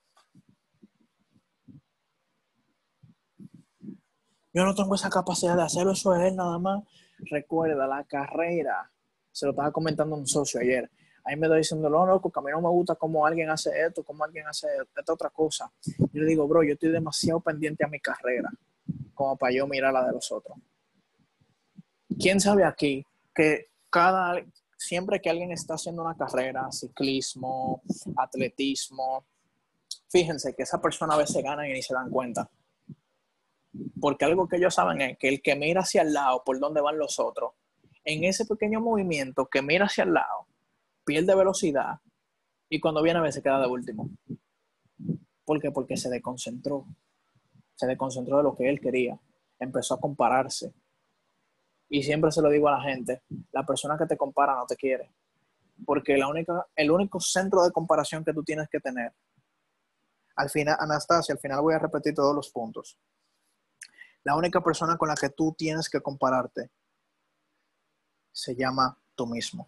Yo 4.54 4.66
no 4.66 4.76
tengo 4.76 4.96
esa 4.96 5.10
capacidad 5.10 5.56
de 5.56 5.64
hacerlo, 5.64 5.94
eso 5.94 6.16
es 6.16 6.22
él 6.24 6.36
nada 6.36 6.60
más. 6.60 6.84
Recuerda, 7.20 7.88
la 7.88 8.04
carrera, 8.04 8.92
se 9.32 9.46
lo 9.46 9.52
estaba 9.52 9.72
comentando 9.72 10.16
un 10.16 10.28
socio 10.28 10.60
ayer. 10.60 10.90
Ahí 11.24 11.36
me 11.36 11.46
está 11.48 11.56
diciendo, 11.56 11.90
no, 11.90 12.06
loco, 12.06 12.32
que 12.32 12.40
a 12.40 12.44
mí 12.44 12.52
no 12.52 12.62
me 12.62 12.70
gusta 12.70 12.96
cómo 12.96 13.26
alguien 13.26 13.50
hace 13.50 13.70
esto, 13.86 14.04
cómo 14.04 14.24
alguien 14.24 14.48
hace 14.48 14.68
esta 14.98 15.14
otra 15.14 15.30
cosa. 15.30 15.72
Yo 15.86 16.22
le 16.22 16.26
digo, 16.26 16.48
bro, 16.48 16.64
yo 16.64 16.74
estoy 16.74 16.92
demasiado 16.92 17.40
pendiente 17.40 17.86
a 17.86 17.88
mi 17.88 18.00
carrera 18.00 18.50
como 19.14 19.38
para 19.38 19.54
yo 19.54 19.68
mirar 19.68 19.94
la 19.94 20.06
de 20.06 20.14
los 20.14 20.32
otros. 20.32 20.58
¿Quién 22.20 22.40
sabe 22.40 22.64
aquí 22.66 23.06
que 23.34 23.70
cada, 23.90 24.44
siempre 24.76 25.22
que 25.22 25.30
alguien 25.30 25.52
está 25.52 25.76
haciendo 25.76 26.02
una 26.02 26.18
carrera, 26.18 26.72
ciclismo, 26.72 27.84
atletismo, 28.18 29.26
fíjense 30.10 30.56
que 30.56 30.64
esa 30.64 30.82
persona 30.82 31.14
a 31.14 31.18
veces 31.18 31.44
gana 31.44 31.68
y 31.70 31.74
ni 31.74 31.82
se 31.82 31.94
dan 31.94 32.10
cuenta. 32.10 32.50
Porque 34.00 34.26
algo 34.26 34.48
que 34.48 34.58
ellos 34.58 34.76
saben 34.76 35.02
es 35.02 35.18
que 35.18 35.30
el 35.30 35.42
que 35.42 35.56
mira 35.56 35.82
hacia 35.82 36.02
el 36.02 36.14
lado 36.14 36.44
por 36.44 36.60
donde 36.60 36.82
van 36.82 36.98
los 36.98 37.20
otros, 37.20 37.54
en 38.04 38.24
ese 38.24 38.46
pequeño 38.46 38.82
movimiento 38.82 39.48
que 39.48 39.62
mira 39.62 39.86
hacia 39.86 40.04
el 40.04 40.14
lado, 40.14 40.48
pierde 41.06 41.36
velocidad 41.36 42.00
y 42.70 42.80
cuando 42.80 43.02
viene 43.02 43.20
a 43.20 43.24
veces 43.24 43.44
queda 43.44 43.60
de 43.60 43.68
último. 43.68 44.10
¿Por 45.46 45.62
qué? 45.62 45.72
Porque 45.72 45.98
se 45.98 46.10
desconcentró. 46.10 46.86
Se 47.76 47.88
desconcentró 47.88 48.38
de 48.38 48.44
lo 48.44 48.56
que 48.56 48.70
él 48.70 48.80
quería. 48.80 49.20
Empezó 49.60 49.96
a 49.96 50.00
compararse 50.00 50.74
y 51.94 52.04
siempre 52.04 52.32
se 52.32 52.42
lo 52.42 52.50
digo 52.50 52.70
a 52.70 52.78
la 52.78 52.82
gente, 52.82 53.22
la 53.52 53.66
persona 53.66 53.98
que 53.98 54.06
te 54.06 54.16
compara 54.16 54.56
no 54.56 54.66
te 54.66 54.78
quiere. 54.78 55.12
Porque 55.86 56.16
la 56.18 56.30
única, 56.30 56.66
el 56.74 56.90
único 56.90 57.20
centro 57.20 57.64
de 57.64 57.72
comparación 57.72 58.24
que 58.24 58.34
tú 58.34 58.44
tienes 58.44 58.70
que 58.70 58.80
tener, 58.80 59.12
al 60.38 60.50
final, 60.50 60.78
Anastasia, 60.80 61.34
al 61.34 61.40
final 61.40 61.62
voy 61.62 61.74
a 61.74 61.80
repetir 61.80 62.16
todos 62.16 62.34
los 62.34 62.50
puntos. 62.50 62.98
La 64.24 64.36
única 64.36 64.62
persona 64.62 64.98
con 64.98 65.08
la 65.08 65.16
que 65.16 65.30
tú 65.30 65.54
tienes 65.58 65.90
que 65.90 66.02
compararte 66.02 66.70
se 68.32 68.56
llama 68.56 68.98
tú 69.16 69.28
mismo. 69.28 69.68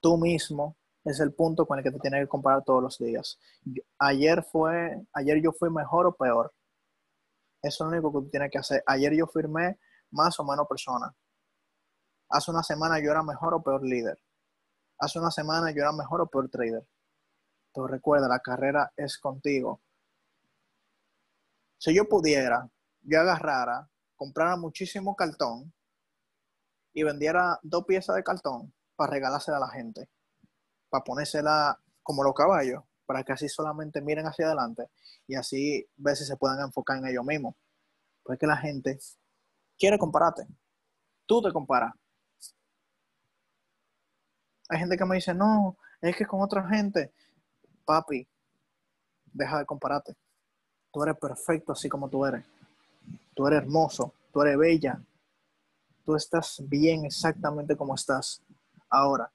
Tú 0.00 0.18
mismo 0.18 0.76
es 1.04 1.20
el 1.20 1.32
punto 1.32 1.66
con 1.66 1.78
el 1.78 1.84
que 1.84 1.90
te 1.90 1.98
tienes 1.98 2.20
que 2.22 2.28
comparar 2.28 2.62
todos 2.62 2.82
los 2.82 2.98
días. 2.98 3.38
Ayer 3.98 4.42
fue, 4.42 5.02
ayer 5.12 5.40
yo 5.42 5.52
fui 5.52 5.70
mejor 5.70 6.06
o 6.06 6.14
peor 6.14 6.52
eso 7.64 7.84
es 7.84 7.90
lo 7.90 7.96
único 7.96 8.12
que 8.12 8.26
tú 8.26 8.30
tienes 8.30 8.50
que 8.50 8.58
hacer. 8.58 8.84
Ayer 8.86 9.14
yo 9.14 9.26
firmé 9.26 9.78
más 10.10 10.38
o 10.38 10.44
menos 10.44 10.68
personas. 10.68 11.14
Hace 12.28 12.50
una 12.50 12.62
semana 12.62 13.00
yo 13.00 13.10
era 13.10 13.22
mejor 13.22 13.54
o 13.54 13.62
peor 13.62 13.82
líder. 13.82 14.20
Hace 14.98 15.18
una 15.18 15.30
semana 15.30 15.70
yo 15.70 15.80
era 15.80 15.92
mejor 15.92 16.20
o 16.20 16.26
peor 16.26 16.50
trader. 16.50 16.86
Pero 17.72 17.86
recuerda, 17.86 18.28
la 18.28 18.40
carrera 18.40 18.92
es 18.96 19.16
contigo. 19.16 19.80
Si 21.84 21.94
yo 21.94 22.08
pudiera, 22.08 22.66
yo 23.02 23.20
agarrara, 23.20 23.90
comprara 24.16 24.56
muchísimo 24.56 25.14
cartón 25.14 25.70
y 26.94 27.02
vendiera 27.02 27.60
dos 27.62 27.84
piezas 27.84 28.16
de 28.16 28.24
cartón 28.24 28.72
para 28.96 29.12
regalársela 29.12 29.58
a 29.58 29.60
la 29.60 29.68
gente, 29.68 30.08
para 30.88 31.04
ponérsela 31.04 31.78
como 32.02 32.24
los 32.24 32.32
caballos, 32.32 32.82
para 33.04 33.22
que 33.22 33.34
así 33.34 33.50
solamente 33.50 34.00
miren 34.00 34.24
hacia 34.24 34.46
adelante 34.46 34.88
y 35.26 35.34
así 35.34 35.86
ver 35.96 36.16
si 36.16 36.24
se 36.24 36.38
puedan 36.38 36.58
enfocar 36.60 36.96
en 36.96 37.06
ellos 37.06 37.22
mismos. 37.22 37.54
Porque 38.22 38.46
la 38.46 38.56
gente 38.56 38.98
quiere 39.78 39.98
compararte. 39.98 40.46
Tú 41.26 41.42
te 41.42 41.52
comparas. 41.52 41.92
Hay 44.70 44.78
gente 44.78 44.96
que 44.96 45.04
me 45.04 45.16
dice, 45.16 45.34
no, 45.34 45.76
es 46.00 46.16
que 46.16 46.24
con 46.24 46.40
otra 46.40 46.66
gente, 46.66 47.12
papi, 47.84 48.26
deja 49.34 49.58
de 49.58 49.66
compararte. 49.66 50.16
Tú 50.94 51.02
eres 51.02 51.18
perfecto 51.18 51.72
así 51.72 51.88
como 51.88 52.08
tú 52.08 52.24
eres. 52.24 52.44
Tú 53.34 53.48
eres 53.48 53.62
hermoso, 53.62 54.14
tú 54.32 54.42
eres 54.42 54.56
bella. 54.56 55.02
Tú 56.04 56.14
estás 56.14 56.62
bien 56.68 57.04
exactamente 57.04 57.76
como 57.76 57.96
estás. 57.96 58.40
Ahora, 58.88 59.28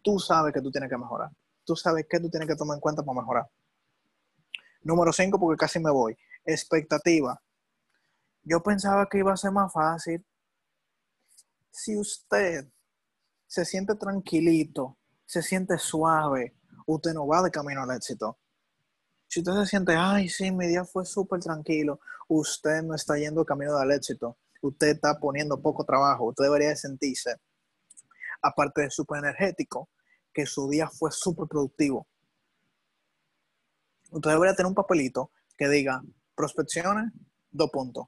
tú 0.00 0.20
sabes 0.20 0.54
que 0.54 0.60
tú 0.60 0.70
tienes 0.70 0.88
que 0.88 0.96
mejorar. 0.96 1.32
Tú 1.64 1.74
sabes 1.74 2.06
que 2.08 2.20
tú 2.20 2.30
tienes 2.30 2.48
que 2.48 2.54
tomar 2.54 2.76
en 2.76 2.80
cuenta 2.80 3.02
para 3.02 3.18
mejorar. 3.18 3.50
Número 4.82 5.12
5, 5.12 5.40
porque 5.40 5.58
casi 5.58 5.80
me 5.80 5.90
voy. 5.90 6.16
Expectativa. 6.44 7.42
Yo 8.44 8.62
pensaba 8.62 9.08
que 9.08 9.18
iba 9.18 9.32
a 9.32 9.36
ser 9.36 9.50
más 9.50 9.72
fácil. 9.72 10.24
Si 11.68 11.98
usted 11.98 12.64
se 13.48 13.64
siente 13.64 13.96
tranquilito, 13.96 14.96
se 15.24 15.42
siente 15.42 15.78
suave, 15.78 16.54
usted 16.86 17.12
no 17.12 17.26
va 17.26 17.42
de 17.42 17.50
camino 17.50 17.82
al 17.82 17.96
éxito. 17.96 18.38
Si 19.28 19.40
usted 19.40 19.52
se 19.54 19.66
siente, 19.66 19.94
ay, 19.96 20.28
sí, 20.28 20.50
mi 20.50 20.66
día 20.66 20.84
fue 20.84 21.04
súper 21.04 21.40
tranquilo, 21.40 22.00
usted 22.28 22.82
no 22.82 22.94
está 22.94 23.16
yendo 23.18 23.44
camino 23.44 23.78
del 23.78 23.92
éxito. 23.92 24.36
Usted 24.62 24.88
está 24.88 25.18
poniendo 25.18 25.60
poco 25.60 25.84
trabajo. 25.84 26.26
Usted 26.26 26.44
debería 26.44 26.74
sentirse, 26.76 27.36
aparte 28.42 28.82
de 28.82 28.90
súper 28.90 29.18
energético, 29.18 29.88
que 30.32 30.46
su 30.46 30.68
día 30.68 30.88
fue 30.88 31.10
súper 31.10 31.46
productivo 31.48 32.06
usted 34.10 34.30
debería 34.30 34.54
tener 34.54 34.68
un 34.68 34.74
papelito 34.74 35.30
que 35.56 35.68
diga 35.68 36.02
prospecciones, 36.34 37.12
dos 37.50 37.70
puntos. 37.70 38.06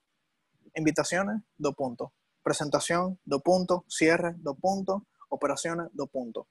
Invitaciones, 0.74 1.42
dos 1.56 1.74
puntos. 1.74 2.10
Presentación, 2.42 3.18
dos 3.24 3.42
puntos. 3.42 3.82
Cierre, 3.88 4.34
dos 4.38 4.56
puntos. 4.60 5.02
Operaciones, 5.28 5.88
dos 5.92 6.08
puntos. 6.10 6.46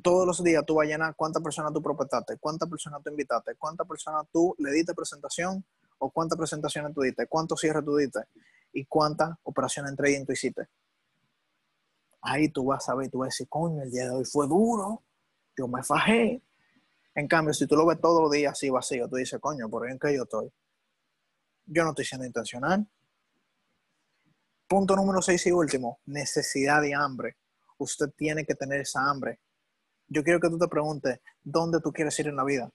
Todos 0.00 0.26
los 0.26 0.42
días 0.42 0.64
tú 0.66 0.76
vas 0.76 0.86
a 0.86 0.90
llenar 0.90 1.14
cuántas 1.14 1.42
personas 1.42 1.72
tú 1.72 1.82
prospectaste, 1.82 2.38
cuántas 2.38 2.68
personas 2.68 3.02
tú 3.02 3.10
invitaste, 3.10 3.54
cuántas 3.56 3.86
personas 3.86 4.24
tú 4.32 4.54
le 4.58 4.70
diste 4.70 4.94
presentación 4.94 5.64
o 5.98 6.10
cuántas 6.10 6.38
presentaciones 6.38 6.94
tú 6.94 7.02
diste, 7.02 7.26
cuántos 7.26 7.60
cierres 7.60 7.84
tú 7.84 7.96
diste 7.96 8.20
y 8.72 8.86
cuántas 8.86 9.36
operaciones 9.42 9.90
en 9.90 9.96
trading 9.96 10.24
tú 10.24 10.32
hiciste. 10.32 10.68
Ahí 12.22 12.48
tú 12.48 12.64
vas 12.64 12.88
a 12.88 12.94
ver, 12.94 13.10
tú 13.10 13.18
vas 13.18 13.26
a 13.26 13.30
decir, 13.30 13.48
coño, 13.48 13.82
el 13.82 13.90
día 13.90 14.04
de 14.04 14.10
hoy 14.10 14.24
fue 14.24 14.46
duro, 14.46 15.02
yo 15.56 15.68
me 15.68 15.82
fajé. 15.82 16.42
En 17.14 17.28
cambio, 17.28 17.52
si 17.52 17.66
tú 17.66 17.76
lo 17.76 17.84
ves 17.84 18.00
todos 18.00 18.22
los 18.22 18.30
días 18.30 18.52
así 18.52 18.70
vacío, 18.70 19.08
tú 19.08 19.16
dices, 19.16 19.38
coño, 19.40 19.68
¿por 19.68 19.88
en 19.90 19.98
qué 19.98 20.14
yo 20.14 20.22
estoy? 20.22 20.50
Yo 21.66 21.84
no 21.84 21.90
estoy 21.90 22.04
siendo 22.04 22.26
intencional. 22.26 22.86
Punto 24.66 24.96
número 24.96 25.20
seis 25.20 25.46
y 25.46 25.52
último, 25.52 26.00
necesidad 26.06 26.82
y 26.82 26.92
hambre. 26.94 27.36
Usted 27.76 28.10
tiene 28.16 28.46
que 28.46 28.54
tener 28.54 28.80
esa 28.80 29.08
hambre. 29.08 29.40
Yo 30.12 30.22
quiero 30.22 30.40
que 30.40 30.50
tú 30.50 30.58
te 30.58 30.68
preguntes, 30.68 31.20
¿dónde 31.42 31.80
tú 31.80 31.90
quieres 31.90 32.18
ir 32.18 32.28
en 32.28 32.36
la 32.36 32.44
vida? 32.44 32.70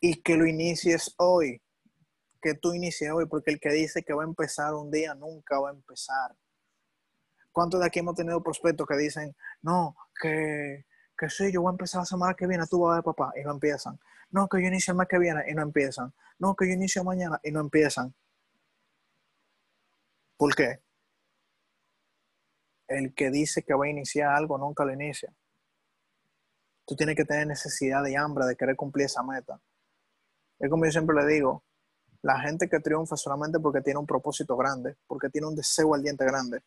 Y 0.00 0.20
que 0.22 0.36
lo 0.36 0.44
inicies 0.44 1.14
hoy. 1.18 1.62
Que 2.42 2.54
tú 2.54 2.74
inicies 2.74 3.12
hoy, 3.12 3.26
porque 3.26 3.52
el 3.52 3.60
que 3.60 3.70
dice 3.70 4.02
que 4.02 4.12
va 4.12 4.24
a 4.24 4.26
empezar 4.26 4.74
un 4.74 4.90
día 4.90 5.14
nunca 5.14 5.60
va 5.60 5.70
a 5.70 5.72
empezar. 5.72 6.36
¿Cuántos 7.52 7.78
de 7.80 7.86
aquí 7.86 8.00
hemos 8.00 8.16
tenido 8.16 8.42
prospectos 8.42 8.88
que 8.88 8.96
dicen, 8.96 9.36
no, 9.62 9.94
que, 10.20 10.84
que 11.16 11.30
sí, 11.30 11.52
yo 11.52 11.62
voy 11.62 11.70
a 11.70 11.72
empezar 11.72 12.00
la 12.00 12.04
semana 12.04 12.34
que 12.34 12.46
viene, 12.48 12.66
tú 12.66 12.80
vas 12.80 12.92
a 12.92 12.94
ver 12.96 13.04
papá, 13.04 13.32
y 13.40 13.44
no 13.44 13.52
empiezan? 13.52 14.00
No, 14.30 14.48
que 14.48 14.60
yo 14.60 14.66
inicio 14.66 14.92
el 14.92 14.98
mes 14.98 15.08
que 15.08 15.18
viene 15.18 15.44
y 15.48 15.54
no 15.54 15.62
empiezan. 15.62 16.12
No, 16.40 16.56
que 16.56 16.66
yo 16.66 16.74
inicio 16.74 17.04
mañana 17.04 17.40
y 17.44 17.52
no 17.52 17.60
empiezan. 17.60 18.12
¿Por 20.36 20.54
qué? 20.56 20.80
El 22.88 23.14
que 23.14 23.30
dice 23.30 23.62
que 23.62 23.74
va 23.74 23.84
a 23.84 23.90
iniciar 23.90 24.34
algo 24.34 24.58
nunca 24.58 24.84
lo 24.84 24.92
inicia. 24.92 25.32
Tú 26.84 26.96
tienes 26.96 27.16
que 27.16 27.24
tener 27.24 27.46
necesidad 27.46 28.04
y 28.06 28.16
hambre 28.16 28.46
de 28.46 28.56
querer 28.56 28.74
cumplir 28.74 29.06
esa 29.06 29.22
meta. 29.22 29.60
Es 30.58 30.70
como 30.70 30.86
yo 30.86 30.90
siempre 30.90 31.14
le 31.14 31.26
digo, 31.26 31.62
la 32.22 32.40
gente 32.40 32.68
que 32.68 32.80
triunfa 32.80 33.16
solamente 33.16 33.60
porque 33.60 33.80
tiene 33.80 34.00
un 34.00 34.06
propósito 34.06 34.56
grande, 34.56 34.96
porque 35.06 35.28
tiene 35.28 35.46
un 35.46 35.54
deseo 35.54 35.94
al 35.94 36.02
diente 36.02 36.24
grande. 36.24 36.62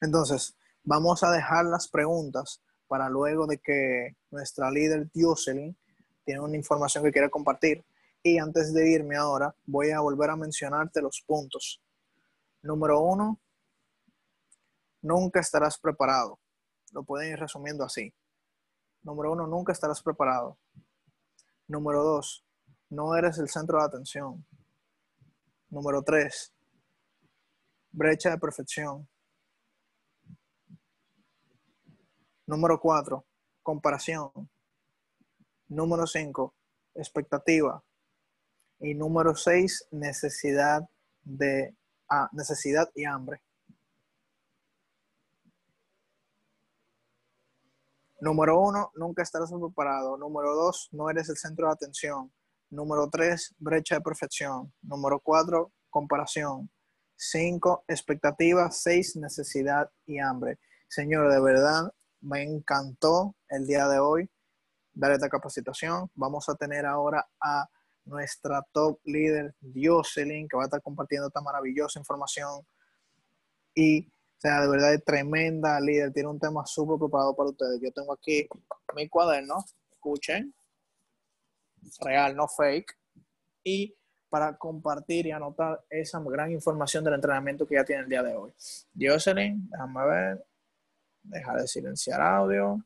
Entonces, 0.00 0.56
vamos 0.82 1.22
a 1.22 1.30
dejar 1.30 1.66
las 1.66 1.88
preguntas 1.88 2.62
para 2.86 3.08
luego 3.08 3.46
de 3.46 3.58
que 3.58 4.16
nuestra 4.30 4.70
líder 4.70 5.10
Jocelyn 5.14 5.76
tiene 6.24 6.40
una 6.40 6.56
información 6.56 7.04
que 7.04 7.12
quiere 7.12 7.30
compartir. 7.30 7.84
Y 8.22 8.38
antes 8.38 8.72
de 8.72 8.90
irme 8.90 9.16
ahora, 9.16 9.54
voy 9.66 9.90
a 9.90 10.00
volver 10.00 10.30
a 10.30 10.36
mencionarte 10.36 11.02
los 11.02 11.22
puntos. 11.26 11.80
Número 12.62 13.00
uno, 13.00 13.38
nunca 15.02 15.40
estarás 15.40 15.78
preparado. 15.78 16.38
Lo 16.92 17.02
pueden 17.02 17.32
ir 17.32 17.38
resumiendo 17.38 17.84
así. 17.84 18.12
Número 19.02 19.32
uno, 19.32 19.46
nunca 19.46 19.72
estarás 19.72 20.02
preparado. 20.02 20.58
Número 21.66 22.02
dos, 22.02 22.44
no 22.88 23.14
eres 23.16 23.38
el 23.38 23.48
centro 23.48 23.78
de 23.78 23.84
atención. 23.84 24.44
Número 25.68 26.02
tres, 26.02 26.52
brecha 27.92 28.30
de 28.30 28.38
perfección. 28.38 29.08
Número 32.46 32.80
cuatro, 32.80 33.24
comparación. 33.62 34.30
Número 35.68 36.06
cinco, 36.06 36.54
expectativa. 36.94 37.82
Y 38.80 38.94
número 38.94 39.36
seis, 39.36 39.86
necesidad 39.92 40.82
de 41.22 41.76
ah, 42.08 42.28
necesidad 42.32 42.90
y 42.94 43.04
hambre. 43.04 43.40
Número 48.20 48.60
uno, 48.60 48.90
nunca 48.94 49.22
estarás 49.22 49.50
preparado. 49.50 50.16
Número 50.16 50.54
dos, 50.54 50.88
no 50.92 51.08
eres 51.08 51.28
el 51.28 51.36
centro 51.36 51.66
de 51.66 51.72
atención. 51.72 52.32
Número 52.70 53.08
tres, 53.10 53.54
brecha 53.58 53.96
de 53.96 54.00
perfección. 54.02 54.72
Número 54.82 55.20
cuatro, 55.20 55.72
comparación. 55.88 56.70
Cinco, 57.16 57.84
expectativa. 57.88 58.70
Seis, 58.70 59.16
necesidad 59.16 59.90
y 60.06 60.18
hambre. 60.18 60.58
Señor, 60.88 61.32
de 61.32 61.40
verdad, 61.40 61.92
me 62.20 62.42
encantó 62.42 63.34
el 63.48 63.66
día 63.66 63.88
de 63.88 63.98
hoy 63.98 64.30
dar 64.92 65.12
esta 65.12 65.28
capacitación. 65.28 66.10
Vamos 66.14 66.48
a 66.48 66.54
tener 66.54 66.84
ahora 66.86 67.26
a 67.40 67.68
nuestra 68.04 68.62
top 68.72 68.98
líder, 69.04 69.54
Jocelyn, 69.74 70.48
que 70.48 70.56
va 70.56 70.64
a 70.64 70.66
estar 70.66 70.82
compartiendo 70.82 71.28
esta 71.28 71.40
maravillosa 71.40 71.98
información. 71.98 72.66
Y, 73.74 74.12
o 74.40 74.42
sea, 74.42 74.62
de 74.62 74.70
verdad 74.70 74.94
es 74.94 75.04
tremenda 75.04 75.78
líder, 75.78 76.14
tiene 76.14 76.30
un 76.30 76.40
tema 76.40 76.64
súper 76.64 76.98
preparado 76.98 77.36
para 77.36 77.50
ustedes. 77.50 77.78
Yo 77.82 77.92
tengo 77.92 78.14
aquí 78.14 78.48
mi 78.94 79.06
cuaderno, 79.06 79.62
escuchen, 79.92 80.54
real, 82.00 82.34
no 82.34 82.48
fake, 82.48 82.98
y 83.62 83.94
para 84.30 84.56
compartir 84.56 85.26
y 85.26 85.30
anotar 85.30 85.84
esa 85.90 86.20
gran 86.20 86.50
información 86.52 87.04
del 87.04 87.14
entrenamiento 87.14 87.66
que 87.66 87.74
ya 87.74 87.84
tiene 87.84 88.04
el 88.04 88.08
día 88.08 88.22
de 88.22 88.34
hoy. 88.34 88.50
Jocelyn, 88.98 89.68
déjame 89.68 90.06
ver, 90.06 90.46
deja 91.22 91.56
de 91.56 91.68
silenciar 91.68 92.22
audio. 92.22 92.82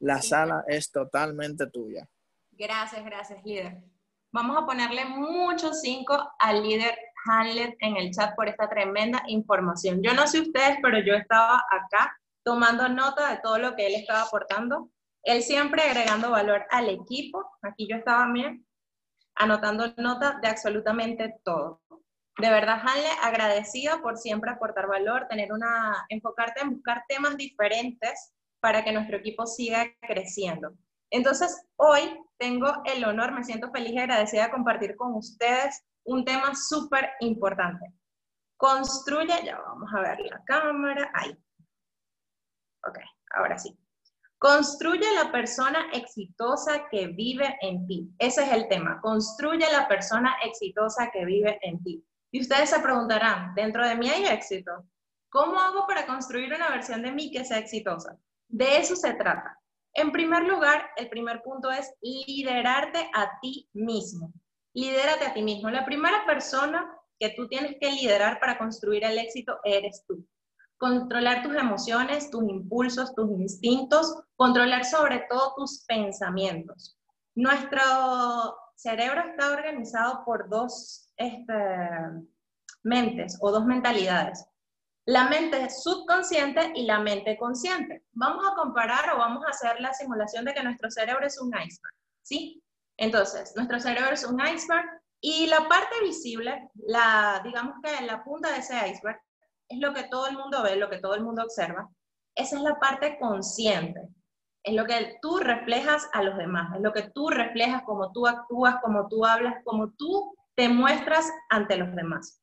La 0.00 0.20
sala 0.20 0.64
es 0.66 0.90
totalmente 0.90 1.68
tuya. 1.68 2.08
Gracias, 2.50 3.04
gracias, 3.04 3.44
líder. 3.44 3.84
Vamos 4.32 4.60
a 4.60 4.66
ponerle 4.66 5.04
muchos 5.04 5.80
cinco 5.80 6.32
al 6.40 6.60
líder 6.60 6.98
Hanlet 7.28 7.76
en 7.80 7.96
el 7.96 8.10
chat 8.10 8.34
por 8.34 8.48
esta 8.48 8.68
tremenda 8.68 9.22
información. 9.26 10.02
Yo 10.02 10.14
no 10.14 10.26
sé 10.26 10.40
ustedes, 10.40 10.78
pero 10.82 10.98
yo 11.00 11.14
estaba 11.14 11.64
acá 11.70 12.16
tomando 12.44 12.88
nota 12.88 13.30
de 13.30 13.40
todo 13.42 13.58
lo 13.58 13.76
que 13.76 13.86
él 13.86 13.94
estaba 13.94 14.22
aportando. 14.22 14.90
Él 15.22 15.42
siempre 15.42 15.82
agregando 15.82 16.30
valor 16.30 16.64
al 16.70 16.88
equipo. 16.88 17.44
Aquí 17.62 17.86
yo 17.88 17.96
estaba 17.96 18.30
bien, 18.32 18.66
anotando 19.34 19.92
nota 19.96 20.38
de 20.40 20.48
absolutamente 20.48 21.34
todo. 21.44 21.82
De 22.38 22.50
verdad, 22.50 22.80
Hanle, 22.80 23.08
agradecida 23.22 24.00
por 24.00 24.16
siempre 24.16 24.50
aportar 24.50 24.86
valor, 24.86 25.26
tener 25.28 25.52
una, 25.52 26.06
enfocarte 26.08 26.62
en 26.62 26.70
buscar 26.70 27.04
temas 27.08 27.36
diferentes 27.36 28.32
para 28.60 28.84
que 28.84 28.92
nuestro 28.92 29.16
equipo 29.16 29.44
siga 29.44 29.86
creciendo. 30.00 30.72
Entonces, 31.10 31.66
hoy 31.76 32.18
tengo 32.38 32.72
el 32.84 33.04
honor, 33.04 33.32
me 33.32 33.44
siento 33.44 33.70
feliz 33.70 33.92
y 33.92 33.98
agradecida 33.98 34.44
de 34.44 34.50
compartir 34.50 34.94
con 34.96 35.14
ustedes 35.14 35.84
un 36.08 36.24
tema 36.24 36.54
súper 36.54 37.10
importante. 37.20 37.92
Construye, 38.56 39.44
ya 39.44 39.60
vamos 39.60 39.90
a 39.94 40.00
ver 40.00 40.18
la 40.20 40.42
cámara, 40.44 41.10
ahí. 41.14 41.36
Ok, 42.86 42.98
ahora 43.34 43.58
sí. 43.58 43.78
Construye 44.38 45.06
la 45.14 45.30
persona 45.30 45.90
exitosa 45.92 46.88
que 46.90 47.08
vive 47.08 47.58
en 47.60 47.86
ti. 47.86 48.10
Ese 48.18 48.42
es 48.44 48.52
el 48.52 48.68
tema. 48.68 49.00
Construye 49.00 49.66
la 49.70 49.86
persona 49.86 50.36
exitosa 50.44 51.10
que 51.12 51.24
vive 51.24 51.58
en 51.62 51.82
ti. 51.82 52.04
Y 52.32 52.40
ustedes 52.40 52.70
se 52.70 52.80
preguntarán, 52.80 53.54
dentro 53.54 53.86
de 53.86 53.96
mí 53.96 54.08
hay 54.08 54.24
éxito. 54.26 54.86
¿Cómo 55.30 55.58
hago 55.60 55.86
para 55.86 56.06
construir 56.06 56.52
una 56.54 56.70
versión 56.70 57.02
de 57.02 57.12
mí 57.12 57.30
que 57.30 57.44
sea 57.44 57.58
exitosa? 57.58 58.16
De 58.48 58.78
eso 58.78 58.96
se 58.96 59.12
trata. 59.14 59.58
En 59.92 60.10
primer 60.10 60.44
lugar, 60.44 60.90
el 60.96 61.08
primer 61.08 61.42
punto 61.42 61.70
es 61.70 61.92
liderarte 62.00 63.10
a 63.14 63.38
ti 63.40 63.68
mismo. 63.74 64.32
Lidérate 64.78 65.26
a 65.26 65.34
ti 65.34 65.42
mismo. 65.42 65.70
La 65.70 65.84
primera 65.84 66.24
persona 66.26 66.88
que 67.18 67.30
tú 67.30 67.48
tienes 67.48 67.76
que 67.80 67.90
liderar 67.90 68.38
para 68.38 68.58
construir 68.58 69.04
el 69.04 69.18
éxito 69.18 69.58
eres 69.64 70.04
tú. 70.06 70.24
Controlar 70.78 71.42
tus 71.42 71.56
emociones, 71.56 72.30
tus 72.30 72.44
impulsos, 72.48 73.14
tus 73.14 73.30
instintos, 73.30 74.14
controlar 74.36 74.84
sobre 74.84 75.26
todo 75.28 75.54
tus 75.56 75.84
pensamientos. 75.86 76.96
Nuestro 77.34 77.80
cerebro 78.76 79.22
está 79.22 79.50
organizado 79.50 80.22
por 80.24 80.48
dos 80.48 81.12
este, 81.16 81.54
mentes 82.84 83.36
o 83.40 83.50
dos 83.50 83.66
mentalidades 83.66 84.46
la 85.08 85.26
mente 85.26 85.70
subconsciente 85.70 86.70
y 86.74 86.84
la 86.84 87.00
mente 87.00 87.38
consciente. 87.38 88.04
Vamos 88.12 88.44
a 88.46 88.54
comparar 88.54 89.14
o 89.14 89.16
vamos 89.16 89.42
a 89.46 89.50
hacer 89.50 89.80
la 89.80 89.94
simulación 89.94 90.44
de 90.44 90.52
que 90.52 90.62
nuestro 90.62 90.90
cerebro 90.90 91.26
es 91.26 91.40
un 91.40 91.48
iceberg, 91.48 91.94
¿sí? 92.20 92.62
Entonces, 92.98 93.54
nuestro 93.56 93.80
cerebro 93.80 94.12
es 94.12 94.24
un 94.24 94.40
iceberg 94.40 94.84
y 95.20 95.46
la 95.46 95.68
parte 95.68 95.94
visible, 96.02 96.68
la, 96.74 97.40
digamos 97.44 97.76
que 97.82 98.04
la 98.04 98.22
punta 98.24 98.52
de 98.52 98.58
ese 98.58 98.74
iceberg, 98.88 99.20
es 99.68 99.78
lo 99.78 99.94
que 99.94 100.04
todo 100.04 100.26
el 100.26 100.36
mundo 100.36 100.62
ve, 100.62 100.76
lo 100.76 100.90
que 100.90 100.98
todo 100.98 101.14
el 101.14 101.22
mundo 101.22 101.42
observa. 101.42 101.88
Esa 102.34 102.56
es 102.56 102.62
la 102.62 102.78
parte 102.78 103.18
consciente. 103.18 104.08
Es 104.64 104.74
lo 104.74 104.84
que 104.84 105.18
tú 105.22 105.38
reflejas 105.38 106.08
a 106.12 106.22
los 106.22 106.36
demás, 106.36 106.74
es 106.74 106.82
lo 106.82 106.92
que 106.92 107.10
tú 107.10 107.30
reflejas 107.30 107.82
como 107.84 108.12
tú 108.12 108.26
actúas, 108.26 108.76
como 108.82 109.08
tú 109.08 109.24
hablas, 109.24 109.62
como 109.64 109.92
tú 109.92 110.34
te 110.56 110.68
muestras 110.68 111.30
ante 111.48 111.76
los 111.76 111.94
demás. 111.94 112.42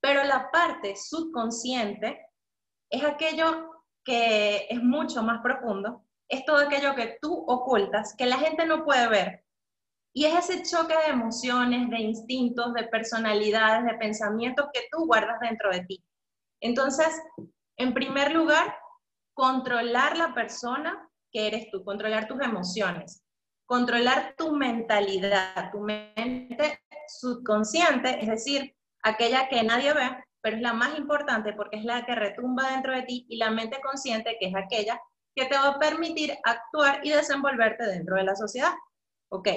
Pero 0.00 0.24
la 0.24 0.50
parte 0.50 0.96
subconsciente 0.96 2.26
es 2.90 3.04
aquello 3.04 3.70
que 4.04 4.66
es 4.68 4.82
mucho 4.82 5.22
más 5.22 5.40
profundo, 5.40 6.04
es 6.28 6.44
todo 6.44 6.58
aquello 6.58 6.94
que 6.94 7.18
tú 7.20 7.44
ocultas, 7.46 8.14
que 8.16 8.26
la 8.26 8.38
gente 8.38 8.66
no 8.66 8.84
puede 8.84 9.08
ver. 9.08 9.44
Y 10.14 10.24
es 10.24 10.48
ese 10.48 10.62
choque 10.62 10.94
de 10.96 11.12
emociones, 11.12 11.90
de 11.90 11.98
instintos, 11.98 12.72
de 12.74 12.84
personalidades, 12.84 13.84
de 13.84 13.98
pensamientos 13.98 14.66
que 14.72 14.88
tú 14.90 15.06
guardas 15.06 15.38
dentro 15.40 15.70
de 15.70 15.84
ti. 15.86 16.04
Entonces, 16.60 17.08
en 17.76 17.94
primer 17.94 18.32
lugar, 18.32 18.76
controlar 19.34 20.16
la 20.16 20.34
persona 20.34 21.08
que 21.30 21.46
eres 21.46 21.70
tú, 21.70 21.84
controlar 21.84 22.26
tus 22.26 22.40
emociones. 22.40 23.22
controlar 23.68 24.34
tu 24.38 24.56
mentalidad, 24.56 25.70
tu 25.70 25.80
mente 25.80 26.80
subconsciente, 27.06 28.18
es 28.18 28.26
decir, 28.26 28.74
aquella 29.02 29.46
que 29.48 29.62
nadie 29.62 29.92
ve, 29.92 30.24
pero 30.40 30.56
es 30.56 30.62
la 30.62 30.72
más 30.72 30.98
importante 30.98 31.52
porque 31.52 31.76
es 31.76 31.84
la 31.84 32.06
que 32.06 32.14
retumba 32.14 32.70
dentro 32.70 32.94
de 32.94 33.02
ti, 33.02 33.26
y 33.28 33.36
la 33.36 33.50
mente 33.50 33.78
consciente, 33.82 34.38
que 34.40 34.46
es 34.48 34.54
aquella 34.56 34.98
que 35.34 35.44
te 35.44 35.54
va 35.54 35.68
a 35.68 35.78
permitir 35.78 36.34
actuar 36.44 37.00
y 37.04 37.10
desenvolverte 37.10 37.84
dentro 37.84 38.16
de 38.16 38.24
la 38.24 38.34
sociedad. 38.34 38.72
Ok, 39.30 39.48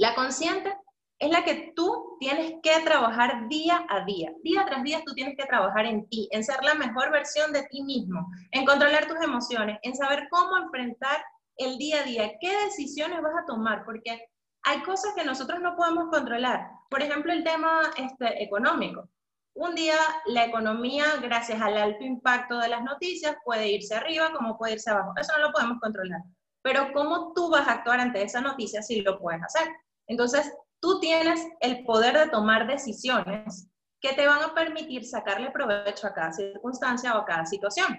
la 0.00 0.14
consciente 0.14 0.74
es 1.18 1.30
la 1.30 1.44
que 1.44 1.74
tú 1.76 2.16
tienes 2.18 2.54
que 2.62 2.80
trabajar 2.86 3.48
día 3.48 3.84
a 3.90 4.02
día. 4.06 4.32
Día 4.42 4.64
tras 4.64 4.82
día 4.82 5.02
tú 5.04 5.12
tienes 5.12 5.36
que 5.36 5.44
trabajar 5.44 5.84
en 5.84 6.08
ti, 6.08 6.26
en 6.30 6.42
ser 6.42 6.64
la 6.64 6.74
mejor 6.74 7.12
versión 7.12 7.52
de 7.52 7.64
ti 7.64 7.82
mismo, 7.82 8.26
en 8.52 8.64
controlar 8.64 9.06
tus 9.06 9.20
emociones, 9.22 9.78
en 9.82 9.94
saber 9.94 10.26
cómo 10.30 10.56
enfrentar 10.56 11.22
el 11.58 11.76
día 11.76 12.00
a 12.00 12.04
día, 12.04 12.32
qué 12.40 12.50
decisiones 12.64 13.20
vas 13.20 13.34
a 13.42 13.44
tomar, 13.44 13.84
porque 13.84 14.26
hay 14.62 14.82
cosas 14.84 15.12
que 15.14 15.22
nosotros 15.22 15.60
no 15.60 15.76
podemos 15.76 16.08
controlar. 16.08 16.70
Por 16.88 17.02
ejemplo, 17.02 17.30
el 17.30 17.44
tema 17.44 17.82
este, 17.98 18.42
económico. 18.42 19.06
Un 19.52 19.74
día 19.74 19.96
la 20.28 20.46
economía, 20.46 21.04
gracias 21.20 21.60
al 21.60 21.76
alto 21.76 22.04
impacto 22.04 22.58
de 22.58 22.68
las 22.68 22.82
noticias, 22.82 23.36
puede 23.44 23.68
irse 23.68 23.94
arriba 23.94 24.32
como 24.32 24.56
puede 24.56 24.72
irse 24.74 24.88
abajo. 24.88 25.12
Eso 25.20 25.34
no 25.36 25.48
lo 25.48 25.52
podemos 25.52 25.78
controlar. 25.78 26.22
Pero 26.62 26.90
cómo 26.94 27.34
tú 27.34 27.50
vas 27.50 27.68
a 27.68 27.72
actuar 27.72 28.00
ante 28.00 28.22
esa 28.22 28.40
noticia 28.40 28.80
si 28.80 29.02
lo 29.02 29.18
puedes 29.18 29.42
hacer. 29.42 29.68
Entonces, 30.10 30.52
tú 30.80 30.98
tienes 30.98 31.40
el 31.60 31.84
poder 31.84 32.18
de 32.18 32.28
tomar 32.30 32.66
decisiones 32.66 33.68
que 34.00 34.12
te 34.14 34.26
van 34.26 34.42
a 34.42 34.52
permitir 34.54 35.04
sacarle 35.04 35.52
provecho 35.52 36.08
a 36.08 36.12
cada 36.12 36.32
circunstancia 36.32 37.14
o 37.14 37.20
a 37.20 37.24
cada 37.24 37.46
situación. 37.46 37.96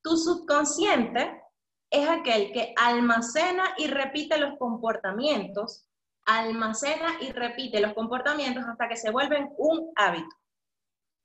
Tu 0.00 0.16
subconsciente 0.16 1.42
es 1.90 2.08
aquel 2.08 2.52
que 2.52 2.72
almacena 2.80 3.74
y 3.78 3.88
repite 3.88 4.38
los 4.38 4.56
comportamientos, 4.60 5.88
almacena 6.24 7.16
y 7.20 7.32
repite 7.32 7.80
los 7.80 7.94
comportamientos 7.94 8.62
hasta 8.64 8.88
que 8.88 8.96
se 8.96 9.10
vuelven 9.10 9.52
un 9.58 9.90
hábito. 9.96 10.36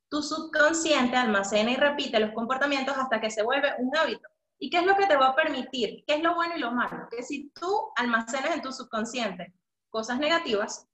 Tu 0.09 0.23
subconsciente 0.23 1.17
almacena 1.17 1.69
y 1.69 1.75
repite 1.75 2.19
los 2.19 2.31
comportamientos 2.31 2.97
hasta 2.97 3.21
que 3.21 3.29
se 3.29 3.43
vuelve 3.43 3.75
un 3.77 3.95
hábito. 3.95 4.27
¿Y 4.57 4.71
qué 4.71 4.79
es 4.79 4.85
lo 4.87 4.95
que 4.95 5.05
te 5.05 5.17
va 5.17 5.27
a 5.27 5.35
permitir? 5.35 6.03
¿Qué 6.07 6.15
es 6.15 6.23
lo 6.23 6.33
bueno 6.33 6.55
y 6.55 6.59
lo 6.59 6.71
malo? 6.71 7.07
Que 7.11 7.21
si 7.21 7.51
tú 7.51 7.91
almacenas 7.95 8.55
en 8.55 8.63
tu 8.63 8.71
subconsciente 8.71 9.53
cosas 9.95 10.19
negativas, 10.19 10.89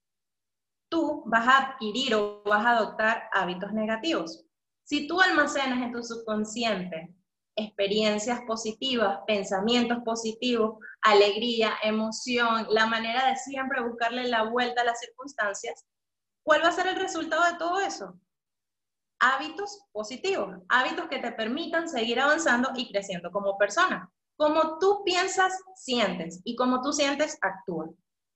tú 0.87 1.23
vas 1.25 1.47
a 1.47 1.57
adquirir 1.57 2.13
o 2.13 2.43
vas 2.43 2.63
a 2.63 2.77
adoptar 2.77 3.23
hábitos 3.33 3.73
negativos. 3.73 4.45
Si 4.83 5.07
tú 5.07 5.19
almacenas 5.19 5.81
en 5.81 5.91
tu 5.91 6.03
subconsciente 6.03 7.11
experiencias 7.55 8.41
positivas, 8.41 9.21
pensamientos 9.25 9.97
positivos, 10.05 10.77
alegría, 11.01 11.73
emoción, 11.81 12.67
la 12.69 12.85
manera 12.85 13.25
de 13.25 13.37
siempre 13.37 13.81
buscarle 13.81 14.27
la 14.27 14.43
vuelta 14.43 14.81
a 14.81 14.85
las 14.85 14.99
circunstancias, 14.99 15.83
¿cuál 16.43 16.61
va 16.63 16.67
a 16.67 16.71
ser 16.71 16.85
el 16.85 16.95
resultado 16.95 17.43
de 17.51 17.57
todo 17.57 17.79
eso? 17.79 18.19
Hábitos 19.19 19.83
positivos, 19.91 20.61
hábitos 20.69 21.07
que 21.07 21.17
te 21.17 21.31
permitan 21.31 21.89
seguir 21.89 22.19
avanzando 22.19 22.69
y 22.75 22.91
creciendo 22.91 23.31
como 23.31 23.57
persona. 23.57 24.11
Como 24.37 24.77
tú 24.77 25.01
piensas, 25.03 25.59
sientes, 25.75 26.39
y 26.43 26.55
como 26.55 26.83
tú 26.83 26.93
sientes, 26.93 27.39
actúas. 27.41 27.89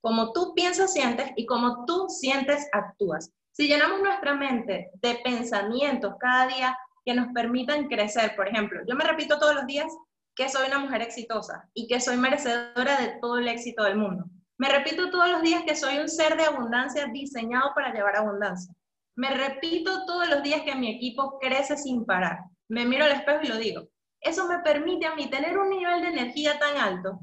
Como 0.05 0.33
tú 0.33 0.53
piensas, 0.53 0.93
sientes, 0.93 1.31
y 1.35 1.47
como 1.47 1.83
tú 1.87 2.05
sientes, 2.09 2.69
actúas. 2.73 3.31
Si 3.53 3.67
llenamos 3.67 4.01
nuestra 4.01 4.35
mente 4.35 4.91
de 5.01 5.15
pensamientos 5.23 6.13
cada 6.19 6.45
día 6.45 6.77
que 7.03 7.15
nos 7.15 7.33
permitan 7.33 7.87
crecer. 7.87 8.35
Por 8.35 8.47
ejemplo, 8.47 8.81
yo 8.87 8.93
me 8.93 9.03
repito 9.03 9.39
todos 9.39 9.55
los 9.55 9.65
días 9.65 9.87
que 10.35 10.47
soy 10.47 10.67
una 10.67 10.77
mujer 10.77 11.01
exitosa 11.01 11.67
y 11.73 11.87
que 11.87 11.99
soy 11.99 12.17
merecedora 12.17 13.01
de 13.01 13.17
todo 13.19 13.39
el 13.39 13.47
éxito 13.47 13.83
del 13.83 13.97
mundo. 13.97 14.25
Me 14.59 14.69
repito 14.69 15.09
todos 15.09 15.27
los 15.27 15.41
días 15.41 15.63
que 15.63 15.75
soy 15.75 15.97
un 15.97 16.07
ser 16.07 16.37
de 16.37 16.43
abundancia 16.43 17.07
diseñado 17.11 17.71
para 17.73 17.91
llevar 17.91 18.15
abundancia. 18.15 18.75
Me 19.15 19.31
repito 19.31 20.05
todos 20.05 20.29
los 20.29 20.43
días 20.43 20.61
que 20.61 20.75
mi 20.75 20.97
equipo 20.97 21.39
crece 21.39 21.77
sin 21.77 22.05
parar. 22.05 22.41
Me 22.69 22.85
miro 22.85 23.05
al 23.05 23.13
espejo 23.13 23.39
y 23.41 23.47
lo 23.47 23.57
digo. 23.57 23.87
Eso 24.21 24.47
me 24.47 24.59
permite 24.59 25.07
a 25.07 25.15
mí 25.15 25.31
tener 25.31 25.57
un 25.57 25.71
nivel 25.71 26.03
de 26.03 26.09
energía 26.09 26.59
tan 26.59 26.77
alto 26.77 27.19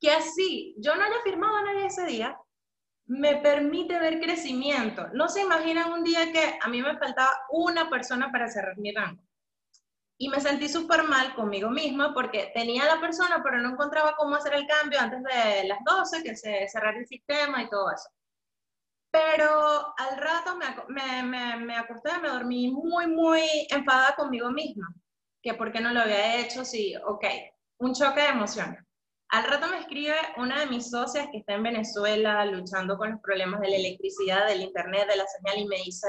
que 0.00 0.10
así 0.10 0.74
yo 0.78 0.94
no 0.94 1.02
haya 1.02 1.22
firmado 1.24 1.56
a 1.56 1.62
nadie 1.62 1.86
ese 1.86 2.04
día, 2.06 2.38
me 3.08 3.36
permite 3.36 3.98
ver 3.98 4.20
crecimiento. 4.20 5.08
No 5.14 5.28
se 5.28 5.40
imaginan 5.40 5.92
un 5.92 6.04
día 6.04 6.30
que 6.30 6.58
a 6.60 6.68
mí 6.68 6.82
me 6.82 6.98
faltaba 6.98 7.32
una 7.50 7.88
persona 7.88 8.30
para 8.30 8.48
cerrar 8.48 8.76
mi 8.78 8.92
rango. 8.92 9.22
Y 10.18 10.28
me 10.28 10.40
sentí 10.40 10.68
súper 10.68 11.04
mal 11.04 11.34
conmigo 11.34 11.70
misma 11.70 12.12
porque 12.12 12.50
tenía 12.54 12.84
la 12.84 13.00
persona, 13.00 13.40
pero 13.42 13.58
no 13.58 13.70
encontraba 13.70 14.14
cómo 14.16 14.34
hacer 14.34 14.54
el 14.54 14.66
cambio 14.66 15.00
antes 15.00 15.22
de 15.22 15.68
las 15.68 15.78
12, 15.84 16.22
que 16.22 16.36
se 16.36 16.68
cerrara 16.68 16.98
el 16.98 17.06
sistema 17.06 17.62
y 17.62 17.70
todo 17.70 17.90
eso. 17.92 18.10
Pero 19.10 19.94
al 19.96 20.16
rato 20.18 20.56
me, 20.56 21.22
me, 21.22 21.56
me, 21.56 21.76
acosté, 21.76 22.18
me 22.20 22.28
dormí 22.28 22.70
muy, 22.70 23.06
muy 23.06 23.66
enfadada 23.70 24.14
conmigo 24.16 24.50
misma. 24.50 24.88
Que 25.42 25.54
por 25.54 25.72
qué 25.72 25.80
no 25.80 25.92
lo 25.92 26.00
había 26.00 26.40
hecho, 26.40 26.64
sí, 26.64 26.94
ok, 27.06 27.24
un 27.78 27.94
choque 27.94 28.20
de 28.20 28.28
emociones. 28.28 28.87
Al 29.30 29.44
rato 29.44 29.68
me 29.68 29.80
escribe 29.80 30.14
una 30.38 30.60
de 30.60 30.66
mis 30.66 30.90
socias 30.90 31.28
que 31.30 31.38
está 31.38 31.54
en 31.54 31.62
Venezuela 31.62 32.44
luchando 32.46 32.96
con 32.96 33.10
los 33.10 33.20
problemas 33.20 33.60
de 33.60 33.68
la 33.68 33.76
electricidad, 33.76 34.46
del 34.46 34.62
internet, 34.62 35.06
de 35.06 35.16
la 35.16 35.26
señal 35.26 35.58
y 35.58 35.66
me 35.66 35.76
dice, 35.84 36.08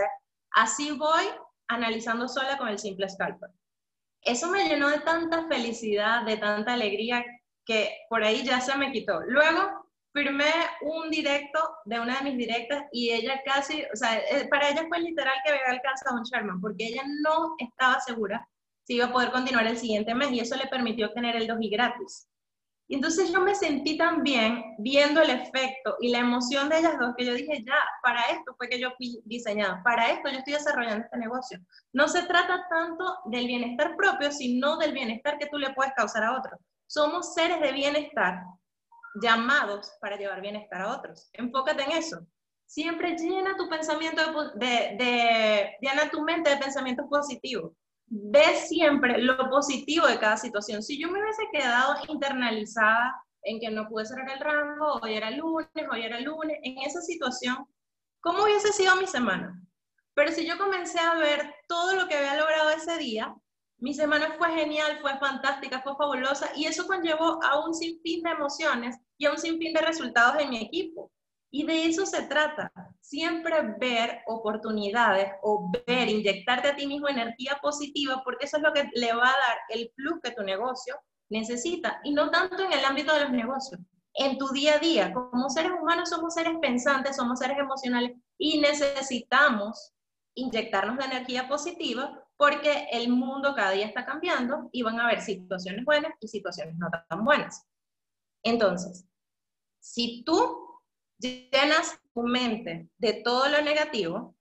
así 0.51 0.91
voy 0.91 1.25
analizando 1.67 2.29
sola 2.29 2.57
con 2.57 2.69
el 2.69 2.79
simple 2.79 3.09
scalper. 3.09 3.49
Eso 4.21 4.49
me 4.49 4.69
llenó 4.69 4.89
de 4.89 4.99
tanta 4.99 5.47
felicidad, 5.47 6.23
de 6.23 6.37
tanta 6.37 6.73
alegría 6.73 7.25
que 7.65 7.93
por 8.09 8.23
ahí 8.23 8.43
ya 8.43 8.61
se 8.61 8.77
me 8.77 8.91
quitó. 8.91 9.19
Luego 9.21 9.85
firmé 10.13 10.51
un 10.81 11.09
directo 11.09 11.59
de 11.85 11.99
una 11.99 12.17
de 12.17 12.23
mis 12.23 12.37
directas 12.37 12.85
y 12.93 13.11
ella 13.11 13.41
casi, 13.45 13.83
o 13.93 13.95
sea, 13.95 14.17
eh, 14.17 14.47
para 14.49 14.69
ella 14.69 14.85
fue 14.87 14.99
literal 15.01 15.35
que 15.43 15.51
había 15.51 15.67
alcanzado 15.67 16.17
un 16.17 16.23
Sherman 16.23 16.61
porque 16.61 16.87
ella 16.87 17.03
no 17.21 17.55
estaba 17.57 17.99
segura 17.99 18.47
si 18.83 18.95
iba 18.95 19.05
a 19.05 19.11
poder 19.11 19.31
continuar 19.31 19.67
el 19.67 19.77
siguiente 19.77 20.15
mes 20.15 20.31
y 20.31 20.39
eso 20.39 20.55
le 20.55 20.67
permitió 20.67 21.11
tener 21.11 21.35
el 21.35 21.47
2 21.47 21.57
y 21.61 21.69
gratis. 21.69 22.27
Y 22.91 22.95
entonces 22.95 23.31
yo 23.31 23.39
me 23.41 23.53
sentí 23.53 23.99
tan 23.99 24.23
bien 24.23 24.73
viendo 24.79 25.21
el 25.21 25.29
efecto 25.29 25.95
y 26.01 26.09
la 26.09 26.17
emoción 26.17 26.69
de 26.69 26.79
ellas 26.79 26.97
dos 26.99 27.13
que 27.15 27.23
yo 27.23 27.35
dije, 27.35 27.63
ya, 27.63 27.77
para 28.01 28.19
esto 28.31 28.55
fue 28.57 28.67
que 28.67 28.79
yo 28.79 28.89
fui 28.97 29.21
diseñada, 29.25 29.83
para 29.83 30.09
esto 30.09 30.27
yo 30.27 30.39
estoy 30.39 30.53
desarrollando 30.53 31.05
este 31.05 31.19
negocio. 31.19 31.59
No 31.93 32.07
se 32.07 32.23
trata 32.23 32.65
tanto 32.67 33.19
del 33.25 33.45
bienestar 33.45 33.95
propio, 33.95 34.31
sino 34.31 34.77
del 34.77 34.93
bienestar 34.93 35.37
que 35.37 35.45
tú 35.45 35.59
le 35.59 35.71
puedes 35.75 35.93
causar 35.93 36.23
a 36.23 36.35
otros. 36.35 36.59
Somos 36.87 37.35
seres 37.35 37.61
de 37.61 37.71
bienestar 37.73 38.41
llamados 39.21 39.91
para 40.01 40.17
llevar 40.17 40.41
bienestar 40.41 40.81
a 40.81 40.95
otros. 40.97 41.29
Enfócate 41.33 41.83
en 41.83 41.91
eso. 41.91 42.25
Siempre 42.65 43.15
llena 43.15 43.55
tu 43.55 43.69
pensamiento 43.69 44.51
de 44.55 45.77
llena 45.79 46.09
tu 46.09 46.23
mente 46.23 46.49
de 46.49 46.57
pensamientos 46.57 47.05
positivos 47.07 47.73
ve 48.09 48.55
siempre 48.67 49.19
lo 49.19 49.49
positivo 49.49 50.07
de 50.07 50.19
cada 50.19 50.37
situación. 50.37 50.81
Si 50.81 50.99
yo 50.99 51.09
me 51.09 51.21
hubiese 51.21 51.43
quedado 51.51 51.95
internalizada 52.07 53.15
en 53.43 53.59
que 53.59 53.69
no 53.69 53.87
pude 53.87 54.05
cerrar 54.05 54.29
el 54.31 54.39
rango, 54.39 54.99
hoy 55.01 55.13
era 55.13 55.31
lunes, 55.31 55.69
hoy 55.91 56.03
era 56.03 56.19
lunes, 56.19 56.57
en 56.63 56.77
esa 56.79 57.01
situación, 57.01 57.65
¿cómo 58.21 58.43
hubiese 58.43 58.73
sido 58.73 58.95
mi 58.95 59.07
semana? 59.07 59.61
Pero 60.13 60.31
si 60.31 60.45
yo 60.45 60.57
comencé 60.57 60.99
a 60.99 61.15
ver 61.15 61.55
todo 61.67 61.95
lo 61.95 62.07
que 62.07 62.15
había 62.15 62.35
logrado 62.35 62.71
ese 62.71 62.97
día, 62.97 63.33
mi 63.77 63.93
semana 63.93 64.35
fue 64.37 64.49
genial, 64.51 64.97
fue 64.99 65.17
fantástica, 65.19 65.81
fue 65.81 65.95
fabulosa 65.95 66.49
y 66.55 66.65
eso 66.65 66.85
conllevó 66.85 67.41
a 67.43 67.65
un 67.65 67.73
sinfín 67.73 68.23
de 68.23 68.31
emociones 68.31 68.97
y 69.17 69.25
a 69.25 69.31
un 69.31 69.37
sinfín 69.37 69.73
de 69.73 69.81
resultados 69.81 70.41
en 70.41 70.49
mi 70.49 70.61
equipo. 70.61 71.09
Y 71.51 71.65
de 71.65 71.85
eso 71.85 72.05
se 72.05 72.23
trata, 72.23 72.71
siempre 72.99 73.75
ver 73.79 74.21
oportunidades 74.27 75.31
o 75.41 75.71
ver, 75.87 76.07
inyectarte 76.07 76.69
a 76.69 76.75
ti 76.75 76.85
mismo 76.85 77.07
energía 77.07 77.57
positiva, 77.61 78.21
porque 78.23 78.45
eso 78.45 78.57
es 78.57 78.63
lo 78.63 78.71
que 78.71 78.87
le 78.93 79.13
va 79.13 79.27
a 79.27 79.31
dar 79.31 79.57
el 79.69 79.91
plus 79.95 80.19
que 80.21 80.31
tu 80.31 80.43
negocio 80.43 80.95
necesita, 81.29 82.01
y 82.03 82.13
no 82.13 82.29
tanto 82.29 82.63
en 82.63 82.73
el 82.73 82.85
ámbito 82.85 83.13
de 83.13 83.21
los 83.21 83.31
negocios, 83.31 83.79
en 84.13 84.37
tu 84.37 84.49
día 84.49 84.75
a 84.75 84.79
día. 84.79 85.13
Como 85.13 85.49
seres 85.49 85.71
humanos 85.79 86.09
somos 86.09 86.33
seres 86.33 86.53
pensantes, 86.61 87.15
somos 87.15 87.39
seres 87.39 87.57
emocionales 87.57 88.17
y 88.37 88.59
necesitamos 88.59 89.93
inyectarnos 90.35 90.97
de 90.97 91.05
energía 91.05 91.47
positiva 91.47 92.23
porque 92.37 92.87
el 92.91 93.09
mundo 93.09 93.53
cada 93.55 93.71
día 93.71 93.85
está 93.85 94.05
cambiando 94.05 94.69
y 94.71 94.81
van 94.81 94.99
a 94.99 95.05
haber 95.05 95.21
situaciones 95.21 95.83
buenas 95.83 96.13
y 96.19 96.27
situaciones 96.27 96.75
no 96.77 96.89
tan 97.09 97.23
buenas. 97.25 97.65
Entonces, 98.43 99.05
si 99.79 100.23
tú 100.23 100.68
llenas 101.19 101.99
tu 102.13 102.23
mente 102.23 102.89
de 102.97 103.13
todo 103.13 103.49
lo 103.49 103.61
negativo, 103.61 104.35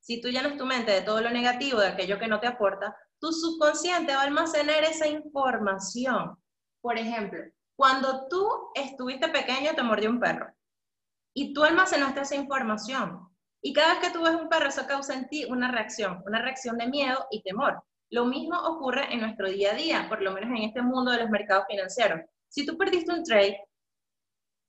si 0.00 0.20
tú 0.20 0.28
llenas 0.28 0.56
tu 0.56 0.66
mente 0.66 0.92
de 0.92 1.02
todo 1.02 1.20
lo 1.20 1.30
negativo, 1.30 1.80
de 1.80 1.88
aquello 1.88 2.18
que 2.18 2.26
no 2.26 2.40
te 2.40 2.46
aporta, 2.46 2.96
tu 3.20 3.32
subconsciente 3.32 4.14
va 4.14 4.22
a 4.22 4.24
almacenar 4.24 4.82
esa 4.84 5.06
información. 5.06 6.36
Por 6.80 6.98
ejemplo, 6.98 7.40
cuando 7.76 8.26
tú 8.28 8.48
estuviste 8.74 9.28
pequeño 9.28 9.74
te 9.74 9.82
mordió 9.82 10.10
un 10.10 10.18
perro 10.20 10.52
y 11.34 11.54
tú 11.54 11.62
almacenaste 11.62 12.20
esa 12.20 12.34
información. 12.34 13.28
Y 13.64 13.72
cada 13.72 13.94
vez 13.94 14.08
que 14.08 14.10
tú 14.12 14.24
ves 14.24 14.34
un 14.34 14.48
perro, 14.48 14.68
eso 14.68 14.86
causa 14.86 15.14
en 15.14 15.28
ti 15.28 15.44
una 15.44 15.70
reacción, 15.70 16.20
una 16.26 16.42
reacción 16.42 16.76
de 16.78 16.88
miedo 16.88 17.26
y 17.30 17.42
temor. 17.42 17.82
Lo 18.10 18.24
mismo 18.24 18.58
ocurre 18.58 19.12
en 19.12 19.20
nuestro 19.20 19.48
día 19.48 19.70
a 19.70 19.76
día, 19.76 20.06
por 20.08 20.20
lo 20.20 20.32
menos 20.32 20.50
en 20.50 20.64
este 20.64 20.82
mundo 20.82 21.12
de 21.12 21.20
los 21.20 21.30
mercados 21.30 21.64
financieros. 21.68 22.20
Si 22.48 22.66
tú 22.66 22.76
perdiste 22.76 23.12
un 23.12 23.22
trade, 23.22 23.56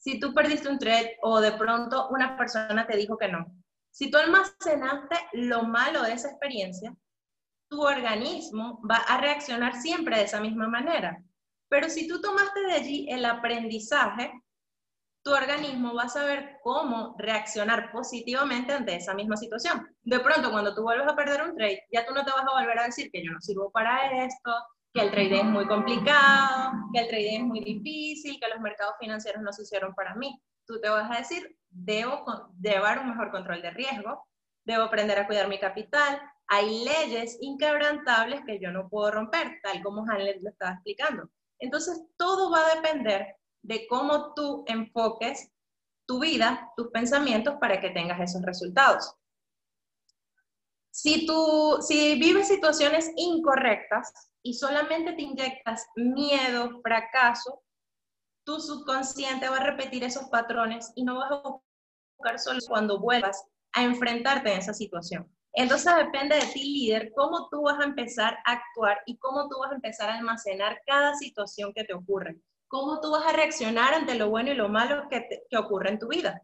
si 0.03 0.19
tú 0.19 0.33
perdiste 0.33 0.67
un 0.67 0.77
trade 0.77 1.17
o 1.21 1.39
de 1.39 1.53
pronto 1.53 2.09
una 2.09 2.35
persona 2.37 2.85
te 2.85 2.97
dijo 2.97 3.17
que 3.17 3.29
no. 3.29 3.45
Si 3.89 4.11
tú 4.11 4.17
almacenaste 4.17 5.15
lo 5.31 5.63
malo 5.63 6.03
de 6.03 6.11
esa 6.11 6.29
experiencia, 6.29 6.93
tu 7.69 7.81
organismo 7.81 8.81
va 8.85 8.97
a 8.97 9.21
reaccionar 9.21 9.75
siempre 9.75 10.17
de 10.17 10.23
esa 10.23 10.41
misma 10.41 10.67
manera. 10.67 11.23
Pero 11.69 11.89
si 11.89 12.05
tú 12.05 12.19
tomaste 12.19 12.59
de 12.63 12.73
allí 12.73 13.07
el 13.09 13.23
aprendizaje, 13.23 14.33
tu 15.23 15.31
organismo 15.31 15.93
va 15.93 16.03
a 16.03 16.09
saber 16.09 16.57
cómo 16.61 17.15
reaccionar 17.17 17.89
positivamente 17.93 18.73
ante 18.73 18.97
esa 18.97 19.13
misma 19.13 19.37
situación. 19.37 19.87
De 20.01 20.19
pronto, 20.19 20.51
cuando 20.51 20.75
tú 20.75 20.81
vuelves 20.81 21.07
a 21.07 21.15
perder 21.15 21.43
un 21.43 21.55
trade, 21.55 21.81
ya 21.93 22.05
tú 22.05 22.13
no 22.13 22.25
te 22.25 22.31
vas 22.31 22.43
a 22.45 22.59
volver 22.59 22.77
a 22.77 22.85
decir 22.87 23.09
que 23.09 23.23
yo 23.23 23.31
no 23.31 23.39
sirvo 23.39 23.71
para 23.71 24.25
esto, 24.25 24.51
que 24.93 25.01
el 25.01 25.11
trading 25.11 25.39
es 25.39 25.45
muy 25.45 25.67
complicado, 25.67 26.73
que 26.93 26.99
el 27.01 27.07
trading 27.07 27.39
es 27.39 27.43
muy 27.43 27.59
difícil, 27.61 28.39
que 28.39 28.47
los 28.47 28.59
mercados 28.59 28.93
financieros 28.99 29.41
no 29.41 29.51
se 29.51 29.63
hicieron 29.63 29.95
para 29.95 30.13
mí. 30.15 30.39
Tú 30.67 30.79
te 30.79 30.89
vas 30.89 31.09
a 31.09 31.19
decir, 31.19 31.57
debo 31.69 32.23
llevar 32.61 32.99
un 32.99 33.09
mejor 33.09 33.31
control 33.31 33.61
de 33.61 33.71
riesgo, 33.71 34.27
debo 34.65 34.83
aprender 34.83 35.17
a 35.17 35.25
cuidar 35.25 35.47
mi 35.47 35.59
capital, 35.59 36.21
hay 36.47 36.83
leyes 36.83 37.37
inquebrantables 37.41 38.41
que 38.45 38.59
yo 38.59 38.71
no 38.71 38.87
puedo 38.87 39.09
romper, 39.11 39.59
tal 39.63 39.81
como 39.81 40.05
Hanley 40.07 40.39
lo 40.41 40.49
estaba 40.49 40.73
explicando. 40.73 41.29
Entonces, 41.59 42.05
todo 42.15 42.51
va 42.51 42.59
a 42.59 42.75
depender 42.75 43.35
de 43.63 43.87
cómo 43.87 44.33
tú 44.35 44.63
enfoques 44.67 45.49
tu 46.05 46.19
vida, 46.19 46.71
tus 46.75 46.89
pensamientos 46.89 47.55
para 47.59 47.79
que 47.79 47.89
tengas 47.89 48.19
esos 48.19 48.41
resultados. 48.43 49.15
Si 50.95 51.25
tú, 51.25 51.79
si 51.81 52.19
vives 52.19 52.47
situaciones 52.47 53.11
incorrectas 53.15 54.13
y 54.43 54.53
solamente 54.53 55.13
te 55.13 55.23
inyectas 55.23 55.87
miedo, 55.95 56.81
fracaso, 56.83 57.63
tu 58.45 58.59
subconsciente 58.59 59.49
va 59.49 59.57
a 59.57 59.63
repetir 59.63 60.03
esos 60.03 60.25
patrones 60.25 60.91
y 60.93 61.03
no 61.03 61.17
vas 61.17 61.31
a 61.31 61.41
buscar 61.41 62.37
solo 62.37 62.59
cuando 62.67 62.99
vuelvas 62.99 63.43
a 63.71 63.81
enfrentarte 63.81 64.53
en 64.53 64.59
esa 64.59 64.75
situación. 64.75 65.27
Entonces 65.53 65.95
depende 65.95 66.35
de 66.35 66.45
ti, 66.53 66.63
líder, 66.63 67.11
cómo 67.15 67.49
tú 67.49 67.63
vas 67.63 67.79
a 67.79 67.85
empezar 67.85 68.37
a 68.45 68.51
actuar 68.51 69.01
y 69.07 69.17
cómo 69.17 69.49
tú 69.49 69.57
vas 69.61 69.71
a 69.71 69.75
empezar 69.75 70.11
a 70.11 70.17
almacenar 70.19 70.79
cada 70.85 71.15
situación 71.15 71.73
que 71.73 71.85
te 71.85 71.95
ocurre. 71.95 72.37
Cómo 72.67 73.01
tú 73.01 73.09
vas 73.09 73.25
a 73.25 73.33
reaccionar 73.33 73.95
ante 73.95 74.13
lo 74.13 74.29
bueno 74.29 74.51
y 74.51 74.55
lo 74.55 74.69
malo 74.69 75.07
que, 75.09 75.27
que 75.49 75.57
ocurre 75.57 75.89
en 75.89 75.97
tu 75.97 76.09
vida. 76.09 76.43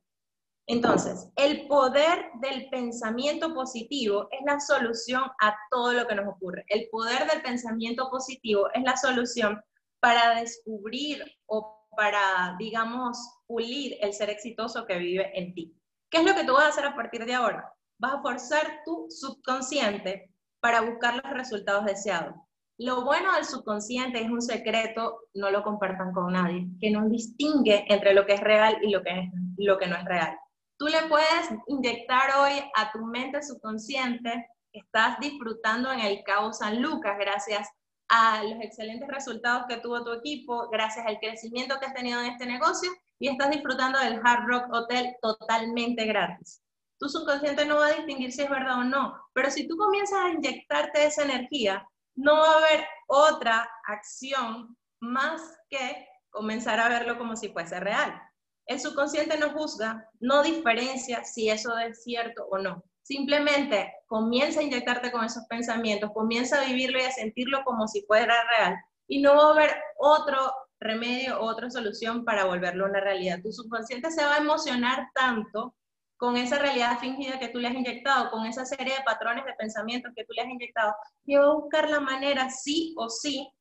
Entonces, 0.70 1.30
el 1.36 1.68
poder 1.68 2.30
del 2.42 2.70
pensamiento 2.70 3.54
positivo 3.56 4.28
es 4.32 4.40
la 4.46 4.60
solución 4.60 5.24
a 5.42 5.56
todo 5.72 5.94
lo 5.94 6.08
que 6.08 6.14
nos 6.16 6.28
ocurre. 6.28 6.64
El 6.68 6.88
poder 6.92 7.30
del 7.30 7.42
pensamiento 7.42 8.08
positivo 8.12 8.70
es 8.74 8.84
la 8.84 8.96
solución 8.96 9.60
para 10.00 10.40
descubrir 10.40 11.24
o 11.48 11.88
para, 11.98 12.56
digamos, 12.60 13.18
pulir 13.48 13.98
el 14.02 14.14
ser 14.14 14.30
exitoso 14.30 14.86
que 14.86 15.00
vive 15.00 15.32
en 15.38 15.56
ti. 15.56 15.76
¿Qué 16.12 16.20
es 16.20 16.24
lo 16.24 16.36
que 16.36 16.44
tú 16.44 16.54
vas 16.54 16.66
a 16.66 16.70
hacer 16.70 16.86
a 16.86 16.96
partir 16.96 17.26
de 17.26 17.34
ahora? 17.34 17.74
vas 18.00 18.14
a 18.14 18.22
forzar 18.22 18.82
tu 18.86 19.08
subconsciente 19.10 20.34
para 20.62 20.82
buscar 20.82 21.16
los 21.16 21.34
resultados 21.34 21.86
deseados. 21.86 22.36
Lo 22.78 23.04
bueno 23.04 23.34
del 23.34 23.44
subconsciente 23.44 24.22
es 24.22 24.30
un 24.30 24.42
secreto, 24.42 25.20
no 25.34 25.52
lo 25.52 25.64
compartan 25.64 26.14
con 26.14 26.32
nadie, 26.32 26.66
que 26.80 26.92
nos 26.92 27.10
distingue 27.10 27.86
entre 27.90 28.14
lo 28.14 28.26
que 28.26 28.36
es 28.36 28.40
real 28.40 28.78
y 28.82 28.90
lo 28.90 29.04
que, 29.04 29.10
es, 29.10 29.30
lo 29.58 29.78
que 29.78 29.88
no 29.88 29.98
es 29.98 30.06
real. 30.06 30.38
Tú 30.80 30.88
le 30.88 31.04
puedes 31.04 31.50
inyectar 31.68 32.32
hoy 32.40 32.54
a 32.76 32.92
tu 32.92 33.06
mente 33.06 33.44
subconsciente 33.44 34.48
que 34.72 34.80
estás 34.80 35.20
disfrutando 35.20 35.92
en 35.92 36.00
el 36.00 36.24
Cabo 36.24 36.52
San 36.54 36.82
Lucas 36.82 37.18
gracias 37.20 37.70
a 38.08 38.44
los 38.44 38.60
excelentes 38.64 39.08
resultados 39.08 39.66
que 39.68 39.78
tuvo 39.78 40.04
tu 40.04 40.14
equipo, 40.14 40.70
gracias 40.70 41.06
al 41.06 41.20
crecimiento 41.20 41.80
que 41.80 41.86
has 41.86 41.94
tenido 41.94 42.20
en 42.22 42.32
este 42.32 42.48
negocio 42.48 42.90
y 43.20 43.28
estás 43.28 43.52
disfrutando 43.52 44.00
del 44.00 44.20
Hard 44.24 44.48
Rock 44.48 44.74
Hotel 44.74 45.16
totalmente 45.22 46.06
gratis 46.06 46.64
tu 47.00 47.08
subconsciente 47.08 47.66
no 47.66 47.78
va 47.78 47.88
a 47.88 47.94
distinguir 47.94 48.32
si 48.32 48.42
es 48.42 48.50
verdad 48.50 48.80
o 48.80 48.84
no. 48.84 49.18
Pero 49.34 49.50
si 49.50 49.68
tú 49.68 49.78
comienzas 49.78 50.20
a 50.20 50.30
inyectarte 50.30 51.06
esa 51.06 51.24
energía, 51.24 51.88
no 52.16 52.38
va 52.38 52.52
a 52.52 52.58
haber 52.58 52.86
otra 53.08 53.72
acción 53.86 54.78
más 55.00 55.42
que 55.70 56.08
comenzar 56.30 56.80
a 56.80 56.90
verlo 56.90 57.18
como 57.18 57.38
si 57.38 57.50
fuese 57.50 57.80
real. 57.80 58.22
El 58.70 58.80
subconsciente 58.80 59.36
no 59.40 59.50
juzga, 59.50 60.08
no 60.20 60.44
diferencia 60.44 61.24
si 61.24 61.50
eso 61.50 61.76
es 61.80 62.04
cierto 62.04 62.46
o 62.52 62.60
no. 62.60 62.84
Simplemente 63.02 63.92
comienza 64.06 64.60
a 64.60 64.64
inyectarte 64.64 65.12
con 65.12 65.26
esos 65.26 65.44
pensamientos, 65.46 66.12
comienza 66.14 66.62
a 66.62 66.66
vivirlo 66.66 67.00
y 67.00 67.02
a 67.02 67.12
sentirlo 67.12 67.64
como 67.64 67.88
si 67.88 68.04
fuera 68.04 68.36
real. 68.56 68.76
Y 69.08 69.24
no 69.24 69.36
va 69.36 69.48
a 69.48 69.54
haber 69.54 69.76
otro 69.98 70.54
remedio, 70.80 71.42
otra 71.42 71.72
solución 71.72 72.24
para 72.24 72.46
volverlo 72.46 72.86
una 72.86 73.00
realidad. 73.00 73.40
Tu 73.42 73.52
subconsciente 73.52 74.12
se 74.12 74.24
va 74.24 74.36
a 74.36 74.38
emocionar 74.38 75.10
tanto 75.16 75.76
con 76.18 76.38
esa 76.38 76.60
realidad 76.60 77.00
fingida 77.00 77.40
que 77.40 77.50
tú 77.50 77.58
le 77.58 77.70
has 77.70 77.74
inyectado, 77.74 78.30
con 78.30 78.46
esa 78.46 78.68
serie 78.68 78.94
de 78.94 79.04
patrones 79.04 79.46
de 79.46 79.54
pensamientos 79.54 80.12
que 80.16 80.26
tú 80.26 80.34
le 80.34 80.44
has 80.44 80.48
inyectado, 80.48 80.94
y 81.26 81.38
va 81.38 81.46
a 81.46 81.54
buscar 81.56 81.90
la 81.90 82.02
manera 82.02 82.52
sí 82.52 82.94
o 83.00 83.10
sí 83.10 83.52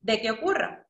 de 0.00 0.20
que 0.20 0.32
ocurra. 0.32 0.84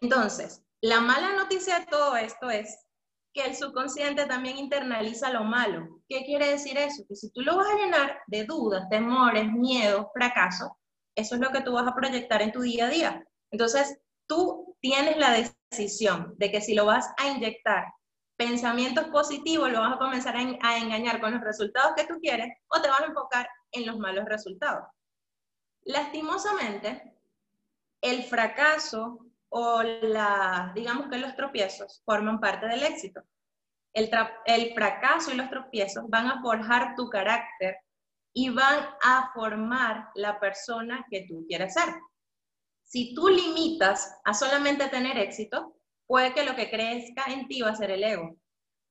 Entonces, 0.00 0.64
la 0.80 1.00
mala 1.00 1.34
noticia 1.34 1.80
de 1.80 1.86
todo 1.86 2.16
esto 2.16 2.50
es 2.50 2.86
que 3.32 3.42
el 3.42 3.56
subconsciente 3.56 4.26
también 4.26 4.58
internaliza 4.58 5.30
lo 5.30 5.44
malo. 5.44 6.02
¿Qué 6.08 6.24
quiere 6.24 6.50
decir 6.50 6.78
eso? 6.78 7.04
Que 7.08 7.16
si 7.16 7.30
tú 7.30 7.42
lo 7.42 7.56
vas 7.56 7.68
a 7.68 7.76
llenar 7.76 8.22
de 8.26 8.44
dudas, 8.44 8.88
temores, 8.88 9.50
miedos, 9.52 10.06
fracasos, 10.14 10.70
eso 11.14 11.34
es 11.34 11.40
lo 11.40 11.50
que 11.50 11.60
tú 11.60 11.72
vas 11.72 11.86
a 11.86 11.94
proyectar 11.94 12.42
en 12.42 12.52
tu 12.52 12.60
día 12.60 12.86
a 12.86 12.90
día. 12.90 13.24
Entonces, 13.50 13.98
tú 14.26 14.76
tienes 14.80 15.16
la 15.16 15.32
decisión 15.70 16.34
de 16.36 16.50
que 16.50 16.60
si 16.60 16.74
lo 16.74 16.86
vas 16.86 17.10
a 17.18 17.28
inyectar 17.28 17.86
pensamientos 18.38 19.08
positivos 19.08 19.70
lo 19.70 19.80
vas 19.80 19.94
a 19.94 19.98
comenzar 19.98 20.36
a, 20.36 20.78
engañar 20.78 21.20
con 21.20 21.32
los 21.32 21.42
resultados 21.42 21.94
que 21.96 22.06
tú 22.06 22.20
quieres 22.20 22.48
o 22.68 22.80
te 22.80 22.88
vas 22.88 23.00
a 23.00 23.06
enfocar 23.06 23.48
en 23.72 23.84
los 23.84 23.98
malos 23.98 24.24
resultados. 24.26 24.86
Lastimosamente, 25.82 27.18
el 28.00 28.22
fracaso 28.22 29.26
o 29.50 29.82
la, 29.82 30.72
digamos 30.74 31.08
que 31.08 31.18
los 31.18 31.34
tropiezos 31.34 32.02
forman 32.04 32.40
parte 32.40 32.66
del 32.66 32.82
éxito. 32.82 33.22
El, 33.92 34.10
el 34.46 34.74
fracaso 34.74 35.32
y 35.32 35.36
los 35.36 35.48
tropiezos 35.48 36.04
van 36.08 36.26
a 36.26 36.40
forjar 36.42 36.94
tu 36.94 37.08
carácter 37.08 37.76
y 38.32 38.50
van 38.50 38.86
a 39.02 39.30
formar 39.34 40.10
la 40.14 40.38
persona 40.38 41.04
que 41.10 41.26
tú 41.28 41.44
quieres 41.48 41.74
ser. 41.74 41.94
Si 42.84 43.14
tú 43.14 43.28
limitas 43.28 44.18
a 44.24 44.34
solamente 44.34 44.88
tener 44.88 45.18
éxito, 45.18 45.76
puede 46.06 46.32
que 46.32 46.44
lo 46.44 46.54
que 46.54 46.70
crezca 46.70 47.24
en 47.26 47.48
ti 47.48 47.60
va 47.60 47.70
a 47.70 47.76
ser 47.76 47.90
el 47.90 48.04
ego. 48.04 48.36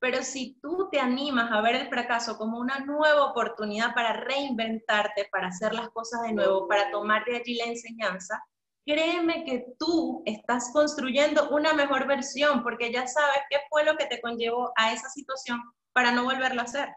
Pero 0.00 0.22
si 0.22 0.58
tú 0.60 0.88
te 0.92 1.00
animas 1.00 1.50
a 1.50 1.60
ver 1.60 1.74
el 1.74 1.88
fracaso 1.88 2.38
como 2.38 2.58
una 2.58 2.78
nueva 2.80 3.24
oportunidad 3.24 3.94
para 3.94 4.12
reinventarte, 4.12 5.28
para 5.32 5.48
hacer 5.48 5.74
las 5.74 5.88
cosas 5.90 6.22
de 6.22 6.32
nuevo, 6.32 6.68
para 6.68 6.90
tomar 6.92 7.24
de 7.24 7.36
allí 7.36 7.56
la 7.56 7.64
enseñanza, 7.64 8.40
créeme 8.88 9.44
que 9.44 9.74
tú 9.78 10.22
estás 10.24 10.70
construyendo 10.72 11.50
una 11.50 11.74
mejor 11.74 12.06
versión 12.06 12.62
porque 12.62 12.90
ya 12.90 13.06
sabes 13.06 13.40
qué 13.50 13.58
fue 13.68 13.84
lo 13.84 13.98
que 13.98 14.06
te 14.06 14.18
conllevó 14.22 14.72
a 14.76 14.94
esa 14.94 15.10
situación 15.10 15.60
para 15.92 16.10
no 16.10 16.24
volverlo 16.24 16.62
a 16.62 16.64
hacer. 16.64 16.88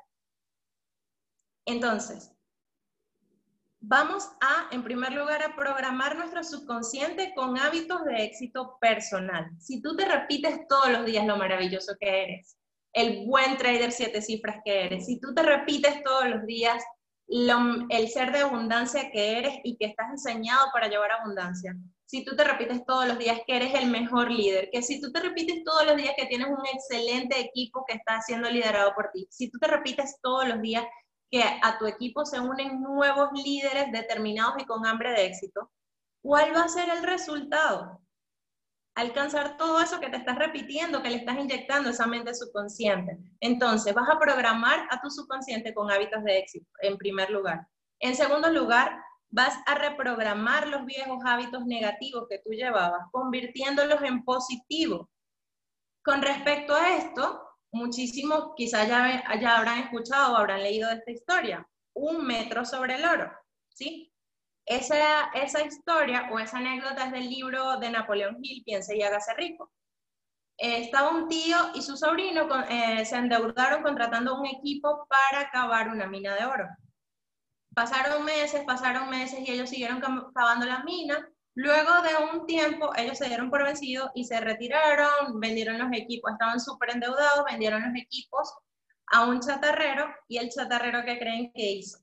Entonces, 1.66 2.32
vamos 3.82 4.32
a, 4.40 4.74
en 4.74 4.86
primer 4.86 5.12
lugar, 5.12 5.44
a 5.44 5.54
programar 5.54 6.16
nuestro 6.16 6.46
subconsciente 6.46 7.34
con 7.36 7.58
hábitos 7.60 8.06
de 8.06 8.24
éxito 8.24 8.78
personal. 8.80 9.52
Si 9.60 9.82
tú 9.82 9.94
te 9.98 10.06
repites 10.06 10.66
todos 10.70 10.90
los 10.92 11.06
días 11.06 11.26
lo 11.26 11.36
maravilloso 11.36 11.98
que 12.00 12.24
eres, 12.24 12.58
el 12.94 13.26
buen 13.26 13.58
trader 13.58 13.92
siete 13.92 14.22
cifras 14.22 14.62
que 14.64 14.86
eres, 14.86 15.08
si 15.08 15.20
tú 15.20 15.34
te 15.34 15.44
repites 15.44 16.02
todos 16.04 16.30
los 16.30 16.46
días 16.46 16.82
el 17.90 18.10
ser 18.10 18.32
de 18.32 18.40
abundancia 18.40 19.10
que 19.10 19.38
eres 19.38 19.60
y 19.64 19.78
que 19.78 19.86
estás 19.86 20.10
enseñado 20.12 20.68
para 20.74 20.90
llevar 20.90 21.12
abundancia, 21.12 21.76
si 22.06 22.26
tú 22.26 22.36
te 22.36 22.44
repites 22.44 22.86
todos 22.86 23.08
los 23.08 23.18
días 23.18 23.40
que 23.48 23.56
eres 23.56 23.74
el 23.74 23.90
mejor 23.90 24.30
líder, 24.30 24.70
que 24.70 24.82
si 24.82 25.00
tú 25.00 25.14
te 25.14 25.22
repites 25.22 25.64
todos 25.64 25.86
los 25.86 25.96
días 25.96 26.14
que 26.18 26.26
tienes 26.26 26.50
un 26.50 26.66
excelente 26.74 27.40
equipo 27.40 27.86
que 27.88 27.96
está 27.96 28.20
siendo 28.22 28.50
liderado 28.50 28.94
por 28.94 29.12
ti, 29.14 29.28
si 29.30 29.50
tú 29.50 29.58
te 29.60 29.68
repites 29.68 30.20
todos 30.22 30.46
los 30.46 30.62
días 30.62 30.84
que 31.30 31.42
a 31.42 31.78
tu 31.80 31.86
equipo 31.86 32.26
se 32.26 32.42
unen 32.42 32.82
nuevos 32.82 33.30
líderes 33.34 33.94
determinados 33.94 34.56
y 34.62 34.66
con 34.66 34.86
hambre 34.86 35.12
de 35.12 35.28
éxito, 35.28 35.72
¿cuál 36.22 36.54
va 36.54 36.64
a 36.64 36.68
ser 36.68 36.90
el 36.90 37.04
resultado? 37.04 38.02
Alcanzar 38.96 39.58
todo 39.58 39.82
eso 39.82 40.00
que 40.00 40.10
te 40.10 40.18
estás 40.18 40.38
repitiendo, 40.38 41.02
que 41.02 41.10
le 41.10 41.18
estás 41.18 41.38
inyectando 41.38 41.90
esa 41.90 42.08
mente 42.08 42.34
subconsciente. 42.34 43.18
Entonces, 43.40 43.94
vas 43.94 44.10
a 44.10 44.20
programar 44.20 44.88
a 44.90 45.00
tu 45.02 45.10
subconsciente 45.10 45.74
con 45.74 45.90
hábitos 45.90 46.24
de 46.24 46.40
éxito, 46.40 46.68
en 46.82 46.98
primer 46.98 47.30
lugar. 47.30 47.66
En 48.00 48.16
segundo 48.16 48.50
lugar, 48.50 49.02
vas 49.30 49.58
a 49.66 49.76
reprogramar 49.76 50.68
los 50.68 50.86
viejos 50.86 51.24
hábitos 51.26 51.66
negativos 51.66 52.26
que 52.30 52.40
tú 52.40 52.52
llevabas, 52.52 53.08
convirtiéndolos 53.12 54.02
en 54.02 54.24
positivos. 54.26 55.08
Con 56.04 56.22
respecto 56.22 56.76
a 56.76 56.98
esto, 56.98 57.42
muchísimos 57.72 58.52
quizás 58.58 58.88
ya, 58.88 59.24
ya 59.40 59.58
habrán 59.58 59.80
escuchado 59.80 60.34
o 60.34 60.38
habrán 60.38 60.64
leído 60.64 60.90
esta 60.90 61.12
historia, 61.12 61.66
un 61.94 62.26
metro 62.26 62.66
sobre 62.66 62.96
el 62.96 63.06
oro, 63.06 63.32
¿sí? 63.70 64.11
Esa, 64.80 65.26
esa 65.34 65.62
historia 65.66 66.30
o 66.32 66.40
esa 66.40 66.58
anécdota 66.60 67.06
es 67.08 67.12
del 67.12 67.30
libro 67.30 67.78
de 67.80 67.90
Napoleón 67.92 68.38
Hill, 68.42 68.64
Piense 68.64 68.96
y 68.98 69.02
hágase 69.04 69.34
rico. 69.36 69.72
eh, 70.58 70.84
estaba 70.84 71.10
un 71.12 71.28
tío 71.28 71.58
y 71.76 71.82
su 71.82 71.98
sobrino 71.98 72.48
con- 72.48 72.64
eh, 72.72 73.06
se 73.06 73.18
endeudaron 73.18 73.84
contratando 73.84 74.40
un 74.40 74.46
equipo 74.48 75.08
para 75.10 75.50
cavar 75.52 75.90
una 75.90 76.08
mina 76.08 76.36
de 76.36 76.46
oro. 76.46 76.68
Pasaron 77.76 78.24
meses, 78.26 78.64
pasaron 78.66 79.10
meses 79.10 79.40
y 79.42 79.52
ellos 79.52 79.70
siguieron 79.70 80.02
cavando 80.36 80.66
la 80.66 80.84
mina. 80.84 81.28
Luego 81.56 81.92
de 82.04 82.16
un 82.34 82.46
tiempo, 82.46 82.92
ellos 82.96 83.18
se 83.18 83.28
dieron 83.28 83.50
por 83.50 83.64
vencidos 83.66 84.12
y 84.16 84.26
se 84.26 84.40
retiraron, 84.42 85.40
vendieron 85.40 85.80
los 85.80 85.92
equipos, 85.94 86.32
estaban 86.34 86.60
súper 86.60 86.92
endeudados, 86.92 87.46
vendieron 87.50 87.82
los 87.84 87.96
equipos 88.02 88.54
a 89.08 89.26
un 89.28 89.40
chatarrero 89.42 90.14
y 90.30 90.38
el 90.38 90.50
chatarrero 90.50 91.04
que 91.06 91.20
creen 91.20 91.52
que 91.54 91.72
hizo 91.74 92.00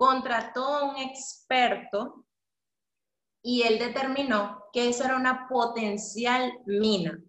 contrató 0.00 0.64
a 0.64 0.84
un 0.84 0.96
experto 0.96 2.24
y 3.42 3.64
él 3.64 3.78
determinó 3.78 4.64
que 4.72 4.88
esa 4.88 5.04
era 5.04 5.16
una 5.16 5.46
potencial 5.46 6.54
mina. 6.64 7.20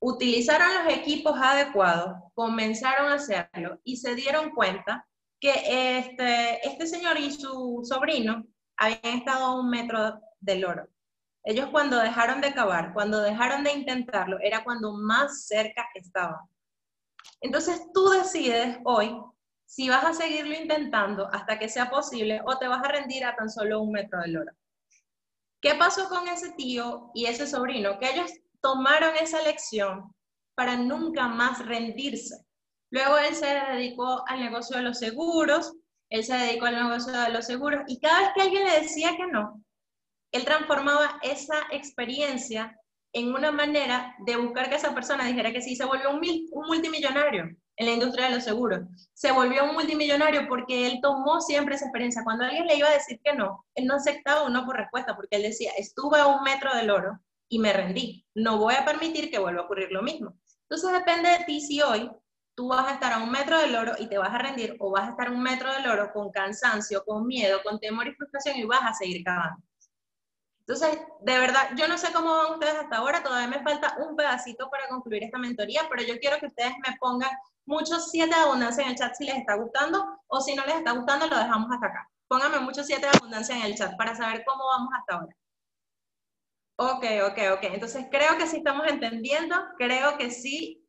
Utilizaron 0.00 0.68
los 0.72 0.94
equipos 0.94 1.38
adecuados, 1.38 2.16
comenzaron 2.32 3.12
a 3.12 3.16
hacerlo 3.16 3.78
y 3.84 3.98
se 3.98 4.14
dieron 4.14 4.52
cuenta 4.52 5.06
que 5.38 5.98
este, 5.98 6.66
este 6.66 6.86
señor 6.86 7.18
y 7.18 7.30
su 7.30 7.82
sobrino 7.84 8.42
habían 8.78 9.18
estado 9.18 9.44
a 9.44 9.60
un 9.60 9.68
metro 9.68 10.18
del 10.40 10.64
oro. 10.64 10.88
Ellos 11.44 11.68
cuando 11.70 11.98
dejaron 11.98 12.40
de 12.40 12.54
cavar, 12.54 12.94
cuando 12.94 13.20
dejaron 13.20 13.64
de 13.64 13.72
intentarlo, 13.74 14.38
era 14.40 14.64
cuando 14.64 14.94
más 14.94 15.46
cerca 15.46 15.84
estaban. 15.94 16.40
Entonces 17.42 17.82
tú 17.92 18.08
decides 18.08 18.78
hoy 18.84 19.14
si 19.72 19.88
vas 19.88 20.04
a 20.04 20.12
seguirlo 20.12 20.54
intentando 20.54 21.28
hasta 21.32 21.58
que 21.58 21.66
sea 21.66 21.88
posible 21.88 22.42
o 22.44 22.58
te 22.58 22.68
vas 22.68 22.84
a 22.84 22.88
rendir 22.88 23.24
a 23.24 23.34
tan 23.34 23.48
solo 23.48 23.80
un 23.80 23.90
metro 23.90 24.20
del 24.20 24.36
oro. 24.36 24.52
¿Qué 25.62 25.74
pasó 25.76 26.10
con 26.10 26.28
ese 26.28 26.52
tío 26.52 27.10
y 27.14 27.24
ese 27.24 27.46
sobrino? 27.46 27.98
Que 27.98 28.10
ellos 28.10 28.30
tomaron 28.60 29.16
esa 29.16 29.40
lección 29.40 30.14
para 30.54 30.76
nunca 30.76 31.26
más 31.26 31.64
rendirse. 31.64 32.44
Luego 32.90 33.16
él 33.16 33.34
se 33.34 33.46
dedicó 33.46 34.22
al 34.28 34.40
negocio 34.40 34.76
de 34.76 34.82
los 34.82 34.98
seguros, 34.98 35.72
él 36.10 36.22
se 36.22 36.36
dedicó 36.36 36.66
al 36.66 36.74
negocio 36.74 37.10
de 37.10 37.30
los 37.30 37.46
seguros 37.46 37.80
y 37.86 37.98
cada 37.98 38.20
vez 38.20 38.30
que 38.34 38.42
alguien 38.42 38.64
le 38.64 38.80
decía 38.80 39.16
que 39.16 39.26
no, 39.26 39.64
él 40.32 40.44
transformaba 40.44 41.18
esa 41.22 41.56
experiencia 41.70 42.78
en 43.12 43.34
una 43.34 43.50
manera 43.52 44.14
de 44.26 44.36
buscar 44.36 44.68
que 44.68 44.76
esa 44.76 44.94
persona 44.94 45.26
dijera 45.26 45.52
que 45.52 45.62
sí, 45.62 45.76
se 45.76 45.84
volvió 45.84 46.10
un, 46.10 46.20
mil- 46.20 46.48
un 46.52 46.66
multimillonario 46.66 47.44
en 47.76 47.86
la 47.86 47.92
industria 47.92 48.26
de 48.28 48.34
los 48.36 48.44
seguros. 48.44 48.80
Se 49.14 49.32
volvió 49.32 49.64
un 49.64 49.74
multimillonario 49.74 50.48
porque 50.48 50.86
él 50.86 51.00
tomó 51.02 51.40
siempre 51.40 51.74
esa 51.74 51.86
experiencia. 51.86 52.22
Cuando 52.24 52.44
alguien 52.44 52.66
le 52.66 52.76
iba 52.76 52.88
a 52.88 52.92
decir 52.92 53.20
que 53.22 53.34
no, 53.34 53.64
él 53.74 53.86
no 53.86 53.96
aceptaba 53.96 54.44
un 54.46 54.52
no 54.52 54.64
por 54.64 54.76
respuesta 54.76 55.14
porque 55.16 55.36
él 55.36 55.42
decía, 55.42 55.72
estuve 55.76 56.18
a 56.20 56.26
un 56.26 56.42
metro 56.42 56.74
del 56.74 56.90
oro 56.90 57.18
y 57.48 57.58
me 57.58 57.72
rendí. 57.72 58.26
No 58.34 58.58
voy 58.58 58.74
a 58.74 58.84
permitir 58.84 59.30
que 59.30 59.38
vuelva 59.38 59.62
a 59.62 59.64
ocurrir 59.64 59.90
lo 59.92 60.02
mismo. 60.02 60.34
Entonces 60.68 60.92
depende 60.92 61.28
de 61.30 61.44
ti 61.44 61.60
si 61.60 61.82
hoy 61.82 62.10
tú 62.54 62.68
vas 62.68 62.86
a 62.88 62.94
estar 62.94 63.12
a 63.12 63.18
un 63.22 63.30
metro 63.30 63.58
del 63.58 63.74
oro 63.74 63.92
y 63.98 64.06
te 64.08 64.16
vas 64.18 64.32
a 64.34 64.38
rendir 64.38 64.76
o 64.78 64.90
vas 64.90 65.06
a 65.08 65.10
estar 65.10 65.28
a 65.28 65.30
un 65.32 65.42
metro 65.42 65.72
del 65.72 65.86
oro 65.86 66.10
con 66.12 66.30
cansancio, 66.30 67.04
con 67.04 67.26
miedo, 67.26 67.60
con 67.62 67.78
temor 67.78 68.06
y 68.08 68.14
frustración 68.14 68.56
y 68.56 68.64
vas 68.64 68.80
a 68.82 68.94
seguir 68.94 69.22
cavando. 69.24 69.62
Entonces, 70.66 70.96
de 71.20 71.38
verdad, 71.38 71.70
yo 71.76 71.88
no 71.88 71.98
sé 71.98 72.12
cómo 72.12 72.36
van 72.36 72.52
ustedes 72.52 72.74
hasta 72.74 72.98
ahora, 72.98 73.22
todavía 73.22 73.48
me 73.48 73.64
falta 73.64 73.96
un 73.98 74.14
pedacito 74.14 74.70
para 74.70 74.88
concluir 74.88 75.24
esta 75.24 75.36
mentoría, 75.38 75.82
pero 75.90 76.02
yo 76.04 76.18
quiero 76.20 76.38
que 76.38 76.46
ustedes 76.46 76.72
me 76.86 76.96
pongan 77.00 77.30
muchos 77.66 78.10
siete 78.10 78.34
de 78.34 78.42
abundancia 78.42 78.84
en 78.84 78.90
el 78.90 78.96
chat 78.96 79.12
si 79.14 79.24
les 79.24 79.38
está 79.38 79.56
gustando, 79.56 80.20
o 80.28 80.40
si 80.40 80.54
no 80.54 80.64
les 80.64 80.76
está 80.76 80.92
gustando, 80.92 81.26
lo 81.26 81.36
dejamos 81.36 81.68
hasta 81.72 81.86
acá. 81.86 82.08
Pónganme 82.28 82.60
muchos 82.60 82.86
siete 82.86 83.06
de 83.06 83.12
abundancia 83.18 83.56
en 83.56 83.62
el 83.62 83.74
chat 83.74 83.96
para 83.96 84.14
saber 84.14 84.44
cómo 84.46 84.64
vamos 84.66 84.90
hasta 84.96 85.14
ahora. 85.16 85.36
Ok, 86.76 87.04
ok, 87.30 87.38
ok. 87.54 87.64
Entonces, 87.74 88.06
creo 88.10 88.38
que 88.38 88.46
sí 88.46 88.58
estamos 88.58 88.86
entendiendo, 88.86 89.56
creo 89.78 90.16
que 90.16 90.30
sí. 90.30 90.88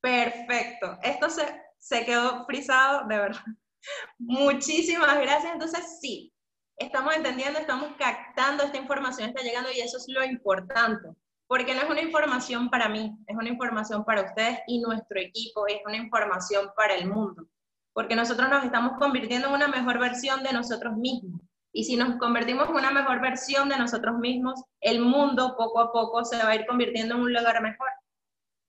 Perfecto. 0.00 0.96
Esto 1.02 1.28
se, 1.28 1.60
se 1.78 2.04
quedó 2.04 2.46
frisado, 2.46 3.06
de 3.08 3.18
verdad. 3.18 3.42
Muchísimas 4.18 5.20
gracias. 5.20 5.52
Entonces, 5.52 5.98
sí, 6.00 6.32
estamos 6.78 7.14
entendiendo, 7.14 7.58
estamos 7.58 7.90
captando 7.98 8.64
esta 8.64 8.78
información, 8.78 9.28
está 9.28 9.42
llegando 9.42 9.70
y 9.70 9.80
eso 9.80 9.98
es 9.98 10.06
lo 10.08 10.24
importante, 10.24 11.08
porque 11.46 11.74
no 11.74 11.82
es 11.82 11.90
una 11.90 12.00
información 12.00 12.70
para 12.70 12.88
mí, 12.88 13.12
es 13.26 13.36
una 13.36 13.48
información 13.48 14.04
para 14.04 14.22
ustedes 14.22 14.60
y 14.66 14.80
nuestro 14.80 15.18
equipo, 15.18 15.66
es 15.66 15.80
una 15.84 15.96
información 15.96 16.70
para 16.76 16.94
el 16.94 17.08
mundo, 17.08 17.48
porque 17.92 18.14
nosotros 18.14 18.48
nos 18.48 18.64
estamos 18.64 18.98
convirtiendo 18.98 19.48
en 19.48 19.54
una 19.54 19.68
mejor 19.68 19.98
versión 19.98 20.42
de 20.42 20.52
nosotros 20.52 20.96
mismos. 20.96 21.40
Y 21.70 21.84
si 21.84 21.96
nos 21.96 22.16
convertimos 22.16 22.68
en 22.70 22.76
una 22.76 22.90
mejor 22.90 23.20
versión 23.20 23.68
de 23.68 23.76
nosotros 23.76 24.18
mismos, 24.18 24.62
el 24.80 25.00
mundo 25.00 25.54
poco 25.56 25.80
a 25.80 25.92
poco 25.92 26.24
se 26.24 26.36
va 26.38 26.50
a 26.50 26.54
ir 26.54 26.66
convirtiendo 26.66 27.14
en 27.14 27.20
un 27.20 27.32
lugar 27.32 27.62
mejor. 27.62 27.88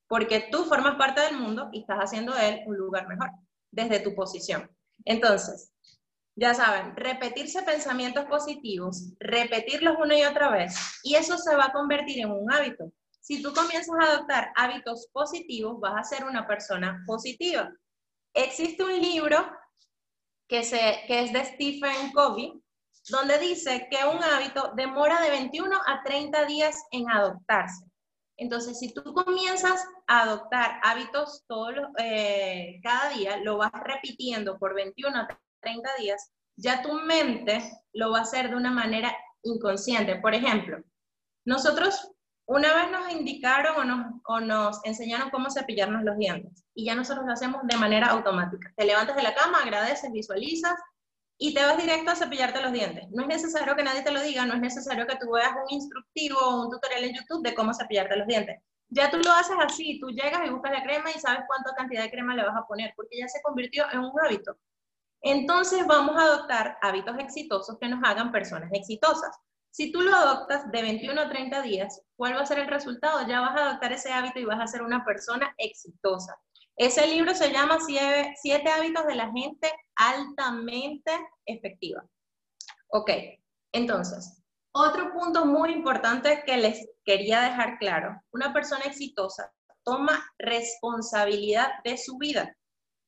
Porque 0.08 0.50
tú 0.52 0.66
formas 0.66 0.96
parte 0.96 1.22
del 1.22 1.38
mundo 1.38 1.70
y 1.72 1.82
estás 1.82 2.00
haciendo 2.00 2.34
de 2.34 2.50
él 2.50 2.62
un 2.66 2.78
lugar 2.78 3.08
mejor, 3.08 3.30
desde 3.72 4.02
tu 4.02 4.14
posición. 4.16 4.70
Entonces, 5.06 5.72
ya 6.40 6.54
saben, 6.54 6.96
repetirse 6.96 7.64
pensamientos 7.64 8.26
positivos, 8.26 9.14
repetirlos 9.20 9.98
una 10.00 10.18
y 10.18 10.24
otra 10.24 10.50
vez, 10.50 11.00
y 11.04 11.16
eso 11.16 11.38
se 11.38 11.56
va 11.56 11.66
a 11.66 11.74
convertir 11.74 12.20
en 12.20 12.32
un 12.32 12.52
hábito. 12.52 12.92
Si 13.20 13.44
tú 13.44 13.54
comienzas 13.54 13.96
a 14.00 14.14
adoptar 14.14 14.52
hábitos 14.56 15.10
positivos, 15.12 15.80
vas 15.80 15.94
a 16.00 16.16
ser 16.16 16.26
una 16.26 16.48
persona 16.48 17.04
positiva. 17.06 17.70
Existe 18.34 18.84
un 18.84 19.00
libro 19.02 19.38
que, 20.48 20.64
se, 20.64 21.04
que 21.08 21.24
es 21.24 21.34
de 21.34 21.46
Stephen 21.46 22.12
Covey, 22.14 22.54
donde 23.10 23.38
dice 23.40 23.88
que 23.92 23.98
un 24.06 24.24
hábito 24.24 24.72
demora 24.76 25.22
de 25.22 25.32
21 25.32 25.76
a 25.86 26.04
30 26.04 26.46
días 26.46 26.76
en 26.92 27.10
adoptarse. 27.10 27.86
Entonces, 28.38 28.80
si 28.80 28.94
tú 28.94 29.14
comienzas 29.14 29.86
a 30.08 30.22
adoptar 30.22 30.80
hábitos 30.84 31.44
todos 31.48 31.76
eh, 31.98 32.80
cada 32.82 33.10
día, 33.10 33.38
lo 33.38 33.58
vas 33.58 33.72
repitiendo 33.84 34.58
por 34.58 34.74
21 34.74 35.18
a 35.18 35.28
30 35.62 35.90
días, 36.00 36.32
ya 36.56 36.82
tu 36.82 36.94
mente 36.94 37.62
lo 37.94 38.12
va 38.12 38.20
a 38.20 38.24
hacer 38.24 38.50
de 38.50 38.56
una 38.56 38.72
manera 38.72 39.16
inconsciente. 39.44 40.16
Por 40.18 40.34
ejemplo, 40.34 40.84
nosotros 41.46 42.12
una 42.50 42.74
vez 42.74 42.92
nos 42.92 43.12
indicaron 43.12 44.02
o 44.26 44.40
nos, 44.40 44.80
enseñaron 44.84 45.30
cómo 45.30 45.52
cepillarnos 45.52 46.04
los 46.04 46.18
dientes 46.18 46.66
y 46.74 46.86
ya 46.86 46.96
nosotros 46.96 47.28
lo 47.28 47.34
hacemos 47.34 47.62
de 47.64 47.78
manera 47.78 48.08
automática. 48.08 48.74
Te 48.76 48.86
levantas 48.86 49.16
de 49.16 49.22
la 49.22 49.36
cama, 49.36 49.60
agradeces, 49.60 50.12
visualizas 50.12 50.74
y 51.38 51.54
te 51.54 51.64
vas 51.64 51.78
directo 51.78 52.10
a 52.10 52.16
cepillarte 52.16 52.60
los 52.62 52.74
dientes. 52.74 53.06
No 53.12 53.22
es 53.22 53.28
necesario 53.28 53.76
que 53.76 53.84
nadie 53.84 54.02
te 54.02 54.10
lo 54.12 54.20
diga, 54.22 54.48
no 54.48 54.56
es 54.56 54.62
necesario 54.62 55.06
que 55.06 55.18
tú 55.18 55.32
veas 55.32 55.52
un 55.52 55.76
instructivo 55.76 56.40
o 56.40 56.66
un 56.66 56.72
tutorial 56.72 57.04
en 57.04 57.14
YouTube 57.14 57.44
de 57.44 57.54
cómo 57.54 57.72
cepillarte 57.72 58.18
los 58.18 58.28
dientes. 58.28 58.60
Ya 58.88 59.12
tú 59.12 59.18
lo 59.18 59.32
haces 59.32 59.56
así, 59.60 60.00
tú 60.00 60.10
llegas 60.10 60.42
y 60.44 60.50
buscas 60.50 60.72
la 60.72 60.82
crema 60.82 61.12
y 61.12 61.20
sabes 61.20 61.44
cuánta 61.46 61.76
cantidad 61.76 62.02
de 62.02 62.10
crema 62.10 62.34
le 62.34 62.44
vas 62.44 62.58
a 62.58 62.66
poner, 62.66 62.94
porque 62.96 63.20
ya 63.20 63.28
se 63.28 63.44
convirtió 63.44 63.86
en 63.92 64.00
un 64.00 64.12
hábito. 64.26 64.58
Entonces 65.22 65.86
vamos 65.86 66.16
a 66.18 66.24
adoptar 66.24 66.78
hábitos 66.82 67.18
exitosos 67.20 67.78
que 67.80 67.88
nos 67.88 68.04
hagan 68.04 68.32
personas 68.32 68.70
exitosas. 68.74 69.36
Si 69.72 69.92
tú 69.92 70.02
lo 70.02 70.16
adoptas 70.16 70.72
de 70.72 70.82
21 70.82 71.22
a 71.22 71.30
30 71.30 71.62
días, 71.62 72.02
¿cuál 72.16 72.36
va 72.36 72.42
a 72.42 72.46
ser 72.46 72.60
el 72.60 72.68
resultado? 72.68 73.28
Ya 73.28 73.42
vas 73.42 73.60
a 73.60 73.70
adoptar 73.70 73.92
ese 73.92 74.12
hábito 74.12 74.40
y 74.40 74.46
vas 74.46 74.60
a 74.60 74.68
ser 74.68 74.82
una 74.82 75.06
persona 75.06 75.54
exitosa. 75.58 76.36
Ese 76.76 77.06
libro 77.08 77.36
se 77.36 77.52
llama 77.52 77.78
Siete 77.82 78.70
hábitos 78.70 79.06
de 79.06 79.16
la 79.16 79.32
gente 79.32 79.72
altamente 79.96 81.12
efectiva. 81.46 82.04
Ok, 82.88 83.12
entonces, 83.74 84.42
otro 84.72 85.12
punto 85.14 85.46
muy 85.46 85.72
importante 85.72 86.44
que 86.46 86.58
les 86.58 86.90
quería 87.04 87.42
dejar 87.42 87.78
claro, 87.78 88.20
una 88.32 88.54
persona 88.54 88.86
exitosa 88.86 89.52
toma 89.84 90.24
responsabilidad 90.38 91.70
de 91.84 91.98
su 91.98 92.18
vida, 92.18 92.56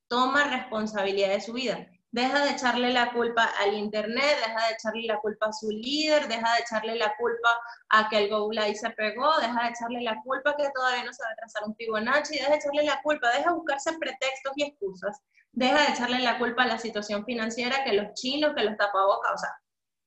toma 0.08 0.44
responsabilidad 0.44 1.28
de 1.28 1.40
su 1.40 1.52
vida. 1.52 1.86
Deja 2.12 2.44
de 2.44 2.50
echarle 2.50 2.92
la 2.92 3.10
culpa 3.10 3.50
al 3.58 3.72
internet, 3.72 4.36
deja 4.46 4.66
de 4.66 4.74
echarle 4.74 5.06
la 5.06 5.18
culpa 5.18 5.46
a 5.46 5.52
su 5.52 5.70
líder, 5.70 6.28
deja 6.28 6.54
de 6.54 6.60
echarle 6.60 6.94
la 6.96 7.16
culpa 7.16 7.58
a 7.88 8.10
que 8.10 8.18
el 8.18 8.28
Google 8.28 8.60
ahí 8.60 8.74
se 8.74 8.90
pegó, 8.90 9.34
deja 9.40 9.62
de 9.62 9.70
echarle 9.70 10.02
la 10.02 10.20
culpa 10.22 10.54
que 10.54 10.68
todavía 10.74 11.04
no 11.04 11.10
a 11.10 11.36
trazar 11.36 11.62
un 11.66 11.74
Fibonacci, 11.74 12.34
deja 12.34 12.50
de 12.50 12.56
echarle 12.56 12.84
la 12.84 13.00
culpa, 13.02 13.30
deja 13.30 13.48
de 13.48 13.56
buscarse 13.56 13.92
pretextos 13.98 14.52
y 14.56 14.64
excusas, 14.64 15.22
deja 15.52 15.86
de 15.86 15.88
echarle 15.88 16.18
la 16.18 16.38
culpa 16.38 16.64
a 16.64 16.66
la 16.66 16.78
situación 16.78 17.24
financiera, 17.24 17.82
que 17.82 17.94
los 17.94 18.12
chinos, 18.12 18.52
que 18.54 18.64
los 18.64 18.76
tapabocas, 18.76 19.32
o 19.32 19.38
sea, 19.38 19.50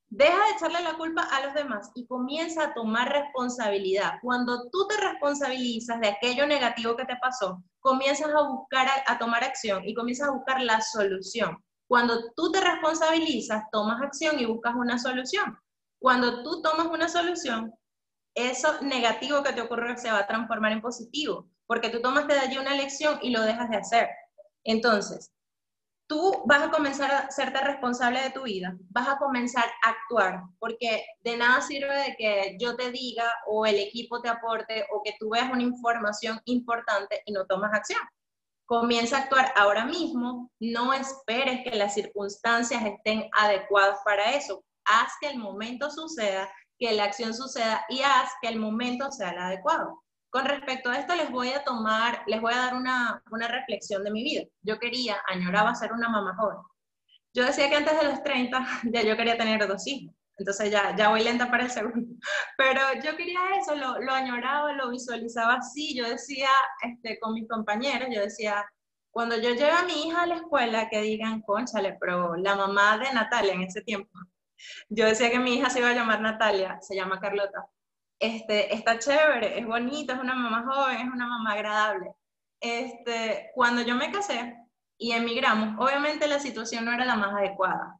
deja 0.09 0.37
de 0.37 0.51
echarle 0.57 0.81
la 0.83 0.97
culpa 0.97 1.23
a 1.23 1.43
los 1.43 1.55
demás 1.55 1.89
y 1.95 2.05
comienza 2.05 2.65
a 2.65 2.73
tomar 2.75 3.11
responsabilidad. 3.11 4.19
Cuando 4.21 4.69
tú 4.69 4.87
te 4.87 4.97
responsabilizas 4.97 5.99
de 6.01 6.09
aquello 6.09 6.45
negativo 6.45 6.95
que 6.95 7.05
te 7.05 7.15
pasó, 7.15 7.63
comienzas 7.79 8.29
a 8.29 8.43
buscar, 8.43 8.87
a 9.07 9.17
tomar 9.17 9.43
acción 9.43 9.83
y 9.83 9.95
comienzas 9.95 10.27
a 10.27 10.33
buscar 10.33 10.61
la 10.61 10.81
solución. 10.81 11.64
Cuando 11.87 12.31
tú 12.35 12.51
te 12.51 12.61
responsabilizas, 12.61 13.63
tomas 13.71 14.01
acción 14.01 14.39
y 14.39 14.45
buscas 14.45 14.75
una 14.75 14.97
solución. 14.97 15.57
Cuando 15.99 16.43
tú 16.43 16.61
tomas 16.61 16.87
una 16.87 17.07
solución, 17.07 17.73
eso 18.35 18.81
negativo 18.81 19.43
que 19.43 19.53
te 19.53 19.61
ocurrió 19.61 19.97
se 19.97 20.11
va 20.11 20.19
a 20.19 20.27
transformar 20.27 20.71
en 20.71 20.81
positivo, 20.81 21.49
porque 21.67 21.89
tú 21.89 22.01
tomaste 22.01 22.33
de 22.33 22.39
allí 22.39 22.57
una 22.57 22.75
lección 22.75 23.19
y 23.21 23.29
lo 23.29 23.41
dejas 23.41 23.69
de 23.69 23.77
hacer. 23.77 24.09
Entonces, 24.63 25.31
tú 26.07 26.43
vas 26.45 26.63
a 26.63 26.71
comenzar 26.71 27.11
a 27.11 27.31
serte 27.31 27.61
responsable 27.61 28.21
de 28.21 28.31
tu 28.31 28.43
vida, 28.43 28.75
vas 28.89 29.07
a 29.07 29.17
comenzar 29.17 29.65
a 29.83 29.89
actuar, 29.89 30.43
porque 30.59 31.03
de 31.21 31.37
nada 31.37 31.61
sirve 31.61 31.95
de 31.95 32.15
que 32.17 32.57
yo 32.59 32.75
te 32.75 32.91
diga 32.91 33.31
o 33.47 33.65
el 33.65 33.75
equipo 33.75 34.21
te 34.21 34.29
aporte 34.29 34.85
o 34.91 35.01
que 35.03 35.15
tú 35.19 35.29
veas 35.29 35.51
una 35.51 35.63
información 35.63 36.39
importante 36.45 37.21
y 37.25 37.31
no 37.31 37.45
tomas 37.45 37.73
acción. 37.73 38.01
Comienza 38.65 39.17
a 39.17 39.21
actuar 39.21 39.53
ahora 39.55 39.85
mismo, 39.85 40.49
no 40.59 40.93
esperes 40.93 41.63
que 41.63 41.75
las 41.75 41.93
circunstancias 41.93 42.83
estén 42.83 43.29
adecuadas 43.33 43.99
para 44.03 44.31
eso. 44.35 44.63
Haz 44.85 45.13
que 45.21 45.27
el 45.27 45.37
momento 45.37 45.91
suceda, 45.91 46.49
que 46.79 46.91
la 46.93 47.03
acción 47.03 47.33
suceda 47.33 47.85
y 47.89 48.01
haz 48.01 48.31
que 48.41 48.47
el 48.47 48.59
momento 48.59 49.11
sea 49.11 49.31
el 49.31 49.39
adecuado. 49.39 50.01
Con 50.31 50.45
respecto 50.45 50.89
a 50.89 50.97
esto, 50.97 51.15
les 51.15 51.31
voy 51.31 51.49
a 51.49 51.63
tomar, 51.63 52.23
les 52.27 52.41
voy 52.41 52.53
a 52.53 52.57
dar 52.57 52.75
una, 52.75 53.23
una 53.31 53.47
reflexión 53.47 54.03
de 54.03 54.11
mi 54.11 54.23
vida. 54.23 54.43
Yo 54.63 54.79
quería, 54.79 55.17
añoraba 55.27 55.75
ser 55.75 55.93
una 55.93 56.09
mamá 56.09 56.35
joven. 56.35 56.57
Yo 57.33 57.45
decía 57.45 57.69
que 57.69 57.75
antes 57.75 57.99
de 57.99 58.07
los 58.07 58.23
30 58.23 58.65
ya 58.91 59.01
yo 59.03 59.15
quería 59.15 59.37
tener 59.37 59.67
dos 59.67 59.85
hijos. 59.87 60.13
Entonces 60.37 60.71
ya, 60.71 60.95
ya 60.95 61.09
voy 61.09 61.23
lenta 61.23 61.49
para 61.49 61.63
el 61.63 61.71
segundo. 61.71 62.15
Pero 62.57 62.81
yo 63.03 63.15
quería 63.15 63.39
eso, 63.59 63.75
lo, 63.75 63.99
lo 64.01 64.11
añoraba, 64.11 64.73
lo 64.73 64.89
visualizaba 64.89 65.55
así. 65.55 65.95
Yo 65.95 66.07
decía 66.09 66.49
este, 66.83 67.19
con 67.19 67.33
mis 67.33 67.47
compañeros, 67.47 68.09
yo 68.13 68.21
decía, 68.21 68.65
cuando 69.11 69.37
yo 69.37 69.51
lleve 69.51 69.71
a 69.71 69.83
mi 69.83 70.07
hija 70.07 70.23
a 70.23 70.27
la 70.27 70.35
escuela, 70.35 70.89
que 70.89 71.01
digan, 71.01 71.41
conchale, 71.41 71.97
pero 71.99 72.35
la 72.35 72.55
mamá 72.55 72.97
de 72.97 73.13
Natalia 73.13 73.53
en 73.53 73.63
ese 73.63 73.81
tiempo, 73.81 74.09
yo 74.89 75.05
decía 75.05 75.31
que 75.31 75.39
mi 75.39 75.55
hija 75.55 75.69
se 75.69 75.79
iba 75.79 75.89
a 75.89 75.93
llamar 75.93 76.21
Natalia, 76.21 76.79
se 76.81 76.95
llama 76.95 77.19
Carlota 77.19 77.69
este, 78.19 78.73
está 78.73 78.97
chévere, 78.99 79.59
es 79.59 79.65
bonita, 79.65 80.13
es 80.13 80.19
una 80.19 80.35
mamá 80.35 80.63
joven, 80.65 81.07
es 81.07 81.13
una 81.13 81.27
mamá 81.27 81.53
agradable. 81.53 82.13
Este, 82.59 83.51
cuando 83.53 83.81
yo 83.81 83.95
me 83.95 84.11
casé 84.11 84.57
y 84.97 85.11
emigramos, 85.11 85.75
obviamente 85.79 86.27
la 86.27 86.39
situación 86.39 86.85
no 86.85 86.93
era 86.93 87.05
la 87.05 87.15
más 87.15 87.33
adecuada. 87.33 87.99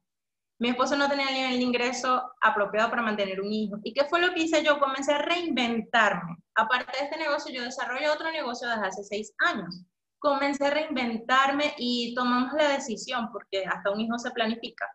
Mi 0.59 0.69
esposo 0.69 0.95
no 0.95 1.09
tenía 1.09 1.27
el 1.27 1.33
nivel 1.33 1.57
de 1.57 1.63
ingreso 1.63 2.31
apropiado 2.41 2.89
para 2.89 3.01
mantener 3.01 3.41
un 3.41 3.51
hijo. 3.51 3.77
¿Y 3.83 3.93
qué 3.93 4.05
fue 4.05 4.21
lo 4.21 4.33
que 4.33 4.43
hice 4.43 4.63
yo? 4.63 4.79
Comencé 4.79 5.13
a 5.13 5.19
reinventarme. 5.19 6.37
Aparte 6.55 6.97
de 6.97 7.05
este 7.05 7.17
negocio, 7.17 7.53
yo 7.53 7.63
desarrollé 7.63 8.09
otro 8.09 8.31
negocio 8.31 8.69
desde 8.69 8.87
hace 8.87 9.03
seis 9.03 9.33
años. 9.39 9.83
Comencé 10.19 10.65
a 10.65 10.69
reinventarme 10.69 11.73
y 11.77 12.15
tomamos 12.15 12.53
la 12.53 12.69
decisión, 12.69 13.29
porque 13.31 13.65
hasta 13.65 13.91
un 13.91 13.99
hijo 13.99 14.17
se 14.17 14.31
planifica, 14.31 14.85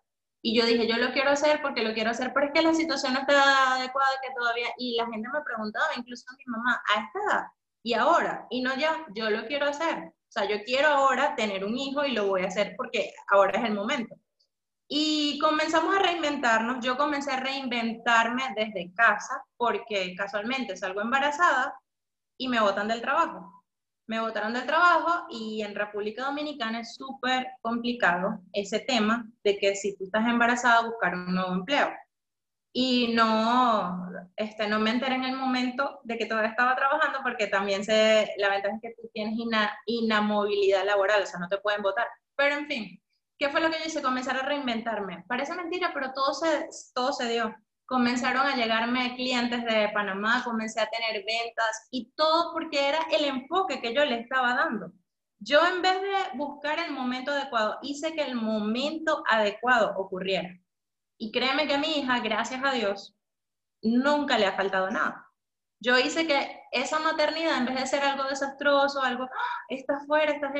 y 0.42 0.58
yo 0.58 0.64
dije, 0.64 0.88
yo 0.88 0.96
lo 0.96 1.12
quiero 1.12 1.30
hacer 1.30 1.60
porque 1.60 1.82
lo 1.82 1.92
quiero 1.92 2.10
hacer, 2.10 2.32
pero 2.32 2.46
es 2.46 2.52
que 2.52 2.62
la 2.62 2.72
situación 2.72 3.12
no 3.12 3.20
está 3.20 3.74
adecuada 3.74 4.10
que 4.22 4.32
todavía, 4.34 4.68
y 4.78 4.96
la 4.96 5.06
gente 5.06 5.28
me 5.28 5.42
preguntaba, 5.42 5.86
incluso 5.96 6.24
mi 6.38 6.44
mamá, 6.46 6.82
a 6.88 7.00
esta 7.00 7.18
edad, 7.26 7.44
y 7.82 7.92
ahora, 7.94 8.46
y 8.50 8.62
no 8.62 8.74
ya, 8.76 9.06
yo 9.14 9.28
lo 9.30 9.46
quiero 9.46 9.66
hacer. 9.66 9.98
O 9.98 10.32
sea, 10.32 10.44
yo 10.46 10.62
quiero 10.64 10.88
ahora 10.88 11.34
tener 11.34 11.64
un 11.64 11.76
hijo 11.76 12.04
y 12.04 12.12
lo 12.12 12.28
voy 12.28 12.42
a 12.42 12.46
hacer 12.46 12.74
porque 12.76 13.12
ahora 13.28 13.58
es 13.58 13.64
el 13.66 13.74
momento. 13.74 14.14
Y 14.92 15.38
comenzamos 15.38 15.94
a 15.94 16.00
reinventarnos, 16.00 16.84
yo 16.84 16.96
comencé 16.96 17.30
a 17.30 17.40
reinventarme 17.40 18.42
desde 18.56 18.92
casa 18.92 19.44
porque 19.56 20.14
casualmente 20.16 20.76
salgo 20.76 21.00
embarazada 21.00 21.74
y 22.36 22.48
me 22.48 22.60
botan 22.60 22.88
del 22.88 23.00
trabajo 23.00 23.60
me 24.10 24.20
botaron 24.20 24.52
del 24.52 24.66
trabajo 24.66 25.28
y 25.30 25.62
en 25.62 25.72
República 25.72 26.24
Dominicana 26.24 26.80
es 26.80 26.96
súper 26.96 27.46
complicado 27.62 28.40
ese 28.52 28.80
tema 28.80 29.24
de 29.44 29.56
que 29.56 29.76
si 29.76 29.96
tú 29.96 30.02
estás 30.02 30.26
embarazada 30.26 30.88
buscar 30.88 31.14
un 31.14 31.32
nuevo 31.32 31.52
empleo. 31.52 31.90
Y 32.72 33.14
no, 33.14 34.10
este, 34.34 34.66
no 34.66 34.80
me 34.80 34.90
enteré 34.90 35.14
en 35.14 35.22
el 35.22 35.36
momento 35.36 36.00
de 36.02 36.18
que 36.18 36.26
todavía 36.26 36.50
estaba 36.50 36.74
trabajando 36.74 37.20
porque 37.22 37.46
también 37.46 37.84
se, 37.84 38.34
la 38.38 38.48
ventaja 38.48 38.74
es 38.74 38.82
que 38.82 39.00
tú 39.00 39.08
tienes 39.14 39.38
inamovilidad 39.86 40.84
laboral, 40.84 41.22
o 41.22 41.26
sea, 41.26 41.38
no 41.38 41.48
te 41.48 41.58
pueden 41.58 41.82
votar. 41.82 42.08
Pero 42.34 42.56
en 42.56 42.66
fin, 42.66 43.00
¿qué 43.40 43.48
fue 43.48 43.60
lo 43.60 43.70
que 43.70 43.80
yo 43.80 43.86
hice? 43.86 44.02
Comenzar 44.02 44.36
a 44.36 44.42
reinventarme. 44.42 45.24
Parece 45.26 45.54
mentira, 45.54 45.90
pero 45.92 46.12
todo 46.12 46.32
se, 46.34 46.68
todo 46.94 47.12
se 47.12 47.28
dio 47.28 47.52
comenzaron 47.90 48.46
a 48.46 48.54
llegarme 48.54 49.16
clientes 49.16 49.64
de 49.64 49.90
Panamá, 49.92 50.44
comencé 50.44 50.80
a 50.80 50.88
tener 50.88 51.24
ventas 51.26 51.88
y 51.90 52.12
todo 52.12 52.52
porque 52.52 52.88
era 52.88 53.00
el 53.10 53.24
enfoque 53.24 53.80
que 53.80 53.92
yo 53.92 54.04
le 54.04 54.20
estaba 54.20 54.54
dando. 54.54 54.92
Yo 55.40 55.58
en 55.66 55.82
vez 55.82 56.00
de 56.00 56.38
buscar 56.38 56.78
el 56.78 56.92
momento 56.92 57.32
adecuado, 57.32 57.80
hice 57.82 58.14
que 58.14 58.22
el 58.22 58.36
momento 58.36 59.24
adecuado 59.28 59.92
ocurriera. 59.96 60.56
Y 61.18 61.32
créeme 61.32 61.66
que 61.66 61.74
a 61.74 61.78
mi 61.78 61.98
hija, 61.98 62.20
gracias 62.20 62.62
a 62.62 62.70
Dios, 62.70 63.16
nunca 63.82 64.38
le 64.38 64.46
ha 64.46 64.52
faltado 64.52 64.88
nada. 64.88 65.26
Yo 65.80 65.98
hice 65.98 66.28
que 66.28 66.62
esa 66.70 67.00
maternidad, 67.00 67.58
en 67.58 67.66
vez 67.66 67.74
de 67.74 67.86
ser 67.88 68.04
algo 68.04 68.22
desastroso, 68.28 69.02
algo, 69.02 69.24
¡ah! 69.24 70.04
fuera, 70.06 70.30
está 70.30 70.52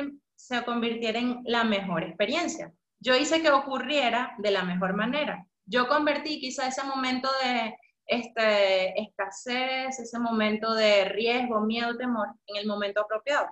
se 0.47 0.63
convirtiera 0.63 1.19
en 1.19 1.41
la 1.45 1.63
mejor 1.63 2.03
experiencia. 2.03 2.71
Yo 2.99 3.15
hice 3.15 3.41
que 3.41 3.51
ocurriera 3.51 4.35
de 4.37 4.51
la 4.51 4.63
mejor 4.63 4.95
manera 4.95 5.47
yo 5.71 5.87
convertí 5.87 6.39
quizá 6.39 6.67
ese 6.67 6.83
momento 6.83 7.29
de 7.43 7.75
este, 8.05 9.01
escasez, 9.01 9.99
ese 9.99 10.19
momento 10.19 10.73
de 10.73 11.05
riesgo, 11.05 11.61
miedo, 11.61 11.97
temor, 11.97 12.27
en 12.47 12.57
el 12.57 12.67
momento 12.67 13.01
apropiado. 13.01 13.47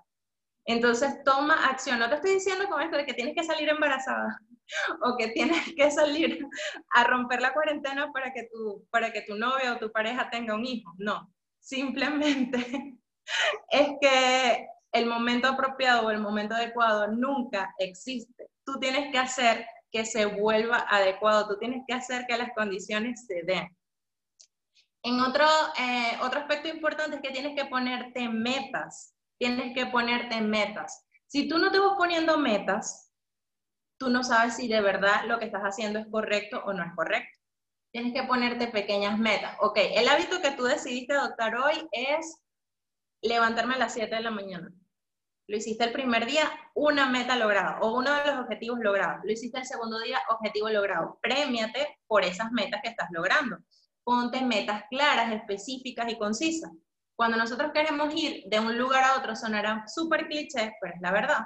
Entonces 0.66 1.24
toma 1.24 1.66
acción. 1.70 2.00
No 2.00 2.10
te 2.10 2.16
estoy 2.16 2.34
diciendo 2.34 2.68
con 2.68 2.82
esto 2.82 2.98
de 2.98 3.06
que 3.06 3.14
tienes 3.14 3.36
que 3.36 3.44
salir 3.44 3.70
embarazada 3.70 4.38
o 5.04 5.16
que 5.18 5.30
tienes 5.30 5.74
que 5.76 5.90
salir 5.92 6.46
a 6.92 7.06
romper 7.06 7.42
la 7.42 7.54
cuarentena 7.54 8.12
para 8.12 8.34
que 8.34 8.50
tu, 8.52 8.86
para 8.92 9.14
que 9.14 9.22
tu 9.22 9.36
novio 9.36 9.76
o 9.76 9.80
tu 9.80 9.92
pareja 9.92 10.30
tenga 10.30 10.56
un 10.56 10.66
hijo. 10.66 10.94
No, 10.98 11.34
simplemente 11.60 12.98
es 13.72 13.90
que 14.02 14.68
el 14.92 15.06
momento 15.06 15.48
apropiado 15.48 16.08
o 16.08 16.12
el 16.12 16.20
momento 16.20 16.56
adecuado 16.56 17.08
nunca 17.08 17.74
existe. 17.78 18.50
Tú 18.66 18.80
tienes 18.80 19.12
que 19.12 19.20
hacer 19.20 19.66
que 19.92 20.06
se 20.06 20.26
vuelva 20.26 20.86
adecuado, 20.90 21.48
tú 21.48 21.58
tienes 21.58 21.84
que 21.88 21.94
hacer 21.94 22.26
que 22.28 22.38
las 22.38 22.52
condiciones 22.56 23.26
se 23.26 23.44
den. 23.44 23.76
En 25.04 25.20
otro, 25.22 25.46
eh, 25.80 26.18
otro 26.22 26.42
aspecto 26.42 26.68
importante 26.68 27.18
es 27.18 27.22
que 27.22 27.32
tienes 27.32 27.56
que 27.56 27.70
ponerte 27.70 28.28
metas, 28.28 29.16
tienes 29.38 29.74
que 29.74 29.86
ponerte 29.86 30.42
metas. 30.42 31.06
Si 31.28 31.48
tú 31.48 31.58
no 31.58 31.72
te 31.72 31.80
vas 31.80 31.96
poniendo 31.98 32.38
metas, 32.38 33.12
tú 33.98 34.10
no 34.10 34.24
sabes 34.24 34.56
si 34.56 34.68
de 34.68 34.82
verdad 34.82 35.26
lo 35.26 35.40
que 35.40 35.46
estás 35.46 35.62
haciendo 35.62 36.00
es 36.00 36.08
correcto 36.12 36.62
o 36.66 36.74
no 36.74 36.84
es 36.84 36.94
correcto. 36.96 37.40
Tienes 37.92 38.14
que 38.14 38.24
ponerte 38.24 38.68
pequeñas 38.68 39.18
metas. 39.18 39.56
Ok, 39.62 39.78
el 39.78 40.08
hábito 40.10 40.42
que 40.42 40.52
tú 40.52 40.64
decidiste 40.64 41.14
adoptar 41.14 41.56
hoy 41.56 41.88
es 41.92 42.40
levantarme 43.22 43.76
a 43.76 43.80
las 43.80 43.94
7 43.94 44.16
de 44.16 44.22
la 44.22 44.32
mañana. 44.32 44.72
Lo 45.48 45.58
hiciste 45.58 45.84
el 45.84 45.92
primer 45.92 46.28
día, 46.28 46.50
una 46.76 47.10
meta 47.10 47.36
lograda 47.36 47.80
o 47.82 47.98
uno 47.98 48.14
de 48.14 48.26
los 48.28 48.40
objetivos 48.42 48.80
logrados. 48.82 49.22
Lo 49.24 49.32
hiciste 49.32 49.58
el 49.58 49.66
segundo 49.66 50.00
día, 50.00 50.20
objetivo 50.30 50.70
logrado. 50.70 51.18
Premiate 51.22 52.00
por 52.06 52.24
esas 52.24 52.52
metas 52.52 52.82
que 52.84 52.90
estás 52.90 53.10
logrando. 53.12 53.58
Ponte 54.04 54.42
metas 54.42 54.84
claras, 54.92 55.34
específicas 55.34 56.12
y 56.12 56.18
concisas. 56.18 56.72
Cuando 57.16 57.36
nosotros 57.36 57.72
queremos 57.74 58.14
ir 58.14 58.44
de 58.46 58.60
un 58.60 58.78
lugar 58.78 59.04
a 59.04 59.18
otro, 59.18 59.36
sonará 59.36 59.86
súper 59.88 60.28
cliché, 60.28 60.74
pero 60.80 60.94
es 60.94 61.02
la 61.02 61.12
verdad. 61.12 61.40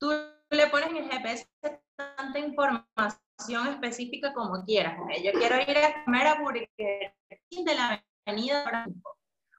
Tú 0.00 0.10
le 0.50 0.66
pones 0.68 0.88
en 0.90 0.96
el 0.96 1.10
GPS 1.10 1.46
tanta 1.94 2.38
información 2.38 3.68
específica 3.68 4.32
como 4.32 4.64
quieras. 4.64 4.96
Yo 5.22 5.32
quiero 5.32 5.56
ir 5.60 5.78
a 5.78 6.04
comer 6.04 6.26
a 6.26 6.42
de 6.44 7.74
la 7.74 8.04
avenida 8.26 8.86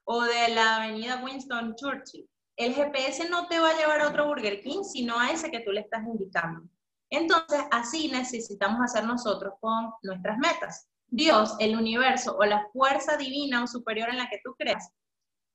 o 0.07 0.23
de 0.23 0.49
la 0.49 0.77
avenida 0.77 1.21
Winston 1.23 1.75
Churchill 1.75 2.27
el 2.57 2.73
GPS 2.73 3.29
no 3.29 3.47
te 3.47 3.59
va 3.59 3.69
a 3.69 3.77
llevar 3.77 4.01
a 4.01 4.07
otro 4.07 4.25
Burger 4.25 4.61
King, 4.61 4.83
sino 4.83 5.19
a 5.19 5.29
ese 5.29 5.51
que 5.51 5.59
tú 5.59 5.71
le 5.71 5.81
estás 5.81 6.03
indicando. 6.03 6.67
Entonces, 7.09 7.61
así 7.71 8.09
necesitamos 8.09 8.81
hacer 8.81 9.05
nosotros 9.05 9.53
con 9.61 9.91
nuestras 10.01 10.39
metas. 10.39 10.87
Dios, 11.05 11.55
el 11.59 11.77
universo 11.77 12.35
o 12.35 12.43
la 12.43 12.67
fuerza 12.73 13.15
divina 13.15 13.63
o 13.63 13.67
superior 13.67 14.09
en 14.09 14.17
la 14.17 14.27
que 14.27 14.41
tú 14.43 14.55
creas, 14.57 14.91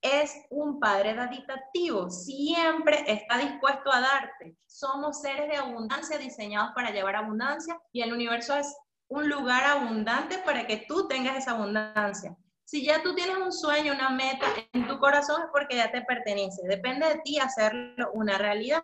es 0.01 0.33
un 0.51 0.81
padre 0.81 1.15
daditativo, 1.15 2.09
siempre 2.09 3.05
está 3.07 3.37
dispuesto 3.39 3.93
a 3.93 4.01
darte. 4.01 4.57
Somos 4.67 5.21
seres 5.21 5.49
de 5.49 5.57
abundancia 5.57 6.19
diseñados 6.19 6.71
para 6.75 6.91
llevar 6.91 7.17
abundancia 7.17 7.81
y 7.93 8.03
el 8.03 8.13
universo 8.13 8.57
es 8.57 8.75
un 9.09 9.29
lugar 9.29 9.65
abundante 9.65 10.39
para 10.39 10.67
que 10.67 10.85
tú 10.89 11.07
tengas 11.09 11.37
esa 11.37 11.53
abundancia. 11.53 12.37
Si 12.73 12.83
ya 12.83 13.03
tú 13.03 13.14
tienes 13.14 13.37
un 13.37 13.53
sueño, 13.53 13.93
una 13.93 14.09
meta 14.09 14.47
en 14.73 14.89
tu 14.89 14.99
corazón 14.99 15.43
es 15.43 15.49
porque 15.53 15.77
ya 15.77 15.93
te 15.93 16.01
pertenece. 16.01 16.66
Depende 16.66 17.07
de 17.07 17.20
ti 17.23 17.39
hacerlo 17.39 18.11
una 18.14 18.39
realidad. 18.39 18.83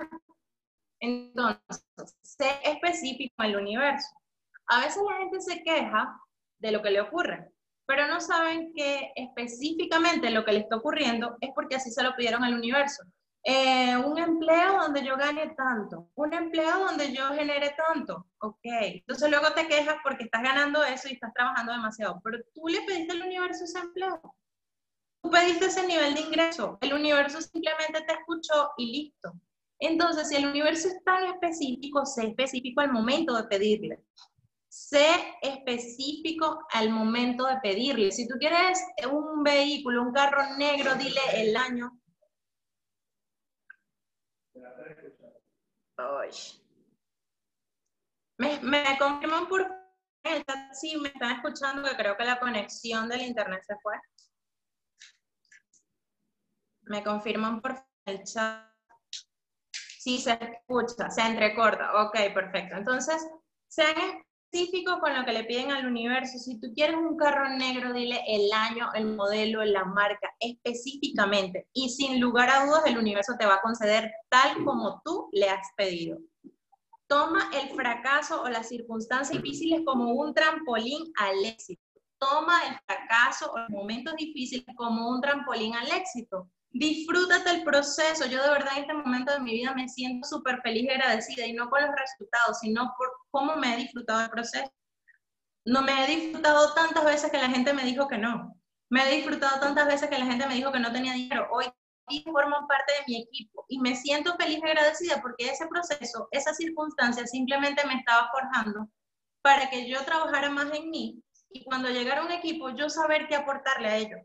Entonces, 1.01 1.87
sé 2.21 2.61
específico 2.65 3.35
en 3.39 3.47
el 3.47 3.57
universo. 3.57 4.09
A 4.67 4.81
veces 4.81 5.03
la 5.11 5.17
gente 5.17 5.41
se 5.41 5.63
queja 5.63 6.21
de 6.59 6.71
lo 6.71 6.83
que 6.83 6.91
le 6.91 7.01
ocurre, 7.01 7.51
pero 7.87 8.07
no 8.09 8.21
saben 8.21 8.75
que 8.75 9.11
específicamente 9.17 10.29
lo 10.33 10.45
que 10.45 10.53
le 10.53 10.59
está 10.59 10.77
ocurriendo 10.77 11.39
es 11.41 11.49
porque 11.55 11.77
así 11.77 11.91
se 11.91 12.03
lo 12.03 12.15
pidieron 12.15 12.45
al 12.45 12.53
universo. 12.53 13.05
Eh, 13.51 13.97
un 13.97 14.19
empleo 14.19 14.79
donde 14.79 15.03
yo 15.03 15.17
gane 15.17 15.55
tanto, 15.57 16.11
un 16.17 16.35
empleo 16.35 16.81
donde 16.81 17.15
yo 17.15 17.29
genere 17.29 17.75
tanto, 17.75 18.27
ok. 18.41 18.59
Entonces 18.63 19.31
luego 19.31 19.55
te 19.55 19.67
quejas 19.67 19.97
porque 20.03 20.25
estás 20.25 20.43
ganando 20.43 20.85
eso 20.85 21.09
y 21.09 21.15
estás 21.15 21.33
trabajando 21.33 21.73
demasiado, 21.73 22.21
pero 22.23 22.41
tú 22.53 22.69
le 22.69 22.83
pediste 22.83 23.13
al 23.13 23.23
universo 23.23 23.65
ese 23.65 23.79
empleo. 23.79 24.21
Tú 25.23 25.31
pediste 25.31 25.65
ese 25.65 25.87
nivel 25.87 26.13
de 26.13 26.21
ingreso, 26.21 26.77
el 26.83 26.93
universo 26.93 27.41
simplemente 27.41 28.03
te 28.03 28.13
escuchó 28.13 28.73
y 28.77 28.93
listo. 28.93 29.33
Entonces, 29.79 30.29
si 30.29 30.37
el 30.37 30.47
universo 30.47 30.89
es 30.89 31.03
tan 31.03 31.25
específico, 31.25 32.05
sé 32.05 32.27
específico 32.27 32.83
al 32.83 32.93
momento 32.93 33.35
de 33.35 33.45
pedirle. 33.45 34.05
Sé 34.69 35.09
específico 35.41 36.67
al 36.71 36.91
momento 36.91 37.47
de 37.47 37.57
pedirle. 37.63 38.13
Si 38.13 38.29
tú 38.29 38.35
quieres 38.39 38.79
un 39.11 39.43
vehículo, 39.43 40.03
un 40.03 40.13
carro 40.13 40.55
negro, 40.59 40.97
dile 40.97 41.21
el 41.33 41.57
año. 41.57 41.99
Me, 48.39 48.61
me 48.61 48.97
confirman 48.99 49.49
por 49.49 49.67
el 50.23 50.45
chat 50.45 50.73
si 50.73 50.97
me 50.97 51.09
están 51.09 51.33
escuchando, 51.37 51.89
que 51.89 51.97
creo 51.97 52.17
que 52.17 52.25
la 52.25 52.39
conexión 52.39 53.09
del 53.09 53.23
internet 53.23 53.63
se 53.67 53.75
fue. 53.83 53.95
Me 56.83 57.03
confirman 57.03 57.61
por 57.61 57.75
el 58.07 58.23
chat. 58.25 58.65
Sí, 59.73 60.19
se 60.19 60.33
escucha, 60.33 61.11
se 61.11 61.21
entrecorta. 61.23 62.03
Ok, 62.03 62.17
perfecto. 62.33 62.77
Entonces, 62.77 63.27
sean 63.67 64.23
específicos 64.51 64.99
con 65.01 65.15
lo 65.15 65.25
que 65.25 65.33
le 65.33 65.45
piden 65.45 65.71
al 65.71 65.87
universo. 65.87 66.39
Si 66.39 66.59
tú 66.59 66.73
quieres 66.75 66.97
un 66.97 67.17
carro 67.17 67.49
negro, 67.51 67.93
dile 67.93 68.23
el 68.27 68.51
año, 68.53 68.91
el 68.95 69.15
modelo, 69.15 69.65
la 69.65 69.85
marca, 69.85 70.35
específicamente. 70.41 71.69
Y 71.73 71.91
sin 71.91 72.21
lugar 72.21 72.49
a 72.51 72.65
dudas, 72.65 72.83
el 72.87 72.99
universo 72.99 73.35
te 73.39 73.47
va 73.47 73.57
a 73.57 73.61
conceder 73.61 74.11
tal 74.29 74.65
como 74.65 75.03
tú 75.05 75.29
le 75.33 75.49
has 75.49 75.67
pedido. 75.77 76.19
Toma 77.07 77.51
el 77.55 77.71
fracaso 77.71 78.43
o 78.43 78.49
las 78.49 78.69
circunstancias 78.69 79.43
difíciles 79.43 79.83
como 79.85 80.13
un 80.13 80.35
trampolín 80.35 81.13
al 81.17 81.45
éxito. 81.45 81.83
Toma 82.19 82.61
el 82.69 82.79
fracaso 82.87 83.53
o 83.53 83.59
los 83.59 83.71
momentos 83.71 84.15
difíciles 84.17 84.67
como 84.77 85.09
un 85.09 85.21
trampolín 85.21 85.75
al 85.75 85.91
éxito. 85.91 86.51
Disfrútate 86.71 87.51
el 87.51 87.65
proceso. 87.65 88.27
Yo 88.27 88.43
de 88.43 88.51
verdad 88.51 88.73
en 88.77 88.83
este 88.83 88.95
momento 88.95 89.33
de 89.33 89.41
mi 89.41 89.53
vida 89.53 89.75
me 89.75 89.89
siento 89.89 90.29
súper 90.29 90.61
feliz 90.63 90.85
y 90.85 90.91
agradecida 90.91 91.47
y 91.47 91.53
no 91.55 91.69
por 91.69 91.81
los 91.81 91.91
resultados, 91.97 92.59
sino 92.61 92.95
por 92.97 93.09
cómo 93.31 93.57
me 93.57 93.75
he 93.75 93.77
disfrutado 93.79 94.21
el 94.21 94.31
proceso. 94.31 94.73
No 95.65 95.83
me 95.83 96.05
he 96.05 96.17
disfrutado 96.17 96.75
tantas 96.75 97.05
veces 97.05 97.31
que 97.31 97.39
la 97.39 97.49
gente 97.49 97.73
me 97.73 97.85
dijo 97.85 98.09
que 98.09 98.19
no. 98.19 98.55
Me 98.91 99.07
he 99.07 99.17
disfrutado 99.17 99.61
tantas 99.61 99.87
veces 99.87 100.09
que 100.09 100.19
la 100.19 100.27
gente 100.27 100.47
me 100.47 100.55
dijo 100.55 100.73
que 100.73 100.79
no 100.79 100.93
tenía 100.93 101.13
dinero. 101.13 101.49
Hoy 101.53 101.67
forman 102.25 102.67
parte 102.67 102.93
de 102.95 103.05
mi 103.07 103.23
equipo 103.23 103.65
y 103.69 103.79
me 103.81 103.95
siento 103.95 104.35
feliz 104.37 104.61
y 104.63 104.67
agradecida 104.67 105.21
porque 105.21 105.51
ese 105.51 105.67
proceso, 105.67 106.29
esa 106.31 106.55
circunstancia 106.55 107.27
simplemente 107.27 107.87
me 107.87 107.95
estaba 107.95 108.31
forjando 108.31 108.89
para 109.43 109.69
que 109.69 109.89
yo 109.89 110.03
trabajara 110.05 110.51
más 110.51 110.73
en 110.73 110.91
mí 110.91 111.23
y 111.51 111.65
cuando 111.65 111.89
llegara 111.89 112.25
un 112.25 112.33
equipo 112.33 112.71
yo 112.71 112.89
saber 112.89 113.29
qué 113.29 113.37
aportarle 113.37 113.89
a 113.89 113.97
ellos. 113.97 114.21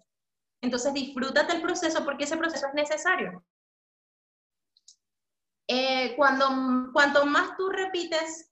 Entonces 0.63 0.93
disfrútate 0.93 1.55
el 1.55 1.61
proceso 1.61 2.03
porque 2.03 2.23
ese 2.23 2.37
proceso 2.37 2.65
es 2.67 2.73
necesario. 2.73 3.45
Eh, 5.67 6.15
cuando, 6.15 6.91
cuanto 6.91 7.25
más 7.25 7.55
tú 7.55 7.69
repites, 7.69 8.51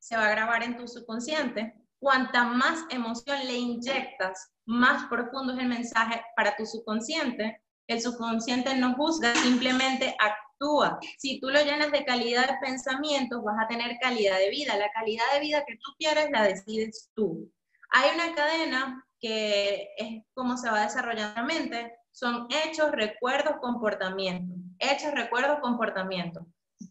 se 0.00 0.16
va 0.16 0.26
a 0.26 0.30
grabar 0.30 0.64
en 0.64 0.76
tu 0.76 0.88
subconsciente. 0.88 1.74
Cuanta 2.00 2.44
más 2.44 2.84
emoción 2.90 3.38
le 3.46 3.54
inyectas, 3.54 4.52
más 4.66 5.08
profundo 5.08 5.54
es 5.54 5.60
el 5.60 5.68
mensaje 5.68 6.24
para 6.34 6.56
tu 6.56 6.66
subconsciente 6.66 7.62
el 7.88 8.00
subconsciente 8.00 8.74
no 8.76 8.94
juzga, 8.94 9.34
simplemente 9.36 10.16
actúa. 10.18 10.98
Si 11.18 11.40
tú 11.40 11.50
lo 11.50 11.62
llenas 11.62 11.92
de 11.92 12.04
calidad 12.04 12.48
de 12.48 12.58
pensamientos, 12.60 13.42
vas 13.44 13.56
a 13.62 13.68
tener 13.68 13.96
calidad 14.00 14.38
de 14.38 14.50
vida. 14.50 14.76
La 14.76 14.90
calidad 14.90 15.24
de 15.32 15.40
vida 15.40 15.64
que 15.64 15.76
tú 15.76 15.92
quieres 15.98 16.28
la 16.30 16.42
decides 16.42 17.10
tú. 17.14 17.50
Hay 17.90 18.10
una 18.14 18.34
cadena 18.34 19.05
que 19.20 19.90
es 19.96 20.24
como 20.34 20.56
se 20.56 20.70
va 20.70 20.82
desarrollando 20.82 21.40
la 21.40 21.46
mente, 21.46 21.98
son 22.12 22.46
hechos, 22.50 22.92
recuerdos, 22.92 23.56
comportamiento. 23.60 24.54
Hechos, 24.78 25.12
recuerdos, 25.12 25.58
comportamiento. 25.60 26.46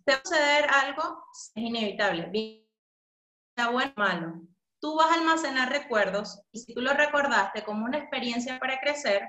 Te 0.05 0.13
va 0.13 0.17
a 0.17 0.21
suceder 0.23 0.69
algo, 0.69 1.23
es 1.33 1.51
inevitable, 1.55 2.27
bien, 2.31 2.65
bueno 3.71 3.91
o 3.95 3.99
malo. 3.99 4.41
Tú 4.79 4.95
vas 4.95 5.11
a 5.11 5.15
almacenar 5.15 5.69
recuerdos 5.71 6.41
y 6.51 6.59
si 6.59 6.73
tú 6.73 6.81
lo 6.81 6.93
recordaste 6.93 7.63
como 7.63 7.85
una 7.85 7.97
experiencia 7.97 8.59
para 8.59 8.79
crecer, 8.79 9.23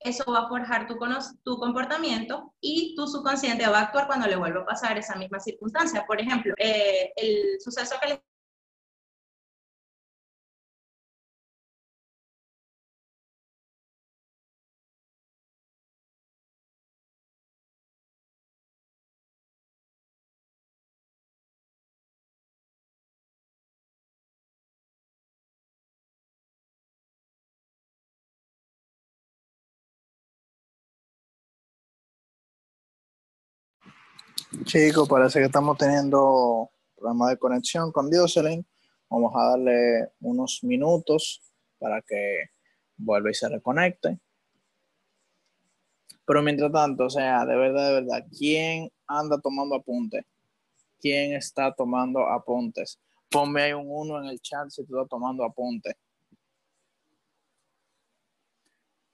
eso 0.00 0.24
va 0.32 0.40
a 0.40 0.48
forjar 0.48 0.86
tu, 0.86 0.98
tu 1.44 1.58
comportamiento 1.58 2.54
y 2.60 2.94
tu 2.96 3.06
subconsciente 3.06 3.66
va 3.68 3.78
a 3.78 3.82
actuar 3.82 4.06
cuando 4.06 4.26
le 4.26 4.36
vuelva 4.36 4.62
a 4.62 4.66
pasar 4.66 4.96
esa 4.98 5.16
misma 5.16 5.40
circunstancia. 5.40 6.06
Por 6.06 6.20
ejemplo, 6.20 6.54
eh, 6.58 7.12
el 7.16 7.60
suceso 7.60 7.96
que 8.00 8.08
les 8.08 8.20
Chicos, 34.64 35.08
parece 35.08 35.38
que 35.38 35.44
estamos 35.44 35.78
teniendo 35.78 36.72
problema 36.96 37.30
de 37.30 37.38
conexión 37.38 37.92
con 37.92 38.10
Dioselin. 38.10 38.66
Vamos 39.08 39.32
a 39.36 39.50
darle 39.50 40.10
unos 40.20 40.64
minutos 40.64 41.40
para 41.78 42.02
que 42.02 42.50
vuelva 42.96 43.30
y 43.30 43.34
se 43.34 43.48
reconecte. 43.48 44.18
Pero 46.26 46.42
mientras 46.42 46.72
tanto, 46.72 47.04
o 47.04 47.10
sea, 47.10 47.46
de 47.46 47.56
verdad, 47.56 47.88
de 47.88 48.00
verdad, 48.00 48.26
¿quién 48.36 48.90
anda 49.06 49.40
tomando 49.40 49.76
apuntes? 49.76 50.24
¿Quién 50.98 51.34
está 51.34 51.72
tomando 51.72 52.26
apuntes? 52.26 52.98
Ponme 53.30 53.62
ahí 53.62 53.72
un 53.72 53.86
uno 53.88 54.18
en 54.18 54.30
el 54.30 54.40
chat 54.40 54.68
si 54.68 54.84
tú 54.84 54.96
estás 54.96 55.10
tomando 55.10 55.44
apuntes. 55.44 55.94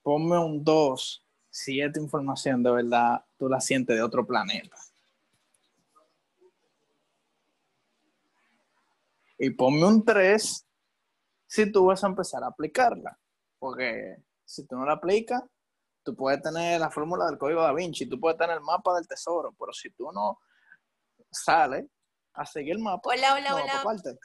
Ponme 0.01 0.39
un 0.39 0.63
2 0.63 1.23
si 1.47 1.79
esta 1.79 1.99
información 1.99 2.63
de 2.63 2.71
verdad 2.71 3.23
tú 3.37 3.47
la 3.47 3.61
sientes 3.61 3.95
de 3.95 4.01
otro 4.01 4.25
planeta. 4.25 4.75
Y 9.37 9.51
ponme 9.51 9.85
un 9.85 10.03
3 10.03 10.67
si 11.47 11.71
tú 11.71 11.85
vas 11.85 12.03
a 12.03 12.07
empezar 12.07 12.43
a 12.43 12.47
aplicarla. 12.47 13.17
Porque 13.59 14.17
si 14.45 14.65
tú 14.65 14.75
no 14.75 14.85
la 14.85 14.93
aplicas, 14.93 15.43
tú 16.03 16.15
puedes 16.15 16.41
tener 16.41 16.79
la 16.79 16.89
fórmula 16.89 17.25
del 17.25 17.37
código 17.37 17.61
da 17.61 17.73
Vinci, 17.73 18.07
tú 18.07 18.19
puedes 18.19 18.37
tener 18.37 18.57
el 18.57 18.63
mapa 18.63 18.95
del 18.95 19.07
tesoro, 19.07 19.53
pero 19.57 19.73
si 19.73 19.89
tú 19.91 20.11
no 20.11 20.39
sales 21.31 21.85
a 22.33 22.45
seguir 22.45 22.73
el 22.73 22.79
mapa, 22.79 23.09
hola, 23.09 23.33
hola, 23.33 23.49
no 23.49 23.55
hola. 23.55 23.83
parte. 23.83 24.17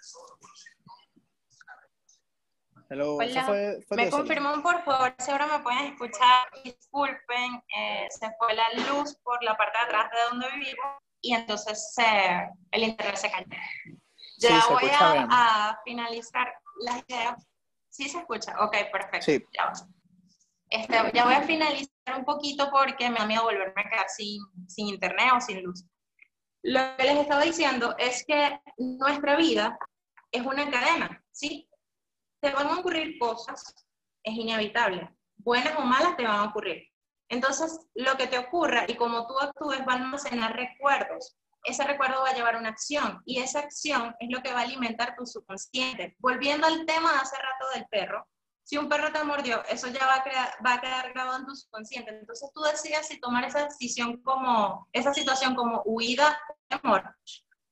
Hello, 2.88 3.16
Hola. 3.16 3.44
Fue, 3.46 3.78
fue 3.88 3.96
Me 3.96 4.10
confirman, 4.10 4.62
por 4.62 4.84
favor, 4.84 5.14
si 5.18 5.30
ahora 5.30 5.46
me 5.46 5.62
pueden 5.62 5.94
escuchar. 5.94 6.46
Disculpen, 6.62 7.62
eh, 7.74 8.06
se 8.10 8.30
fue 8.36 8.52
la 8.52 8.68
luz 8.92 9.16
por 9.24 9.42
la 9.42 9.56
parte 9.56 9.78
de 9.78 9.84
atrás 9.84 10.10
de 10.10 10.18
donde 10.28 10.50
vivimos 10.50 11.02
y 11.22 11.32
entonces 11.32 11.94
eh, 11.96 12.50
el 12.70 12.82
internet 12.82 13.16
se 13.16 13.30
cayó. 13.30 13.46
Sí, 14.42 14.48
Ya 14.48 14.60
se 14.60 14.72
voy 14.72 14.90
a, 14.90 15.70
a 15.70 15.80
finalizar 15.84 16.52
las 16.80 17.04
ideas. 17.06 17.46
¿Sí 17.88 18.08
se 18.08 18.18
escucha? 18.18 18.56
Ok, 18.60 18.76
perfecto. 18.90 19.22
Sí. 19.22 19.44
Ya. 19.52 19.72
Este, 20.68 20.94
ya 21.14 21.24
voy 21.24 21.34
a 21.34 21.42
finalizar 21.42 22.16
un 22.16 22.24
poquito 22.24 22.70
porque 22.72 23.08
me 23.08 23.18
da 23.18 23.26
miedo 23.26 23.44
volverme 23.44 23.82
a 23.82 23.88
quedar 23.88 24.08
sin, 24.08 24.40
sin 24.66 24.88
internet 24.88 25.32
o 25.36 25.40
sin 25.40 25.62
luz. 25.62 25.84
Lo 26.62 26.80
que 26.96 27.04
les 27.04 27.18
estaba 27.18 27.42
diciendo 27.42 27.94
es 27.98 28.24
que 28.26 28.58
nuestra 28.78 29.36
vida 29.36 29.78
es 30.32 30.42
una 30.44 30.68
cadena, 30.70 31.22
¿sí? 31.30 31.68
Te 32.40 32.50
van 32.50 32.68
a 32.68 32.78
ocurrir 32.78 33.18
cosas, 33.18 33.74
es 34.24 34.34
inevitable. 34.34 35.08
Buenas 35.36 35.78
o 35.78 35.82
malas 35.82 36.16
te 36.16 36.24
van 36.24 36.40
a 36.40 36.44
ocurrir. 36.44 36.88
Entonces, 37.28 37.86
lo 37.94 38.16
que 38.16 38.26
te 38.26 38.38
ocurra 38.38 38.84
y 38.88 38.94
como 38.96 39.26
tú 39.26 39.38
actúes 39.38 39.80
va 39.86 39.92
a 39.92 39.96
almacenar 39.96 40.56
recuerdos. 40.56 41.36
Ese 41.64 41.84
recuerdo 41.84 42.22
va 42.22 42.30
a 42.30 42.34
llevar 42.34 42.56
una 42.56 42.70
acción 42.70 43.22
y 43.24 43.40
esa 43.40 43.60
acción 43.60 44.14
es 44.18 44.28
lo 44.30 44.42
que 44.42 44.52
va 44.52 44.60
a 44.60 44.62
alimentar 44.62 45.14
tu 45.16 45.26
subconsciente. 45.26 46.16
Volviendo 46.18 46.66
al 46.66 46.84
tema 46.86 47.12
de 47.12 47.18
hace 47.18 47.36
rato 47.36 47.66
del 47.74 47.86
perro, 47.88 48.26
si 48.64 48.78
un 48.78 48.88
perro 48.88 49.12
te 49.12 49.22
mordió, 49.24 49.62
eso 49.68 49.88
ya 49.88 50.06
va 50.06 50.16
a, 50.16 50.22
crear- 50.24 50.54
va 50.64 50.74
a 50.74 50.80
quedar 50.80 51.12
grabado 51.12 51.38
en 51.38 51.46
tu 51.46 51.54
subconsciente. 51.54 52.10
Entonces 52.10 52.50
tú 52.54 52.60
decides 52.62 53.06
si 53.08 53.20
tomar 53.20 53.44
esa 53.44 53.64
decisión 53.64 54.22
como, 54.22 54.88
esa 54.92 55.12
situación 55.12 55.54
como 55.54 55.82
huida 55.84 56.38
de 56.70 56.78
amor 56.82 57.14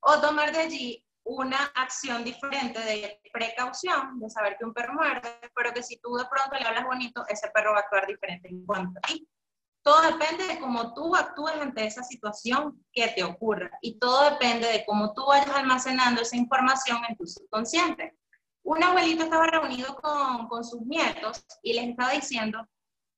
o 0.01 0.20
tomar 0.20 0.53
de 0.53 0.59
allí 0.61 1.07
una 1.22 1.59
acción 1.76 2.24
diferente 2.24 2.80
de 2.80 3.20
precaución, 3.32 4.18
de 4.18 4.30
saber 4.30 4.57
que 4.59 4.64
un 4.64 4.72
perro 4.72 4.95
muerde, 4.95 5.38
pero 5.55 5.72
que 5.72 5.82
si 5.82 5.99
tú 5.99 6.14
de 6.16 6.24
pronto 6.26 6.57
le 6.59 6.66
hablas 6.66 6.84
bonito, 6.84 7.24
ese 7.28 7.51
perro 7.51 7.72
va 7.72 7.78
a 7.78 7.80
actuar 7.82 8.07
diferente 8.07 8.49
en 8.49 8.64
cuanto 8.64 8.99
a 8.99 9.03
ti. 9.03 9.28
Todo 9.83 10.03
depende 10.03 10.47
de 10.47 10.61
cómo 10.61 10.93
tú 10.95 11.16
actúes 11.16 11.55
ante 11.61 11.87
esa 11.87 12.03
situación 12.03 12.85
que 12.93 13.09
te 13.09 13.24
ocurra 13.24 13.70
y 13.81 13.99
todo 13.99 14.28
depende 14.31 14.66
de 14.68 14.85
cómo 14.85 15.14
tú 15.14 15.24
vayas 15.26 15.49
almacenando 15.51 16.20
esa 16.20 16.37
información 16.37 16.99
en 17.09 17.16
tu 17.16 17.26
subconsciente. 17.26 18.16
Un 18.62 18.83
abuelito 18.85 19.24
estaba 19.24 19.47
reunido 19.47 19.97
con, 19.97 20.49
con 20.49 20.64
sus 20.64 20.83
nietos 20.83 21.45
y 21.62 21.72
les 21.72 21.89
estaba 21.89 22.12
diciendo 22.12 22.66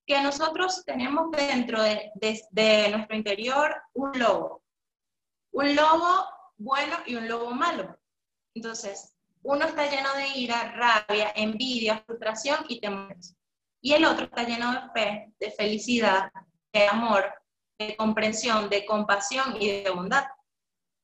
que 0.07 0.21
nosotros 0.23 0.85
tenemos 0.85 1.31
dentro 1.33 1.83
de, 1.83 2.13
de- 2.15 2.43
de 2.51 2.89
nuestro 2.91 3.17
interior 3.17 3.75
un 3.95 4.19
lobo. 4.19 4.63
un 5.53 5.75
lobo 5.77 6.25
bueno 6.57 6.97
y 7.07 7.17
un 7.17 7.29
lobo 7.29 7.51
malo. 7.51 7.99
Entonces, 8.55 9.17
uno 9.43 9.65
está 9.67 9.91
lleno 9.91 10.13
de 10.15 10.29
ira, 10.39 10.73
rabia, 10.73 11.33
envidia, 11.35 12.03
frustración 12.07 12.65
y 12.69 12.81
temores. 12.81 13.35
Y 13.81 13.95
el 13.95 14.05
otro 14.05 14.27
está 14.27 14.45
lleno 14.45 14.73
de 14.73 14.81
fe, 14.93 15.33
de 15.41 15.51
felicidad, 15.51 16.31
de 16.73 16.87
amor, 16.87 17.33
de 17.79 17.97
comprensión, 17.97 18.69
de 18.69 18.85
compasión 18.87 19.57
y 19.61 19.83
de 19.83 19.91
bondad. 19.91 20.25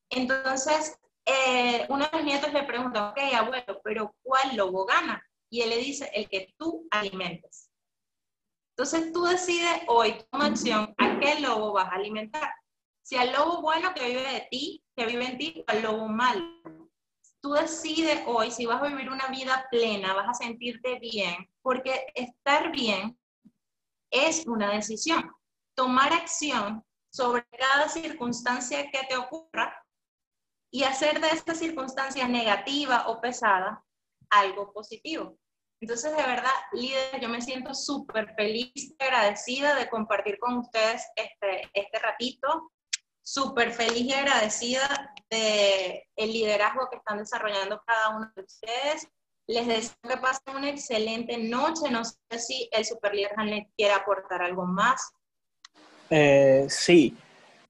Entonces, 0.09 0.99
eh, 1.25 1.85
uno 1.89 2.05
de 2.05 2.17
los 2.17 2.23
nietos 2.23 2.53
le 2.53 2.63
pregunta, 2.63 3.09
ok, 3.09 3.19
abuelo, 3.35 3.81
pero 3.83 4.15
¿cuál 4.23 4.55
lobo 4.55 4.85
gana? 4.85 5.23
Y 5.49 5.61
él 5.61 5.69
le 5.69 5.77
dice, 5.77 6.09
el 6.13 6.27
que 6.27 6.53
tú 6.57 6.87
alimentes. 6.91 7.69
Entonces 8.75 9.11
tú 9.11 9.25
decides 9.25 9.81
hoy, 9.87 10.15
toma 10.31 10.45
acción, 10.45 10.95
a 10.97 11.19
qué 11.19 11.39
lobo 11.41 11.73
vas 11.73 11.91
a 11.91 11.95
alimentar. 11.95 12.49
Si 13.03 13.17
al 13.17 13.33
lobo 13.33 13.61
bueno 13.61 13.93
que 13.93 14.07
vive 14.07 14.21
de 14.21 14.47
ti, 14.49 14.83
que 14.95 15.05
vive 15.05 15.25
en 15.25 15.37
ti, 15.37 15.65
o 15.67 15.71
al 15.71 15.81
lobo 15.81 16.07
malo. 16.07 16.45
Tú 17.41 17.51
decides 17.53 18.21
hoy 18.25 18.51
si 18.51 18.65
vas 18.65 18.81
a 18.81 18.87
vivir 18.87 19.09
una 19.09 19.27
vida 19.27 19.67
plena, 19.69 20.13
vas 20.13 20.29
a 20.29 20.33
sentirte 20.33 20.97
bien, 20.99 21.49
porque 21.61 22.07
estar 22.15 22.71
bien 22.71 23.19
es 24.11 24.45
una 24.47 24.71
decisión. 24.71 25.29
Tomar 25.79 26.11
acción 26.11 26.83
sobre 27.09 27.45
cada 27.57 27.87
circunstancia 27.87 28.91
que 28.91 28.99
te 29.07 29.15
ocurra 29.15 29.81
y 30.69 30.83
hacer 30.83 31.21
de 31.21 31.29
esta 31.29 31.55
circunstancia 31.55 32.27
negativa 32.27 33.07
o 33.07 33.21
pesada 33.21 33.81
algo 34.29 34.73
positivo. 34.73 35.39
Entonces, 35.79 36.11
de 36.17 36.23
verdad, 36.23 36.51
líder, 36.73 37.21
yo 37.21 37.29
me 37.29 37.41
siento 37.41 37.73
súper 37.73 38.35
feliz 38.35 38.73
y 38.75 38.93
agradecida 38.99 39.73
de 39.75 39.89
compartir 39.89 40.37
con 40.37 40.57
ustedes 40.57 41.07
este, 41.15 41.69
este 41.73 41.99
ratito, 41.99 42.73
súper 43.21 43.71
feliz 43.71 44.01
y 44.01 44.13
agradecida 44.13 45.13
de 45.29 46.05
el 46.17 46.33
liderazgo 46.33 46.89
que 46.89 46.97
están 46.97 47.19
desarrollando 47.19 47.81
cada 47.87 48.17
uno 48.17 48.29
de 48.35 48.41
ustedes. 48.41 49.07
Les 49.47 49.65
deseo 49.65 49.95
que 50.03 50.17
pasen 50.17 50.57
una 50.57 50.71
excelente 50.71 51.37
noche. 51.37 51.89
No 51.89 52.03
sé 52.03 52.17
si 52.37 52.67
el 52.69 52.83
super 52.83 53.15
líder 53.15 53.31
quiere 53.77 53.93
aportar 53.93 54.41
algo 54.41 54.65
más. 54.65 55.13
Eh, 56.09 56.65
sí. 56.69 57.15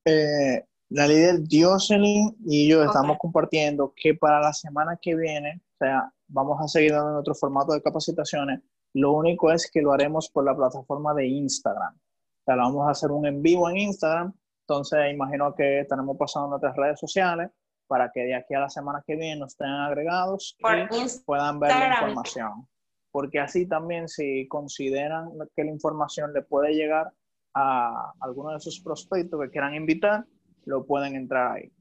Eh, 0.06 0.64
la 0.90 1.08
líder 1.08 1.42
Jocelyn 1.50 2.36
y 2.46 2.68
yo 2.68 2.84
estamos 2.84 3.18
compartiendo 3.20 3.94
que 3.96 4.16
para 4.16 4.40
la 4.40 4.54
semana 4.54 4.98
que 5.00 5.16
viene, 5.16 5.62
o 5.74 5.78
sea, 5.78 6.12
vamos 6.28 6.60
a 6.62 6.68
seguir 6.68 6.94
dando 6.94 7.20
otro 7.20 7.36
formato 7.36 7.74
de 7.74 7.82
capacitaciones. 7.82 8.62
Lo 8.94 9.12
único 9.12 9.52
es 9.52 9.70
que 9.72 9.82
lo 9.82 9.92
haremos 9.92 10.30
por 10.30 10.46
la 10.46 10.56
plataforma 10.56 11.14
de 11.14 11.28
Instagram. 11.28 11.94
O 11.96 12.44
sea, 12.44 12.56
lo 12.56 12.64
vamos 12.64 12.88
a 12.88 12.92
hacer 12.92 13.12
un 13.12 13.28
en 13.28 13.42
vivo 13.42 13.70
en 13.70 13.78
Instagram. 13.78 14.34
Entonces, 14.62 15.00
imagino 15.12 15.54
que 15.54 15.82
estaremos 15.82 16.18
pasando 16.18 16.48
en 16.48 16.54
otras 16.54 16.76
redes 16.76 17.00
sociales 17.00 17.52
para 17.88 18.12
que 18.12 18.22
de 18.22 18.36
aquí 18.36 18.54
a 18.54 18.62
la 18.62 18.70
semana 18.70 19.04
que 19.06 19.16
viene 19.16 19.46
estén 19.46 19.68
agregados 19.68 20.56
y 20.60 21.24
puedan 21.26 21.60
ver 21.60 21.72
la 21.72 21.88
información. 21.88 22.68
Porque 23.12 23.40
así 23.40 23.68
también, 23.68 24.08
si 24.08 24.48
consideran 24.48 25.32
que 25.56 25.64
la 25.64 25.72
información 25.72 26.34
le 26.34 26.44
puede 26.44 26.74
llegar 26.74 27.12
a 27.54 28.14
alguno 28.20 28.54
de 28.54 28.60
sus 28.60 28.82
prospectos 28.82 29.40
que 29.42 29.50
quieran 29.50 29.76
invitar, 29.76 30.26
lo 30.66 30.86
pueden 30.86 31.16
entrar 31.16 31.58
ahí, 31.58 31.72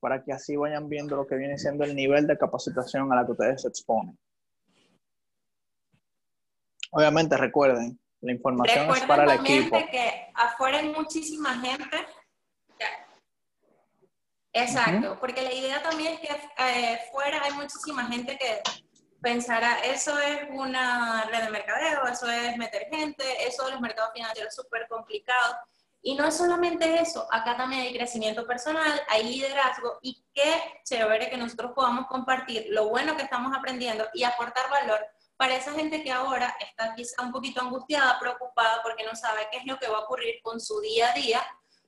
para 0.00 0.22
que 0.22 0.32
así 0.32 0.56
vayan 0.56 0.88
viendo 0.88 1.16
lo 1.16 1.26
que 1.26 1.36
viene 1.36 1.58
siendo 1.58 1.84
el 1.84 1.94
nivel 1.94 2.26
de 2.26 2.38
capacitación 2.38 3.12
a 3.12 3.16
la 3.16 3.24
que 3.24 3.32
ustedes 3.32 3.62
se 3.62 3.68
exponen. 3.68 4.18
Obviamente 6.90 7.36
recuerden, 7.36 7.98
la 8.20 8.32
información 8.32 8.90
es 8.90 9.00
para 9.02 9.24
el 9.24 9.40
equipo. 9.40 9.76
que 9.90 10.30
afuera 10.34 10.78
hay 10.78 10.92
muchísima 10.92 11.58
gente. 11.58 11.96
Exacto, 14.56 15.18
porque 15.18 15.42
la 15.42 15.52
idea 15.52 15.82
también 15.82 16.14
es 16.14 16.20
que 16.20 16.28
eh, 16.28 17.00
fuera 17.10 17.42
hay 17.42 17.52
muchísima 17.54 18.06
gente 18.06 18.38
que 18.38 18.62
pensará, 19.24 19.80
eso 19.80 20.16
es 20.18 20.42
una 20.50 21.24
red 21.24 21.44
de 21.44 21.50
mercadeo, 21.50 22.06
eso 22.06 22.28
es 22.30 22.56
meter 22.58 22.86
gente, 22.90 23.24
eso 23.46 23.64
de 23.64 23.72
los 23.72 23.80
mercados 23.80 24.12
financieros 24.12 24.54
súper 24.54 24.86
complicado. 24.86 25.56
Y 26.02 26.14
no 26.14 26.26
es 26.26 26.36
solamente 26.36 27.00
eso, 27.00 27.26
acá 27.32 27.56
también 27.56 27.80
hay 27.80 27.96
crecimiento 27.96 28.46
personal, 28.46 29.00
hay 29.08 29.24
liderazgo 29.24 29.98
y 30.02 30.22
qué 30.34 30.82
chévere 30.84 31.30
que 31.30 31.38
nosotros 31.38 31.72
podamos 31.74 32.06
compartir 32.06 32.66
lo 32.68 32.90
bueno 32.90 33.16
que 33.16 33.22
estamos 33.22 33.56
aprendiendo 33.56 34.06
y 34.12 34.24
aportar 34.24 34.68
valor 34.68 35.00
para 35.38 35.56
esa 35.56 35.72
gente 35.72 36.02
que 36.02 36.12
ahora 36.12 36.54
está 36.60 36.94
quizá 36.94 37.22
un 37.22 37.32
poquito 37.32 37.62
angustiada, 37.62 38.18
preocupada 38.20 38.82
porque 38.82 39.04
no 39.04 39.16
sabe 39.16 39.48
qué 39.50 39.58
es 39.58 39.64
lo 39.64 39.78
que 39.78 39.88
va 39.88 39.96
a 39.96 40.02
ocurrir 40.02 40.42
con 40.42 40.60
su 40.60 40.78
día 40.80 41.10
a 41.10 41.14
día, 41.14 41.42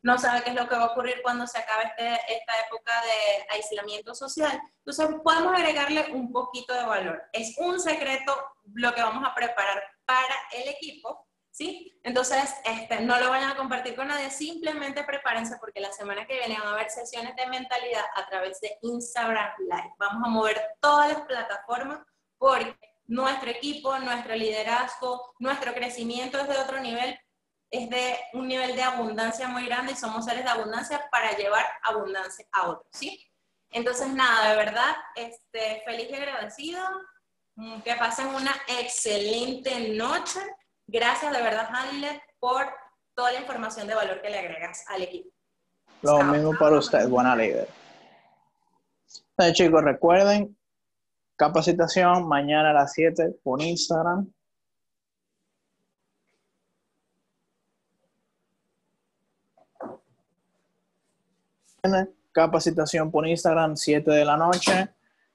no 0.06 0.18
sabe 0.18 0.42
qué 0.44 0.50
es 0.50 0.56
lo 0.56 0.68
que 0.68 0.76
va 0.76 0.84
a 0.84 0.92
ocurrir 0.92 1.20
cuando 1.20 1.48
se 1.48 1.58
acabe 1.58 1.84
este, 1.84 2.14
esta 2.32 2.52
época 2.66 2.92
de 3.02 3.56
aislamiento 3.56 4.14
social. 4.14 4.56
Entonces 4.78 5.08
podemos 5.24 5.52
agregarle 5.52 6.12
un 6.12 6.30
poquito 6.30 6.72
de 6.74 6.84
valor. 6.84 7.24
Es 7.32 7.58
un 7.58 7.80
secreto 7.80 8.32
lo 8.74 8.94
que 8.94 9.02
vamos 9.02 9.28
a 9.28 9.34
preparar 9.34 9.82
para 10.04 10.36
el 10.52 10.68
equipo 10.68 11.26
¿sí? 11.50 11.98
Entonces, 12.02 12.54
este, 12.64 13.00
no 13.00 13.18
lo 13.18 13.30
vayan 13.30 13.50
a 13.50 13.56
compartir 13.56 13.96
con 13.96 14.08
nadie, 14.08 14.30
simplemente 14.30 15.02
prepárense 15.04 15.56
porque 15.58 15.80
la 15.80 15.90
semana 15.90 16.26
que 16.26 16.34
viene 16.36 16.58
van 16.58 16.68
a 16.68 16.72
haber 16.74 16.90
sesiones 16.90 17.34
de 17.34 17.46
mentalidad 17.46 18.04
a 18.14 18.28
través 18.28 18.60
de 18.60 18.76
Instagram 18.82 19.52
Live. 19.60 19.94
Vamos 19.98 20.22
a 20.22 20.28
mover 20.28 20.60
todas 20.80 21.08
las 21.08 21.22
plataformas 21.22 22.00
porque 22.36 22.76
nuestro 23.06 23.48
equipo, 23.48 23.98
nuestro 23.98 24.34
liderazgo, 24.34 25.34
nuestro 25.38 25.72
crecimiento 25.72 26.38
es 26.38 26.46
de 26.46 26.58
otro 26.58 26.78
nivel, 26.78 27.18
es 27.70 27.90
de 27.90 28.16
un 28.32 28.48
nivel 28.48 28.76
de 28.76 28.82
abundancia 28.82 29.48
muy 29.48 29.66
grande 29.66 29.92
y 29.92 29.96
somos 29.96 30.24
seres 30.24 30.44
de 30.44 30.50
abundancia 30.50 31.08
para 31.10 31.36
llevar 31.36 31.64
abundancia 31.84 32.46
a 32.52 32.68
otros, 32.68 32.86
¿sí? 32.92 33.20
Entonces, 33.70 34.08
nada, 34.08 34.50
de 34.50 34.56
verdad, 34.56 34.96
este, 35.16 35.82
feliz 35.84 36.08
y 36.10 36.14
agradecido. 36.14 36.80
Mm, 37.56 37.80
que 37.80 37.94
pasen 37.94 38.26
una 38.28 38.54
excelente 38.68 39.88
noche 39.94 40.40
Gracias 40.88 41.32
de 41.32 41.42
verdad, 41.42 41.68
Hamlet, 41.72 42.20
por 42.38 42.64
toda 43.14 43.32
la 43.32 43.40
información 43.40 43.88
de 43.88 43.96
valor 43.96 44.22
que 44.22 44.30
le 44.30 44.38
agregas 44.38 44.84
al 44.88 45.02
equipo. 45.02 45.30
Lo 46.02 46.22
mismo 46.22 46.56
para 46.56 46.78
usted, 46.78 47.08
buena 47.08 47.34
líder. 47.34 47.68
Entonces, 49.30 49.56
chicos, 49.56 49.82
recuerden, 49.82 50.56
capacitación 51.34 52.28
mañana 52.28 52.70
a 52.70 52.74
las 52.74 52.92
7 52.92 53.36
por 53.42 53.60
Instagram. 53.60 54.32
Capacitación 62.32 63.10
por 63.10 63.26
Instagram, 63.26 63.76
7 63.76 64.10
de 64.10 64.24
la 64.24 64.36
noche, 64.36 64.90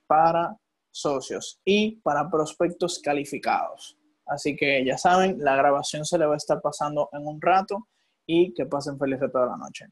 para 0.06 0.56
socios 0.92 1.60
y 1.66 1.98
para 2.02 2.30
prospectos 2.30 3.00
calificados. 3.00 3.98
Así 4.26 4.56
que 4.56 4.86
ya 4.86 4.98
saben, 4.98 5.38
la 5.40 5.56
grabación 5.56 6.06
se 6.06 6.18
le 6.18 6.26
va 6.26 6.36
a 6.36 6.38
estar 6.38 6.62
pasando 6.62 7.10
en 7.14 7.26
un 7.26 7.42
rato 7.42 7.88
y 8.26 8.54
que 8.54 8.66
pasen 8.66 8.98
feliz 9.00 9.20
toda 9.32 9.48
la 9.48 9.58
noche. 9.58 9.88